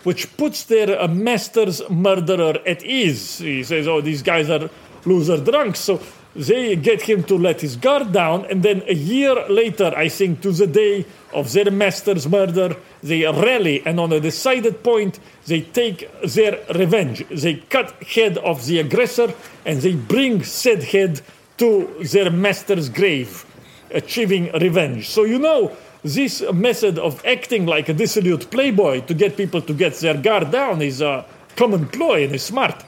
which 0.04 0.36
puts 0.38 0.64
their 0.66 0.99
uh, 0.99 1.08
master's 1.08 1.88
murderer 1.89 2.60
at 2.66 2.84
ease. 2.84 3.39
He 3.39 3.64
says, 3.64 3.88
Oh, 3.88 4.02
these 4.02 4.22
guys 4.22 4.49
are 4.49 4.70
loser 5.06 5.38
drunks. 5.43 5.80
So 5.80 6.02
they 6.36 6.76
get 6.76 7.02
him 7.02 7.24
to 7.24 7.38
let 7.38 7.62
his 7.62 7.76
guard 7.76 8.14
down, 8.14 8.45
and 8.45 8.64
then 8.64 8.84
a 8.88 8.93
year 8.93 9.36
later, 9.49 9.93
I 9.95 10.08
think 10.08 10.41
to 10.41 10.52
the 10.52 10.68
day 10.68 11.06
of 11.34 11.52
their 11.52 11.70
master's 11.70 12.28
murder, 12.28 12.78
they 13.04 13.24
rally, 13.24 13.84
and 13.86 13.99
on 13.99 14.14
a 14.14 14.20
decided 14.20 14.82
point, 14.82 15.20
they 15.47 15.62
take 15.62 16.10
their 16.22 16.60
revenge. 16.74 17.26
They 17.30 17.56
cut 17.56 18.02
head 18.04 18.38
of 18.38 18.66
the 18.66 18.80
aggressor, 18.80 19.34
and 19.66 19.82
they 19.82 19.95
bring 19.95 20.43
said 20.43 20.84
head 20.84 21.22
to 21.58 22.02
their 22.02 22.32
master's 22.32 22.88
grave, 22.88 23.45
achieving 23.91 24.52
revenge. 24.54 25.10
So 25.10 25.26
you 25.26 25.38
know, 25.38 25.76
this 26.04 26.41
method 26.54 26.97
of 26.97 27.24
acting 27.26 27.66
like 27.66 27.89
a 27.89 27.93
dissolute 27.93 28.49
playboy 28.49 29.02
to 29.02 29.14
get 29.14 29.38
people 29.38 29.62
to 29.62 29.74
get 29.74 29.93
their 29.95 30.18
guard 30.18 30.52
down 30.52 30.82
is 30.82 31.02
a 31.02 31.26
common 31.56 31.88
ploy 31.88 32.24
and 32.24 32.34
is 32.34 32.43
smart. 32.43 32.84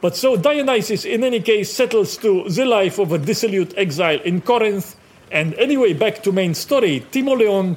But 0.00 0.16
so 0.16 0.36
Dionysius, 0.36 1.04
in 1.04 1.24
any 1.24 1.40
case, 1.40 1.72
settles 1.72 2.16
to 2.18 2.48
the 2.48 2.64
life 2.64 2.98
of 2.98 3.12
a 3.12 3.18
dissolute 3.18 3.74
exile 3.76 4.20
in 4.20 4.40
Corinth. 4.40 4.96
And 5.30 5.54
anyway, 5.54 5.92
back 5.92 6.22
to 6.22 6.32
main 6.32 6.54
story. 6.54 7.04
Timoleon, 7.10 7.76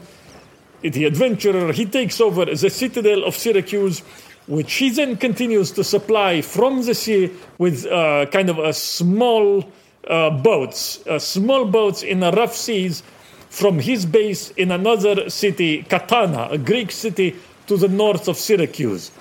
the 0.82 1.06
adventurer, 1.06 1.74
he 1.74 1.86
takes 1.86 2.22
over 2.22 2.46
the 2.46 2.70
citadel 2.70 3.24
of 3.24 3.36
Syracuse, 3.36 4.02
which 4.48 4.74
he 4.76 4.90
then 4.90 5.18
continues 5.18 5.72
to 5.72 5.84
supply 5.84 6.42
from 6.42 6.84
the 6.84 6.94
sea 6.94 7.32
with 7.58 7.86
uh, 7.86 8.26
kind 8.28 8.50
of 8.50 8.60
a 8.60 8.74
small 8.74 9.70
uh, 10.08 10.30
boats, 10.30 11.06
uh, 11.08 11.20
small 11.20 11.66
boats 11.66 12.04
in 12.04 12.20
the 12.20 12.32
rough 12.32 12.56
seas 12.56 13.04
from 13.50 13.80
his 13.80 14.06
base 14.06 14.52
in 14.52 14.72
another 14.72 15.30
city, 15.30 15.84
Catana, 15.84 16.52
a 16.52 16.58
Greek 16.58 16.92
city 16.92 17.36
to 17.68 17.78
the 17.78 17.88
north 17.88 18.28
of 18.28 18.38
Syracuse 18.38 19.12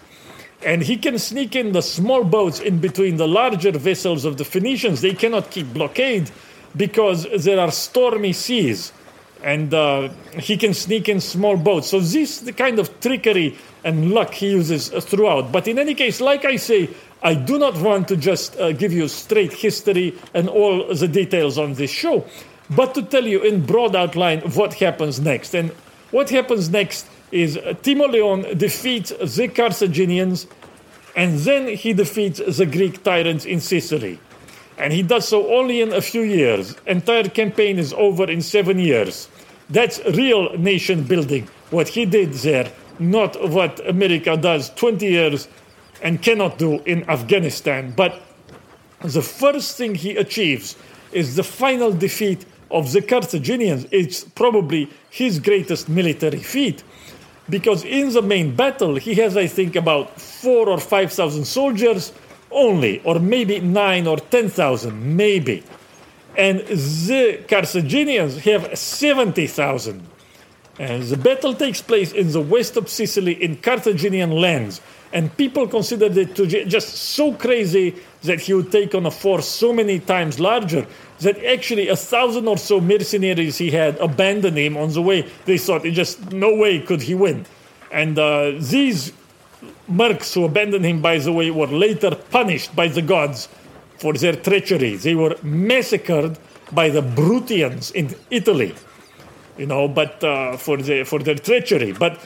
and 0.63 0.83
he 0.83 0.97
can 0.97 1.19
sneak 1.19 1.55
in 1.55 1.73
the 1.73 1.83
small 1.83 2.25
boats 2.25 2.61
in 2.61 2.81
between 2.81 3.17
the 3.17 3.29
larger 3.29 3.73
vessels 3.73 4.25
of 4.25 4.39
the 4.39 4.45
Phoenicians. 4.45 5.01
They 5.01 5.15
cannot 5.15 5.51
keep 5.51 5.73
blockade 5.73 6.31
because 6.77 7.27
there 7.45 7.61
are 7.61 7.71
stormy 7.71 8.33
seas, 8.33 8.93
and 9.43 9.73
uh, 9.73 10.09
he 10.39 10.57
can 10.57 10.75
sneak 10.75 11.09
in 11.09 11.21
small 11.21 11.57
boats. 11.57 11.89
So 11.89 12.01
this 12.01 12.15
is 12.15 12.41
the 12.41 12.53
kind 12.53 12.79
of 12.79 13.01
trickery 13.01 13.57
and 13.85 14.11
luck 14.11 14.35
he 14.35 14.51
uses 14.51 14.89
throughout. 14.89 15.53
But 15.53 15.69
in 15.69 15.79
any 15.79 15.95
case, 15.95 16.21
like 16.21 16.45
I 16.45 16.57
say, 16.57 16.91
I 17.23 17.35
do 17.35 17.59
not 17.59 17.77
want 17.77 18.09
to 18.09 18.17
just 18.17 18.59
uh, 18.59 18.73
give 18.73 18.93
you 18.93 19.07
straight 19.07 19.53
history 19.53 20.17
and 20.35 20.49
all 20.49 20.93
the 20.93 21.09
details 21.09 21.57
on 21.57 21.75
this 21.75 21.91
show, 21.91 22.27
but 22.71 22.95
to 22.95 23.03
tell 23.03 23.27
you 23.27 23.43
in 23.43 23.65
broad 23.65 23.97
outline 23.97 24.41
what 24.53 24.75
happens 24.75 25.21
next. 25.21 25.55
And 25.55 25.71
what 26.11 26.31
happens 26.31 26.71
next 26.71 27.07
is 27.31 27.57
uh, 27.57 27.75
Timoleon 27.83 28.59
defeats 28.59 29.11
the 29.11 29.49
Carthaginians 29.49 30.47
and 31.17 31.39
then 31.39 31.69
he 31.69 31.93
defeats 31.93 32.41
the 32.47 32.67
Greek 32.67 33.03
tyrants 33.03 33.45
in 33.45 33.61
Sicily. 33.61 34.21
And 34.77 34.93
he 34.93 35.03
does 35.03 35.27
so 35.27 35.53
only 35.53 35.81
in 35.81 35.93
a 35.93 36.01
few 36.01 36.23
years. 36.23 36.77
Entire 36.87 37.29
campaign 37.29 37.79
is 37.79 37.93
over 37.95 38.31
in 38.31 38.41
seven 38.41 38.79
years. 38.79 39.29
That's 39.69 39.99
real 40.15 40.57
nation 40.57 41.03
building. 41.03 41.49
What 41.71 41.89
he 41.89 42.07
did 42.07 42.33
there, 42.35 42.71
not 42.99 43.51
what 43.51 43.87
America 43.89 44.37
does 44.37 44.71
20 44.71 45.07
years 45.07 45.49
and 46.03 46.23
cannot 46.23 46.59
do 46.59 46.81
in 46.87 47.09
Afghanistan. 47.11 47.93
But 47.97 48.23
the 49.01 49.23
first 49.23 49.77
thing 49.77 49.97
he 49.97 50.17
achieves 50.17 50.77
is 51.13 51.37
the 51.37 51.43
final 51.43 51.93
defeat 51.93 52.45
of 52.71 52.93
the 52.93 53.03
Carthaginians. 53.03 53.87
It's 53.91 54.25
probably 54.25 54.91
his 55.11 55.39
greatest 55.39 55.89
military 55.89 56.41
feat. 56.41 56.83
Because 57.49 57.85
in 57.85 58.13
the 58.13 58.21
main 58.21 58.55
battle 58.55 58.97
he 58.97 59.15
has 59.15 59.37
i 59.37 59.47
think 59.47 59.75
about 59.75 60.21
4 60.21 60.69
or 60.69 60.79
5000 60.79 61.47
soldiers 61.47 62.13
only 62.51 63.01
or 63.05 63.19
maybe 63.19 63.61
9 63.61 64.07
or 64.07 64.19
10000 64.19 65.17
maybe. 65.17 65.63
And 66.37 66.61
the 66.61 67.43
carthaginians 67.49 68.39
have 68.45 68.79
70000 68.79 70.07
and 70.79 71.03
the 71.03 71.17
battle 71.17 71.55
takes 71.55 71.83
place 71.83 72.13
in 72.13 72.31
the 72.31 72.41
west 72.41 72.77
of 72.77 72.89
sicily 72.89 73.43
in 73.43 73.57
carthaginian 73.57 74.31
lands. 74.31 74.81
And 75.13 75.35
people 75.37 75.67
considered 75.67 76.17
it 76.17 76.37
to 76.37 76.47
just 76.47 76.95
so 76.95 77.33
crazy 77.33 77.97
that 78.23 78.41
he 78.41 78.55
would 78.55 78.71
take 78.71 78.95
on 78.95 79.07
a 79.07 79.11
force 79.11 79.49
so 79.49 79.73
many 79.73 79.99
times 79.99 80.39
larger 80.39 80.87
that 81.21 81.43
actually 81.45 81.89
a 81.89 81.97
thousand 81.97 82.47
or 82.47 82.57
so 82.57 82.81
mercenaries 82.81 83.59
he 83.59 83.71
had 83.71 83.97
abandoned 83.99 84.57
him 84.57 84.77
on 84.77 84.93
the 84.93 85.03
way. 85.03 85.29
They 85.45 85.59
thought 85.59 85.85
it 85.85 85.93
just 85.93 86.33
no 86.33 86.55
way 86.55 86.81
could 86.81 87.03
he 87.03 87.15
win. 87.15 87.47
And 87.91 88.19
uh, 88.19 88.53
these 88.59 89.13
mercs 89.91 90.35
who 90.35 90.45
abandoned 90.45 90.85
him, 90.85 91.01
by 91.03 91.19
the 91.19 91.33
way, 91.33 91.51
were 91.51 91.67
later 91.67 92.15
punished 92.15 92.77
by 92.77 92.89
the 92.89 93.03
gods 93.03 93.49
for 93.99 94.13
their 94.13 94.35
treachery. 94.35 94.97
They 94.97 95.15
were 95.15 95.37
massacred 95.43 96.39
by 96.73 96.91
the 96.91 97.03
Bruttians 97.03 97.93
in 97.93 98.15
Italy, 98.31 98.75
you 99.57 99.67
know, 99.67 99.89
but 99.89 100.23
uh, 100.23 100.57
for, 100.57 100.77
the, 100.77 101.05
for 101.05 101.19
their 101.19 101.35
treachery. 101.35 101.93
But 101.93 102.21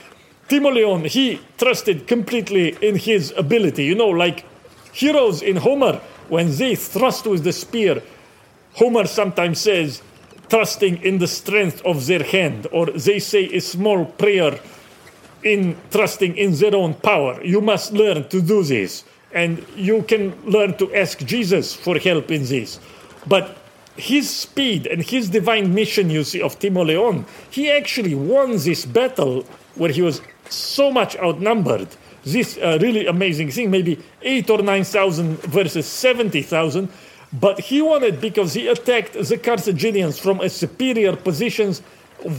Timoleon, 0.49 1.05
he 1.05 1.39
trusted 1.57 2.07
completely 2.07 2.77
in 2.81 2.95
his 2.95 3.33
ability. 3.37 3.85
You 3.85 3.95
know, 3.95 4.09
like 4.09 4.45
heroes 4.91 5.41
in 5.41 5.55
Homer, 5.55 5.99
when 6.29 6.55
they 6.55 6.75
thrust 6.75 7.25
with 7.25 7.43
the 7.43 7.53
spear, 7.53 8.03
Homer 8.75 9.07
sometimes 9.07 9.59
says, 9.61 10.01
trusting 10.49 11.01
in 11.03 11.19
the 11.19 11.27
strength 11.27 11.81
of 11.85 12.05
their 12.05 12.23
hand, 12.23 12.67
or 12.71 12.87
they 12.87 13.19
say 13.19 13.45
a 13.45 13.59
small 13.59 14.05
prayer 14.05 14.59
in 15.43 15.75
trusting 15.91 16.37
in 16.37 16.53
their 16.55 16.75
own 16.75 16.93
power. 16.93 17.43
You 17.43 17.61
must 17.61 17.93
learn 17.93 18.27
to 18.29 18.41
do 18.41 18.63
this, 18.63 19.03
and 19.33 19.65
you 19.75 20.03
can 20.03 20.33
learn 20.45 20.77
to 20.77 20.93
ask 20.93 21.19
Jesus 21.19 21.73
for 21.73 21.97
help 21.97 22.31
in 22.31 22.45
this. 22.45 22.79
But 23.27 23.57
his 23.95 24.29
speed 24.29 24.87
and 24.87 25.01
his 25.03 25.29
divine 25.29 25.73
mission, 25.73 26.09
you 26.09 26.23
see, 26.23 26.41
of 26.41 26.59
Timoleon, 26.59 27.25
he 27.51 27.69
actually 27.71 28.15
won 28.15 28.51
this 28.57 28.85
battle 28.85 29.45
where 29.75 29.91
he 29.91 30.01
was 30.01 30.21
so 30.49 30.91
much 30.91 31.15
outnumbered. 31.17 31.87
This 32.23 32.57
uh, 32.57 32.77
really 32.81 33.05
amazing 33.05 33.51
thing, 33.51 33.69
maybe 33.69 33.99
eight 34.21 34.49
or 34.49 34.61
nine 34.61 34.83
thousand 34.83 35.39
versus 35.41 35.85
seventy 35.85 36.41
thousand, 36.41 36.89
but 37.33 37.59
he 37.59 37.81
won 37.81 38.03
it 38.03 38.21
because 38.21 38.53
he 38.53 38.67
attacked 38.67 39.13
the 39.13 39.37
Carthaginians 39.37 40.19
from 40.19 40.39
a 40.39 40.49
superior 40.49 41.15
positions 41.15 41.81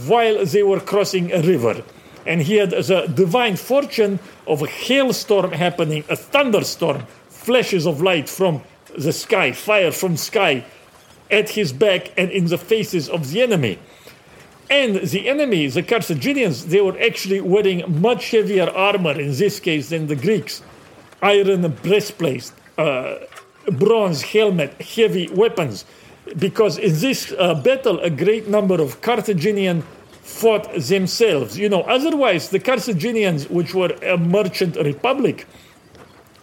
while 0.07 0.45
they 0.45 0.63
were 0.63 0.79
crossing 0.79 1.31
a 1.31 1.41
river. 1.41 1.83
And 2.25 2.41
he 2.41 2.55
had 2.55 2.71
the 2.71 3.11
divine 3.13 3.55
fortune 3.55 4.19
of 4.47 4.61
a 4.61 4.67
hailstorm 4.67 5.51
happening, 5.51 6.03
a 6.09 6.15
thunderstorm, 6.15 7.05
flashes 7.29 7.85
of 7.85 8.01
light 8.01 8.27
from 8.27 8.63
the 8.97 9.13
sky, 9.13 9.51
fire 9.51 9.91
from 9.91 10.17
sky 10.17 10.65
at 11.29 11.49
his 11.49 11.73
back 11.73 12.11
and 12.17 12.31
in 12.31 12.45
the 12.45 12.57
faces 12.57 13.09
of 13.09 13.31
the 13.31 13.41
enemy. 13.41 13.77
And 14.69 14.95
the 14.95 15.29
enemy, 15.29 15.67
the 15.67 15.83
Carthaginians, 15.83 16.67
they 16.67 16.81
were 16.81 16.99
actually 16.99 17.41
wearing 17.41 18.01
much 18.01 18.31
heavier 18.31 18.69
armor 18.69 19.19
in 19.19 19.35
this 19.35 19.59
case 19.59 19.89
than 19.89 20.07
the 20.07 20.15
Greeks. 20.15 20.63
Iron 21.21 21.71
breastplate, 21.83 22.51
uh, 22.77 23.17
bronze 23.71 24.21
helmet, 24.21 24.79
heavy 24.81 25.27
weapons. 25.29 25.85
Because 26.37 26.77
in 26.77 26.93
this 26.99 27.33
uh, 27.37 27.53
battle, 27.55 27.99
a 27.99 28.09
great 28.09 28.47
number 28.47 28.81
of 28.81 29.01
Carthaginian 29.01 29.83
fought 30.21 30.73
themselves. 30.73 31.57
You 31.57 31.69
know, 31.69 31.81
otherwise, 31.81 32.49
the 32.49 32.59
Carthaginians, 32.59 33.49
which 33.49 33.75
were 33.75 33.93
a 34.01 34.17
merchant 34.17 34.75
republic, 34.77 35.47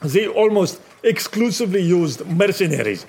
they 0.00 0.26
almost 0.26 0.80
exclusively 1.02 1.82
used 1.82 2.24
mercenaries. 2.26 3.06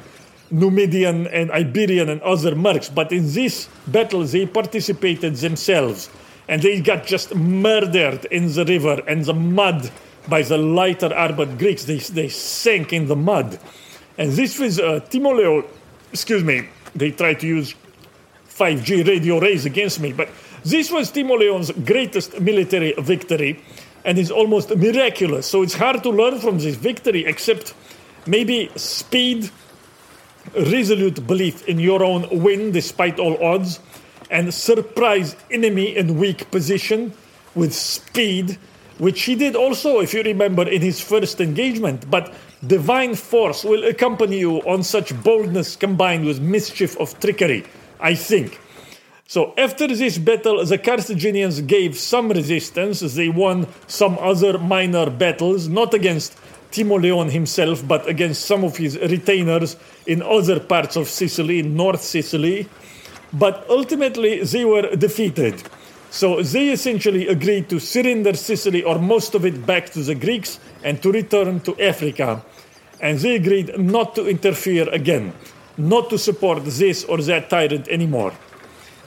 Numidian 0.52 1.28
and 1.28 1.52
Iberian 1.52 2.10
and 2.10 2.22
other 2.22 2.54
mercs, 2.54 2.94
but 2.94 3.12
in 3.12 3.34
this 3.34 3.68
battle 3.88 4.24
they 4.24 4.46
participated 4.46 5.36
themselves 5.38 6.10
and 6.48 6.62
they 6.62 6.80
got 6.80 7.06
just 7.06 7.34
murdered 7.34 8.26
in 8.26 8.54
the 8.54 8.66
river 8.66 9.02
and 9.08 9.26
the 9.26 9.34
mud 9.34 9.90
by 10.28 10.42
the 10.44 10.58
lighter 10.58 11.14
armored 11.14 11.58
Greeks. 11.58 11.86
They, 11.86 11.98
they 11.98 12.30
sank 12.30 12.94
in 12.94 13.08
the 13.08 13.16
mud. 13.16 13.60
And 14.18 14.32
this 14.32 14.60
was 14.60 14.80
uh, 14.80 15.00
excuse 16.12 16.44
me, 16.44 16.68
they 16.96 17.12
tried 17.12 17.40
to 17.40 17.48
use 17.48 17.76
5G 18.50 19.08
radio 19.08 19.40
rays 19.40 19.66
against 19.66 20.00
me, 20.00 20.14
but 20.14 20.30
this 20.64 20.92
was 20.92 21.12
Timoleon's 21.12 21.72
greatest 21.72 22.40
military 22.40 22.94
victory 23.00 23.62
and 24.06 24.18
is 24.18 24.32
almost 24.32 24.76
miraculous. 24.76 25.48
So 25.48 25.64
it's 25.64 25.74
hard 25.74 26.04
to 26.04 26.10
learn 26.10 26.40
from 26.40 26.60
this 26.60 26.76
victory 26.76 27.26
except 27.26 27.74
maybe 28.28 28.70
speed 28.76 29.50
resolute 30.56 31.26
belief 31.26 31.68
in 31.68 31.80
your 31.80 32.04
own 32.04 32.28
win 32.30 32.72
despite 32.72 33.20
all 33.20 33.42
odds, 33.44 33.80
and 34.30 34.54
surprise 34.54 35.36
enemy 35.52 35.96
in 35.96 36.18
weak 36.18 36.50
position 36.52 37.14
with 37.56 37.74
speed, 37.74 38.58
which 39.04 39.24
he 39.24 39.36
did 39.36 39.54
also, 39.54 40.00
if 40.00 40.14
you 40.14 40.24
remember, 40.24 40.66
in 40.66 40.82
his 40.82 41.02
first 41.02 41.42
engagement. 41.42 42.10
But 42.10 42.34
divine 42.66 43.16
force 43.16 43.66
will 43.66 43.84
accompany 43.84 44.40
you 44.40 44.60
on 44.62 44.82
such 44.82 45.12
boldness 45.22 45.76
combined 45.76 46.24
with 46.26 46.40
mischief 46.40 46.98
of 47.02 47.20
trickery, 47.20 47.66
I 48.00 48.16
think. 48.16 48.62
So 49.28 49.54
after 49.58 49.88
this 49.88 50.18
battle, 50.18 50.66
the 50.66 50.78
Carthaginians 50.78 51.60
gave 51.62 51.98
some 51.98 52.30
resistance. 52.30 53.02
They 53.02 53.28
won 53.28 53.68
some 53.88 54.18
other 54.22 54.58
minor 54.58 55.10
battles, 55.10 55.68
not 55.68 55.94
against 55.94 56.38
Timoleon 56.72 57.30
himself, 57.30 57.86
but 57.86 58.08
against 58.08 58.46
some 58.46 58.64
of 58.64 58.78
his 58.78 58.98
retainers 58.98 59.76
in 60.08 60.22
other 60.22 60.62
parts 60.62 60.96
of 60.96 61.10
Sicily, 61.10 61.62
North 61.62 62.02
Sicily. 62.02 62.70
But 63.34 63.66
ultimately, 63.70 64.44
they 64.44 64.64
were 64.64 64.96
defeated. 64.96 65.62
So 66.14 66.44
they 66.44 66.70
essentially 66.70 67.28
agreed 67.28 67.70
to 67.70 67.80
surrender 67.80 68.36
Sicily 68.36 68.84
or 68.84 69.00
most 69.00 69.34
of 69.34 69.46
it 69.46 69.66
back 69.66 69.90
to 69.94 70.04
the 70.04 70.14
Greeks 70.14 70.60
and 70.84 71.02
to 71.02 71.12
return 71.12 71.60
to 71.62 71.74
Africa. 71.82 72.46
And 73.02 73.18
they 73.18 73.36
agreed 73.36 73.80
not 73.80 74.14
to 74.14 74.28
interfere 74.28 74.88
again, 74.90 75.34
not 75.76 76.12
to 76.12 76.20
support 76.20 76.66
this 76.66 77.04
or 77.04 77.18
that 77.18 77.50
tyrant 77.50 77.88
anymore. 77.88 78.32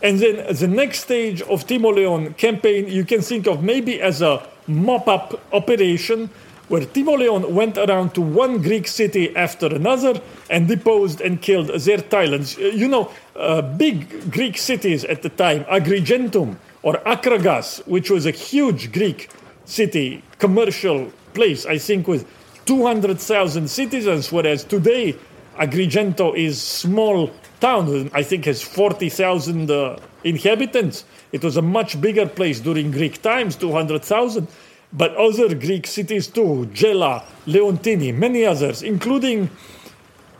And 0.02 0.18
then 0.18 0.52
the 0.52 0.66
next 0.66 1.04
stage 1.04 1.42
of 1.42 1.64
Timoleon 1.68 2.36
campaign 2.36 2.88
you 2.88 3.04
can 3.04 3.20
think 3.20 3.46
of 3.46 3.62
maybe 3.62 4.02
as 4.02 4.20
a 4.20 4.44
mop-up 4.66 5.40
operation 5.54 6.28
where 6.66 6.82
Timoleon 6.82 7.52
went 7.52 7.78
around 7.78 8.16
to 8.16 8.20
one 8.20 8.60
Greek 8.60 8.88
city 8.88 9.34
after 9.36 9.66
another 9.66 10.20
and 10.50 10.66
deposed 10.66 11.20
and 11.20 11.40
killed 11.40 11.68
their 11.68 11.98
tyrants. 11.98 12.58
You 12.58 12.88
know, 12.88 13.12
uh, 13.36 13.62
big 13.62 14.32
Greek 14.32 14.58
cities 14.58 15.04
at 15.04 15.22
the 15.22 15.28
time, 15.28 15.62
Agrigentum 15.66 16.56
or 16.86 16.94
Akragas, 17.04 17.84
which 17.88 18.12
was 18.12 18.26
a 18.26 18.30
huge 18.30 18.92
Greek 18.92 19.28
city, 19.64 20.22
commercial 20.38 21.10
place, 21.34 21.66
I 21.66 21.78
think, 21.78 22.06
with 22.06 22.24
200,000 22.66 23.68
citizens, 23.68 24.30
whereas 24.30 24.62
today 24.62 25.16
Agrigento 25.56 26.36
is 26.36 26.62
small 26.62 27.32
town, 27.58 28.08
I 28.14 28.22
think 28.22 28.44
has 28.44 28.62
40,000 28.62 29.68
uh, 29.68 29.98
inhabitants. 30.22 31.04
It 31.32 31.42
was 31.42 31.56
a 31.56 31.62
much 31.62 32.00
bigger 32.00 32.26
place 32.26 32.60
during 32.60 32.92
Greek 32.92 33.20
times, 33.20 33.56
200,000 33.56 34.46
but 34.92 35.16
other 35.16 35.56
Greek 35.56 35.88
cities 35.88 36.28
too, 36.28 36.66
Gela, 36.72 37.24
Leontini, 37.46 38.14
many 38.14 38.44
others, 38.44 38.84
including 38.84 39.50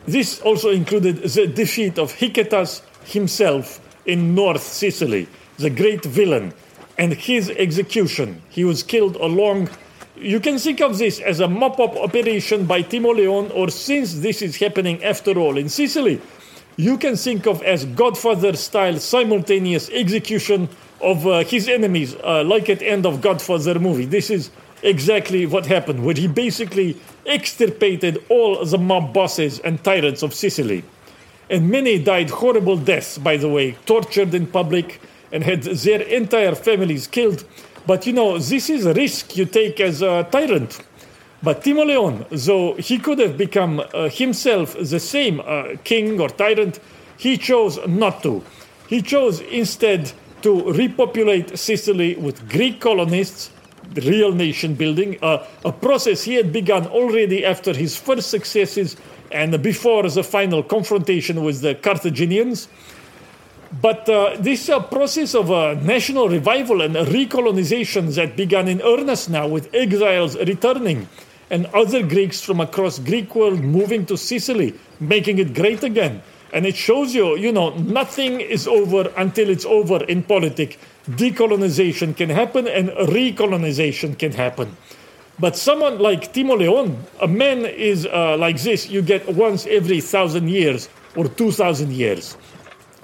this 0.07 0.41
also 0.43 0.71
included 0.71 1.17
the 1.17 1.49
defeat 1.49 1.99
of 1.99 2.13
Hicetas 2.13 2.83
himself 3.05 3.81
in 4.07 4.37
North 4.37 4.63
Sicily, 4.63 5.27
the 5.59 5.71
great 5.71 6.05
villain, 6.05 6.53
and 6.99 7.13
his 7.13 7.51
execution. 7.51 8.43
He 8.49 8.65
was 8.65 8.83
killed 8.83 9.17
along. 9.17 9.69
You 10.17 10.41
can 10.41 10.59
think 10.59 10.81
of 10.81 10.99
this 10.99 11.21
as 11.21 11.41
a 11.41 11.49
mop 11.49 11.79
up 11.79 11.97
operation 11.97 12.67
by 12.67 12.83
Timoleon, 12.83 13.51
or 13.55 13.71
since 13.71 14.15
this 14.21 14.43
is 14.43 14.57
happening 14.57 15.03
after 15.05 15.39
all 15.39 15.59
in 15.59 15.69
Sicily, 15.69 16.21
you 16.77 16.99
can 16.99 17.17
think 17.17 17.47
of 17.47 17.63
as 17.63 17.85
Godfather 17.85 18.55
style 18.55 18.99
simultaneous 18.99 19.89
execution 19.91 20.69
of 21.01 21.27
uh, 21.27 21.45
his 21.45 21.69
enemies, 21.69 22.15
uh, 22.25 22.45
like 22.45 22.69
at 22.69 22.83
end 22.83 23.07
of 23.07 23.21
Godfather 23.21 23.79
movie. 23.79 24.05
This 24.05 24.31
is 24.31 24.51
exactly 24.83 25.47
what 25.47 25.67
happened, 25.67 26.05
where 26.05 26.15
he 26.15 26.29
basically 26.29 26.97
extirpated 27.25 28.23
all 28.29 28.65
the 28.65 28.79
mob 28.79 29.13
bosses 29.13 29.59
and 29.61 29.83
tyrants 29.83 30.23
of 30.23 30.35
Sicily. 30.35 30.85
And 31.49 31.71
many 31.71 31.99
died 32.03 32.31
horrible 32.31 32.77
deaths, 32.77 33.19
by 33.19 33.37
the 33.37 33.49
way, 33.49 33.73
tortured 33.87 34.35
in 34.35 34.47
public 34.47 35.01
and 35.33 35.45
had 35.45 35.63
their 35.63 36.03
entire 36.03 36.55
families 36.55 37.07
killed. 37.07 37.45
But 37.87 38.07
you 38.07 38.13
know, 38.13 38.39
this 38.39 38.69
is 38.71 38.87
a 38.87 38.95
risk 38.95 39.37
you 39.37 39.45
take 39.45 39.81
as 39.81 40.03
a 40.03 40.27
tyrant. 40.31 40.81
But 41.43 41.63
Timoleon, 41.63 42.27
though 42.31 42.75
he 42.75 42.99
could 42.99 43.19
have 43.19 43.37
become 43.37 43.81
uh, 43.81 44.09
himself 44.09 44.77
the 44.79 44.99
same 44.99 45.41
uh, 45.41 45.77
king 45.85 46.21
or 46.21 46.29
tyrant, 46.29 46.81
he 47.17 47.37
chose 47.39 47.79
not 47.87 48.23
to. 48.23 48.43
He 48.89 49.03
chose 49.03 49.41
instead 49.41 50.13
to 50.43 50.73
repopulate 50.73 51.59
Sicily 51.59 52.15
with 52.17 52.49
Greek 52.49 52.81
colonists, 52.81 53.51
real 53.95 54.33
nation 54.33 54.75
building, 54.75 55.19
uh, 55.23 55.45
a 55.65 55.73
process 55.73 56.23
he 56.23 56.35
had 56.35 56.53
begun 56.53 56.87
already 56.87 57.45
after 57.45 57.73
his 57.73 57.97
first 57.97 58.31
successes 58.31 58.97
and 59.31 59.61
before 59.63 60.09
the 60.09 60.23
final 60.23 60.63
confrontation 60.63 61.43
with 61.43 61.61
the 61.61 61.75
Carthaginians. 61.75 62.69
But 63.81 64.09
uh, 64.09 64.37
this 64.39 64.69
uh, 64.69 64.81
process 64.81 65.35
of 65.35 65.51
uh, 65.51 65.75
national 65.75 66.29
revival 66.29 66.81
and 66.81 66.95
recolonization 66.95 68.15
that 68.15 68.37
began 68.37 68.69
in 68.69 68.81
earnest 68.81 69.29
now 69.29 69.49
with 69.49 69.75
exiles 69.75 70.37
returning 70.37 71.09
and 71.51 71.67
other 71.67 72.03
Greeks 72.03 72.41
from 72.41 72.61
across 72.61 72.99
Greek 72.99 73.35
world 73.35 73.61
moving 73.61 74.07
to 74.07 74.17
Sicily, 74.17 74.75
making 75.01 75.39
it 75.39 75.55
great 75.55 75.83
again. 75.83 76.23
And 76.53 76.65
it 76.65 76.77
shows 76.77 77.15
you, 77.15 77.37
you 77.37 77.53
know, 77.53 77.71
nothing 77.71 78.41
is 78.41 78.67
over 78.67 79.13
until 79.17 79.51
it's 79.51 79.67
over 79.67 80.03
in 80.05 80.23
politics. 80.23 80.77
Decolonization 81.11 82.17
can 82.17 82.31
happen 82.31 82.67
and 82.67 82.89
recolonization 82.91 84.19
can 84.19 84.33
happen. 84.33 84.77
But 85.39 85.57
someone 85.57 85.99
like 85.99 86.33
Timoleon, 86.33 86.97
a 87.21 87.29
man 87.29 87.67
is 87.67 88.07
uh, 88.07 88.37
like 88.39 88.63
this, 88.63 88.89
you 88.89 89.03
get 89.03 89.29
once 89.35 89.67
every 89.67 90.01
thousand 90.01 90.49
years 90.49 90.89
or 91.15 91.29
two 91.29 91.53
thousand 91.53 91.93
years, 91.93 92.39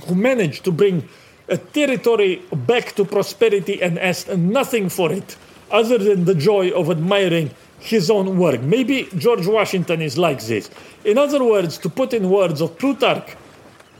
who 0.05 0.15
managed 0.15 0.65
to 0.65 0.73
bring 0.73 1.09
a 1.49 1.57
territory 1.57 2.43
back 2.53 2.95
to 2.95 3.05
prosperity 3.05 3.83
and 3.83 3.99
asked 3.99 4.29
nothing 4.37 4.89
for 4.89 5.13
it 5.13 5.37
other 5.71 5.99
than 5.99 6.25
the 6.25 6.35
joy 6.35 6.71
of 6.71 6.91
admiring 6.91 7.51
his 7.79 8.11
own 8.11 8.39
work. 8.39 8.61
Maybe 8.61 9.09
George 9.17 9.47
Washington 9.47 10.01
is 10.01 10.17
like 10.17 10.43
this. 10.43 10.71
In 11.05 11.19
other 11.19 11.43
words, 11.43 11.79
to 11.79 11.89
put 11.89 12.13
in 12.13 12.31
words 12.31 12.61
of 12.61 12.79
Plutarch, 12.79 13.37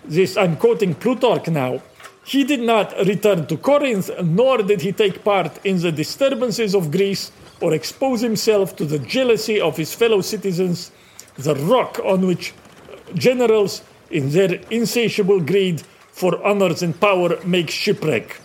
this 0.05 0.37
I'm 0.37 0.57
quoting 0.57 0.95
Plutarch 0.95 1.49
now. 1.49 1.83
He 2.25 2.45
did 2.45 2.61
not 2.61 2.97
return 3.07 3.47
to 3.47 3.57
Corinth, 3.57 4.11
nor 4.23 4.59
did 4.59 4.81
he 4.81 4.93
take 4.93 5.25
part 5.25 5.65
in 5.67 5.81
the 5.81 5.91
disturbances 5.91 6.75
of 6.75 6.93
Greece 6.93 7.33
or 7.61 7.75
expose 7.75 8.21
himself 8.21 8.77
to 8.77 8.85
the 8.85 9.01
jealousy 9.01 9.61
of 9.61 9.77
his 9.77 9.93
fellow 9.95 10.21
citizens, 10.21 10.93
the 11.37 11.55
rock 11.57 12.01
on 12.05 12.27
which 12.27 12.55
generals, 13.15 13.83
in 14.11 14.31
their 14.31 14.61
insatiable 14.71 15.41
greed 15.41 15.83
for 16.13 16.43
honors 16.45 16.83
and 16.83 16.99
power, 17.01 17.39
make 17.45 17.71
shipwreck. 17.71 18.41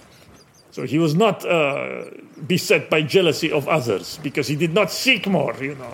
So 0.72 0.84
he 0.84 0.98
was 0.98 1.16
not 1.16 1.46
uh, 1.46 2.06
beset 2.48 2.90
by 2.90 3.02
jealousy 3.02 3.52
of 3.52 3.68
others 3.68 4.20
because 4.24 4.48
he 4.48 4.56
did 4.56 4.74
not 4.74 4.92
seek 4.92 5.28
more, 5.28 5.56
you 5.62 5.76
know. 5.76 5.94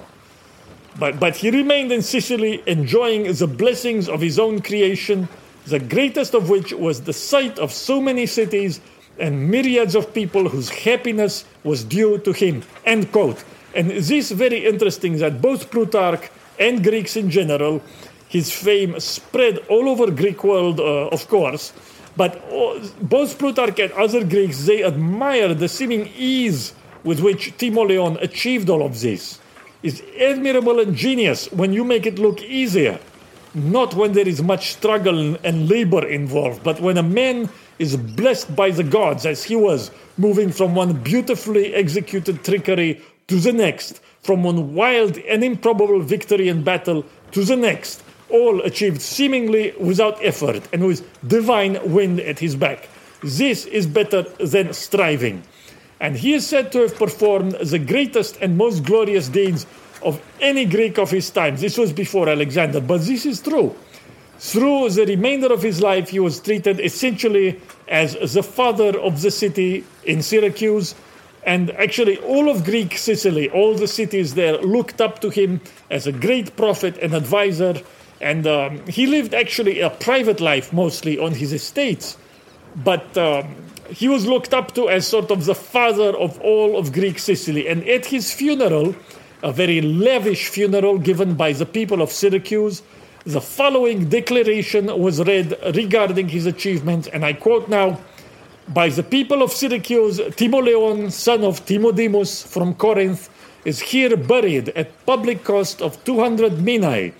But, 1.00 1.20
but 1.20 1.36
he 1.36 1.50
remained 1.50 1.92
in 1.92 2.02
Sicily, 2.02 2.62
enjoying 2.68 3.32
the 3.34 3.48
blessings 3.48 4.08
of 4.08 4.22
his 4.22 4.38
own 4.38 4.62
creation, 4.62 5.28
the 5.66 5.80
greatest 5.80 6.34
of 6.34 6.50
which 6.50 6.72
was 6.74 7.02
the 7.02 7.14
sight 7.14 7.58
of 7.58 7.72
so 7.72 8.00
many 8.00 8.26
cities 8.26 8.80
and 9.18 9.50
myriads 9.50 9.96
of 9.96 10.14
people 10.14 10.50
whose 10.50 10.70
happiness 10.70 11.46
was 11.64 11.84
due 11.84 12.18
to 12.20 12.32
him. 12.32 12.64
End 12.86 13.12
quote. 13.12 13.44
And 13.76 13.90
this 13.90 14.32
very 14.32 14.66
interesting 14.66 15.18
that 15.18 15.42
both 15.42 15.72
Plutarch 15.72 16.30
and 16.60 16.84
Greeks 16.84 17.16
in 17.16 17.30
general 17.30 17.82
His 18.34 18.52
fame 18.52 19.00
spread 19.00 19.60
all 19.70 19.88
over 19.88 20.10
Greek 20.10 20.44
world, 20.44 20.80
uh, 20.80 21.08
of 21.10 21.28
course. 21.28 21.72
But 22.18 22.42
both 23.00 23.38
Plutarch 23.38 23.78
and 23.80 23.92
other 23.92 24.24
Greeks, 24.24 24.66
they 24.66 24.84
admire 24.84 25.54
the 25.54 25.70
seeming 25.70 26.10
ease 26.18 26.74
with 27.04 27.20
which 27.20 27.56
Timoleon 27.60 28.18
achieved 28.24 28.72
all 28.72 28.84
of 28.84 29.00
this. 29.02 29.40
It's 29.84 30.02
admirable 30.20 30.80
and 30.80 30.96
genius 30.96 31.52
when 31.52 31.74
you 31.74 31.84
make 31.84 32.08
it 32.08 32.18
look 32.18 32.42
easier, 32.42 32.98
not 33.54 33.94
when 33.94 34.14
there 34.14 34.28
is 34.28 34.42
much 34.42 34.74
struggle 34.74 35.38
and 35.44 35.70
labor 35.70 36.04
involved, 36.08 36.64
but 36.64 36.80
when 36.82 36.98
a 36.98 37.04
man 37.04 37.50
is 37.78 37.96
blessed 37.96 38.56
by 38.56 38.72
the 38.72 38.84
gods, 38.84 39.28
as 39.28 39.44
he 39.44 39.56
was, 39.56 39.92
moving 40.18 40.50
from 40.52 40.74
one 40.74 40.94
beautifully 41.04 41.76
executed 41.76 42.44
trickery 42.44 43.00
to 43.28 43.36
the 43.36 43.54
next, 43.54 44.02
from 44.24 44.42
one 44.42 44.74
wild 44.74 45.20
and 45.20 45.44
improbable 45.44 46.00
victory 46.00 46.50
in 46.50 46.64
battle 46.64 47.06
to 47.32 47.44
the 47.44 47.56
next, 47.56 48.02
all 48.34 48.60
achieved 48.62 49.00
seemingly 49.00 49.74
without 49.80 50.18
effort 50.26 50.68
and 50.74 50.86
with 50.86 51.08
divine 51.26 51.80
wind 51.94 52.20
at 52.20 52.40
his 52.40 52.56
back. 52.56 52.90
This 53.22 53.66
is 53.66 53.88
better 53.88 54.24
than 54.40 54.74
striving. 54.74 55.44
And 56.00 56.18
he 56.18 56.34
is 56.34 56.46
said 56.46 56.72
to 56.74 56.80
have 56.80 56.96
performed 56.98 57.54
the 57.54 57.80
greatest 57.80 58.38
and 58.42 58.58
most 58.58 58.84
glorious 58.84 59.30
deeds 59.30 59.66
of 60.02 60.22
any 60.42 60.66
Greek 60.66 60.98
of 60.98 61.12
his 61.12 61.30
time. 61.30 61.56
This 61.56 61.78
was 61.78 61.94
before 61.94 62.28
Alexander, 62.28 62.82
but 62.82 63.02
this 63.02 63.26
is 63.26 63.40
true. 63.40 63.74
Through 64.40 64.90
the 64.90 65.06
remainder 65.06 65.54
of 65.54 65.62
his 65.62 65.82
life, 65.82 66.10
he 66.10 66.20
was 66.20 66.42
treated 66.42 66.82
essentially 66.82 67.62
as 67.88 68.34
the 68.34 68.44
father 68.44 69.00
of 69.00 69.22
the 69.22 69.32
city 69.32 69.86
in 70.04 70.22
Syracuse. 70.22 70.96
And 71.46 71.72
actually, 71.72 72.18
all 72.18 72.50
of 72.50 72.66
Greek 72.66 72.98
Sicily, 72.98 73.50
all 73.50 73.76
the 73.76 73.88
cities 73.88 74.34
there, 74.34 74.58
looked 74.58 75.00
up 75.00 75.22
to 75.22 75.30
him 75.30 75.62
as 75.90 76.08
a 76.08 76.12
great 76.12 76.58
prophet 76.58 76.98
and 76.98 77.14
advisor. 77.14 77.76
And 78.24 78.48
um, 78.48 78.88
he 78.88 79.06
lived 79.06 79.34
actually 79.34 79.82
a 79.82 79.90
private 79.90 80.40
life 80.40 80.72
mostly 80.72 81.20
on 81.20 81.34
his 81.34 81.52
estates. 81.52 82.18
But 82.76 83.18
um, 83.18 83.54
he 83.90 84.08
was 84.08 84.26
looked 84.26 84.54
up 84.54 84.74
to 84.76 84.90
as 84.90 85.06
sort 85.06 85.30
of 85.30 85.46
the 85.46 85.54
father 85.54 86.18
of 86.18 86.40
all 86.40 86.78
of 86.78 86.94
Greek 86.94 87.20
Sicily. 87.20 87.68
And 87.68 87.88
at 87.88 88.06
his 88.06 88.34
funeral, 88.34 88.96
a 89.44 89.52
very 89.52 89.82
lavish 89.82 90.48
funeral 90.48 90.98
given 90.98 91.36
by 91.36 91.52
the 91.52 91.66
people 91.66 92.02
of 92.02 92.12
Syracuse, 92.12 92.82
the 93.26 93.42
following 93.42 94.10
declaration 94.10 94.88
was 95.00 95.22
read 95.22 95.58
regarding 95.76 96.30
his 96.30 96.46
achievements, 96.46 97.08
and 97.08 97.24
I 97.24 97.34
quote 97.34 97.70
now 97.70 98.00
By 98.68 98.90
the 98.90 99.04
people 99.04 99.42
of 99.42 99.52
Syracuse, 99.52 100.20
Timoleon, 100.20 101.12
son 101.12 101.44
of 101.44 101.66
Timodemus 101.66 102.46
from 102.46 102.76
Corinth, 102.76 103.30
is 103.66 103.80
here 103.80 104.18
buried 104.18 104.70
at 104.70 105.06
public 105.06 105.44
cost 105.44 105.82
of 105.82 106.04
200 106.04 106.54
minae 106.54 107.14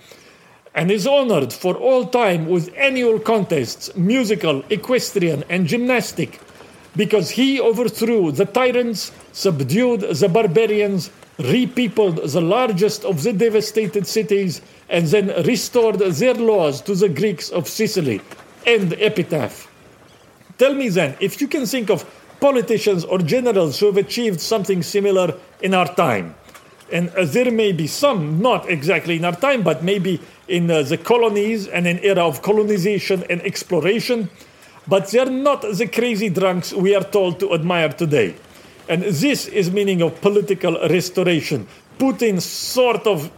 and 0.74 0.90
is 0.90 1.06
honored 1.06 1.52
for 1.52 1.76
all 1.76 2.06
time 2.06 2.46
with 2.48 2.72
annual 2.76 3.18
contests, 3.18 3.94
musical, 3.96 4.64
equestrian, 4.70 5.44
and 5.48 5.66
gymnastic, 5.66 6.40
because 6.96 7.30
he 7.30 7.60
overthrew 7.60 8.32
the 8.32 8.44
tyrants, 8.44 9.12
subdued 9.32 10.00
the 10.00 10.28
barbarians, 10.28 11.10
repeopled 11.38 12.16
the 12.16 12.40
largest 12.40 13.04
of 13.04 13.22
the 13.22 13.32
devastated 13.32 14.06
cities, 14.06 14.60
and 14.88 15.06
then 15.08 15.28
restored 15.44 15.98
their 15.98 16.34
laws 16.34 16.80
to 16.80 16.94
the 16.94 17.08
Greeks 17.08 17.50
of 17.50 17.68
Sicily. 17.68 18.20
End 18.66 18.94
epitaph. 18.98 19.68
Tell 20.58 20.74
me 20.74 20.88
then, 20.88 21.16
if 21.20 21.40
you 21.40 21.48
can 21.48 21.66
think 21.66 21.90
of 21.90 22.04
politicians 22.40 23.04
or 23.04 23.18
generals 23.18 23.80
who 23.80 23.86
have 23.86 23.96
achieved 23.96 24.40
something 24.40 24.82
similar 24.82 25.34
in 25.62 25.74
our 25.74 25.92
time. 25.94 26.34
And 26.92 27.08
uh, 27.10 27.24
there 27.24 27.50
may 27.50 27.72
be 27.72 27.86
some, 27.86 28.40
not 28.40 28.68
exactly 28.68 29.16
in 29.16 29.24
our 29.24 29.36
time, 29.36 29.62
but 29.62 29.82
maybe 29.82 30.20
in 30.48 30.70
uh, 30.70 30.82
the 30.82 30.98
colonies 30.98 31.66
and 31.66 31.86
an 31.86 31.98
era 32.00 32.26
of 32.26 32.42
colonization 32.42 33.24
and 33.30 33.40
exploration. 33.42 34.28
But 34.86 35.08
they're 35.08 35.30
not 35.30 35.62
the 35.62 35.86
crazy 35.86 36.28
drunks 36.28 36.72
we 36.72 36.94
are 36.94 37.04
told 37.04 37.40
to 37.40 37.54
admire 37.54 37.88
today. 37.88 38.34
And 38.88 39.02
this 39.02 39.46
is 39.46 39.70
meaning 39.70 40.02
of 40.02 40.20
political 40.20 40.78
restoration. 40.88 41.66
Putin 41.98 42.40
sort 42.40 43.06
of 43.06 43.30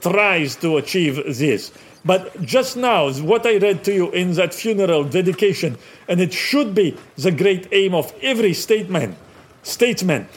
tries 0.00 0.56
to 0.56 0.78
achieve 0.78 1.16
this. 1.36 1.72
But 2.04 2.40
just 2.42 2.76
now, 2.76 3.10
what 3.12 3.46
I 3.46 3.56
read 3.56 3.84
to 3.84 3.94
you 3.94 4.10
in 4.12 4.32
that 4.34 4.52
funeral 4.52 5.04
dedication, 5.04 5.76
and 6.08 6.20
it 6.20 6.32
should 6.32 6.74
be 6.74 6.96
the 7.16 7.30
great 7.30 7.68
aim 7.72 7.94
of 7.94 8.12
every 8.22 8.52
statesman, 8.52 9.16
statesman 9.62 10.28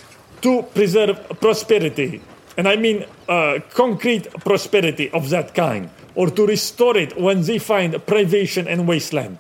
to 0.42 0.64
preserve 0.74 1.40
prosperity. 1.42 2.22
And 2.58 2.68
I 2.68 2.76
mean 2.76 3.06
uh, 3.30 3.60
concrete 3.70 4.28
prosperity 4.44 5.10
of 5.12 5.30
that 5.30 5.54
kind, 5.54 5.90
or 6.16 6.30
to 6.32 6.46
restore 6.46 6.98
it 6.98 7.16
when 7.16 7.44
they 7.44 7.60
find 7.60 7.94
privation 8.06 8.68
and 8.68 8.88
wasteland. 8.88 9.38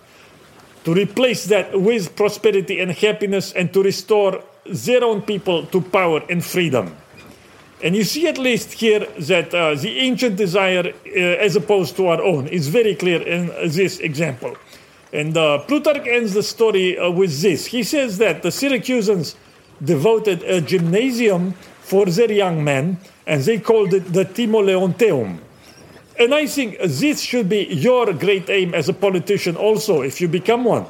To 0.85 0.93
replace 0.93 1.45
that 1.45 1.81
with 1.81 2.15
prosperity 2.15 2.79
and 2.79 2.91
happiness, 2.91 3.51
and 3.51 3.73
to 3.73 3.81
restore 3.83 4.43
their 4.65 5.03
own 5.03 5.21
people 5.23 5.65
to 5.65 5.81
power 5.81 6.21
and 6.29 6.45
freedom. 6.45 6.95
And 7.83 7.95
you 7.95 8.03
see 8.03 8.27
at 8.27 8.37
least 8.37 8.73
here 8.73 9.05
that 9.19 9.53
uh, 9.53 9.75
the 9.75 9.99
ancient 9.99 10.35
desire, 10.35 10.87
uh, 10.87 11.19
as 11.19 11.55
opposed 11.55 11.95
to 11.97 12.07
our 12.07 12.21
own, 12.21 12.47
is 12.47 12.69
very 12.69 12.95
clear 12.95 13.21
in 13.21 13.47
this 13.69 13.99
example. 13.99 14.55
And 15.13 15.37
uh, 15.37 15.59
Plutarch 15.59 16.07
ends 16.07 16.33
the 16.33 16.43
story 16.43 16.97
uh, 16.97 17.09
with 17.09 17.41
this. 17.41 17.67
He 17.67 17.83
says 17.83 18.17
that 18.17 18.41
the 18.41 18.49
Syracusans 18.49 19.35
devoted 19.83 20.43
a 20.43 20.59
gymnasium 20.61 21.53
for 21.87 22.05
their 22.05 22.31
young 22.31 22.63
men, 22.63 22.99
and 23.25 23.41
they 23.47 23.59
called 23.59 23.93
it 23.93 24.05
the 24.11 24.25
Timoleonteum. 24.25 25.39
And 26.19 26.33
I 26.33 26.47
think 26.47 26.77
this 26.81 27.21
should 27.21 27.47
be 27.47 27.63
your 27.87 28.11
great 28.13 28.49
aim 28.49 28.73
as 28.73 28.89
a 28.89 28.93
politician 28.93 29.55
also, 29.55 30.01
if 30.01 30.19
you 30.19 30.27
become 30.27 30.65
one 30.65 30.85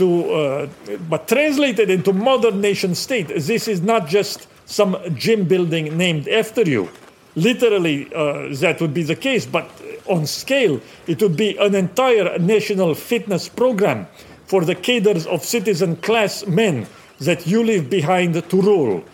to, 0.00 0.08
uh, 0.32 0.68
but 1.10 1.28
translated 1.28 1.90
into 1.90 2.12
modern 2.12 2.60
nation 2.60 2.94
state, 2.94 3.28
this 3.28 3.68
is 3.68 3.82
not 3.82 4.08
just 4.08 4.48
some 4.64 4.96
gym 5.14 5.44
building 5.44 5.96
named 5.96 6.26
after 6.28 6.62
you. 6.62 6.88
Literally, 7.36 8.08
uh, 8.14 8.48
that 8.62 8.80
would 8.80 8.94
be 8.94 9.02
the 9.02 9.16
case, 9.16 9.44
but 9.46 9.68
on 10.06 10.26
scale, 10.26 10.80
it 11.06 11.20
would 11.22 11.36
be 11.36 11.56
an 11.58 11.74
entire 11.74 12.38
national 12.38 12.94
fitness 12.94 13.48
program 13.48 14.06
for 14.46 14.64
the 14.64 14.74
cadres 14.74 15.26
of 15.26 15.44
citizen 15.44 15.96
class 15.96 16.46
men 16.46 16.86
that 17.20 17.46
you 17.46 17.62
leave 17.62 17.90
behind 17.90 18.32
to 18.48 18.56
rule. 18.62 19.04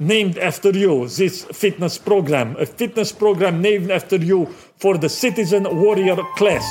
Named 0.00 0.38
after 0.38 0.70
you, 0.70 1.08
this 1.08 1.44
fitness 1.44 1.98
program, 1.98 2.56
a 2.56 2.66
fitness 2.66 3.10
program 3.10 3.60
named 3.60 3.90
after 3.90 4.16
you 4.16 4.46
for 4.78 4.96
the 4.96 5.08
citizen 5.08 5.64
warrior 5.64 6.16
class. 6.36 6.64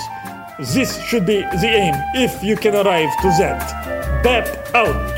This 0.74 0.98
should 1.06 1.26
be 1.26 1.42
the 1.42 1.68
aim 1.68 1.94
if 2.16 2.42
you 2.42 2.56
can 2.56 2.74
arrive 2.74 3.12
to 3.22 3.28
that. 3.38 4.24
BAP 4.24 4.48
out. 4.74 4.98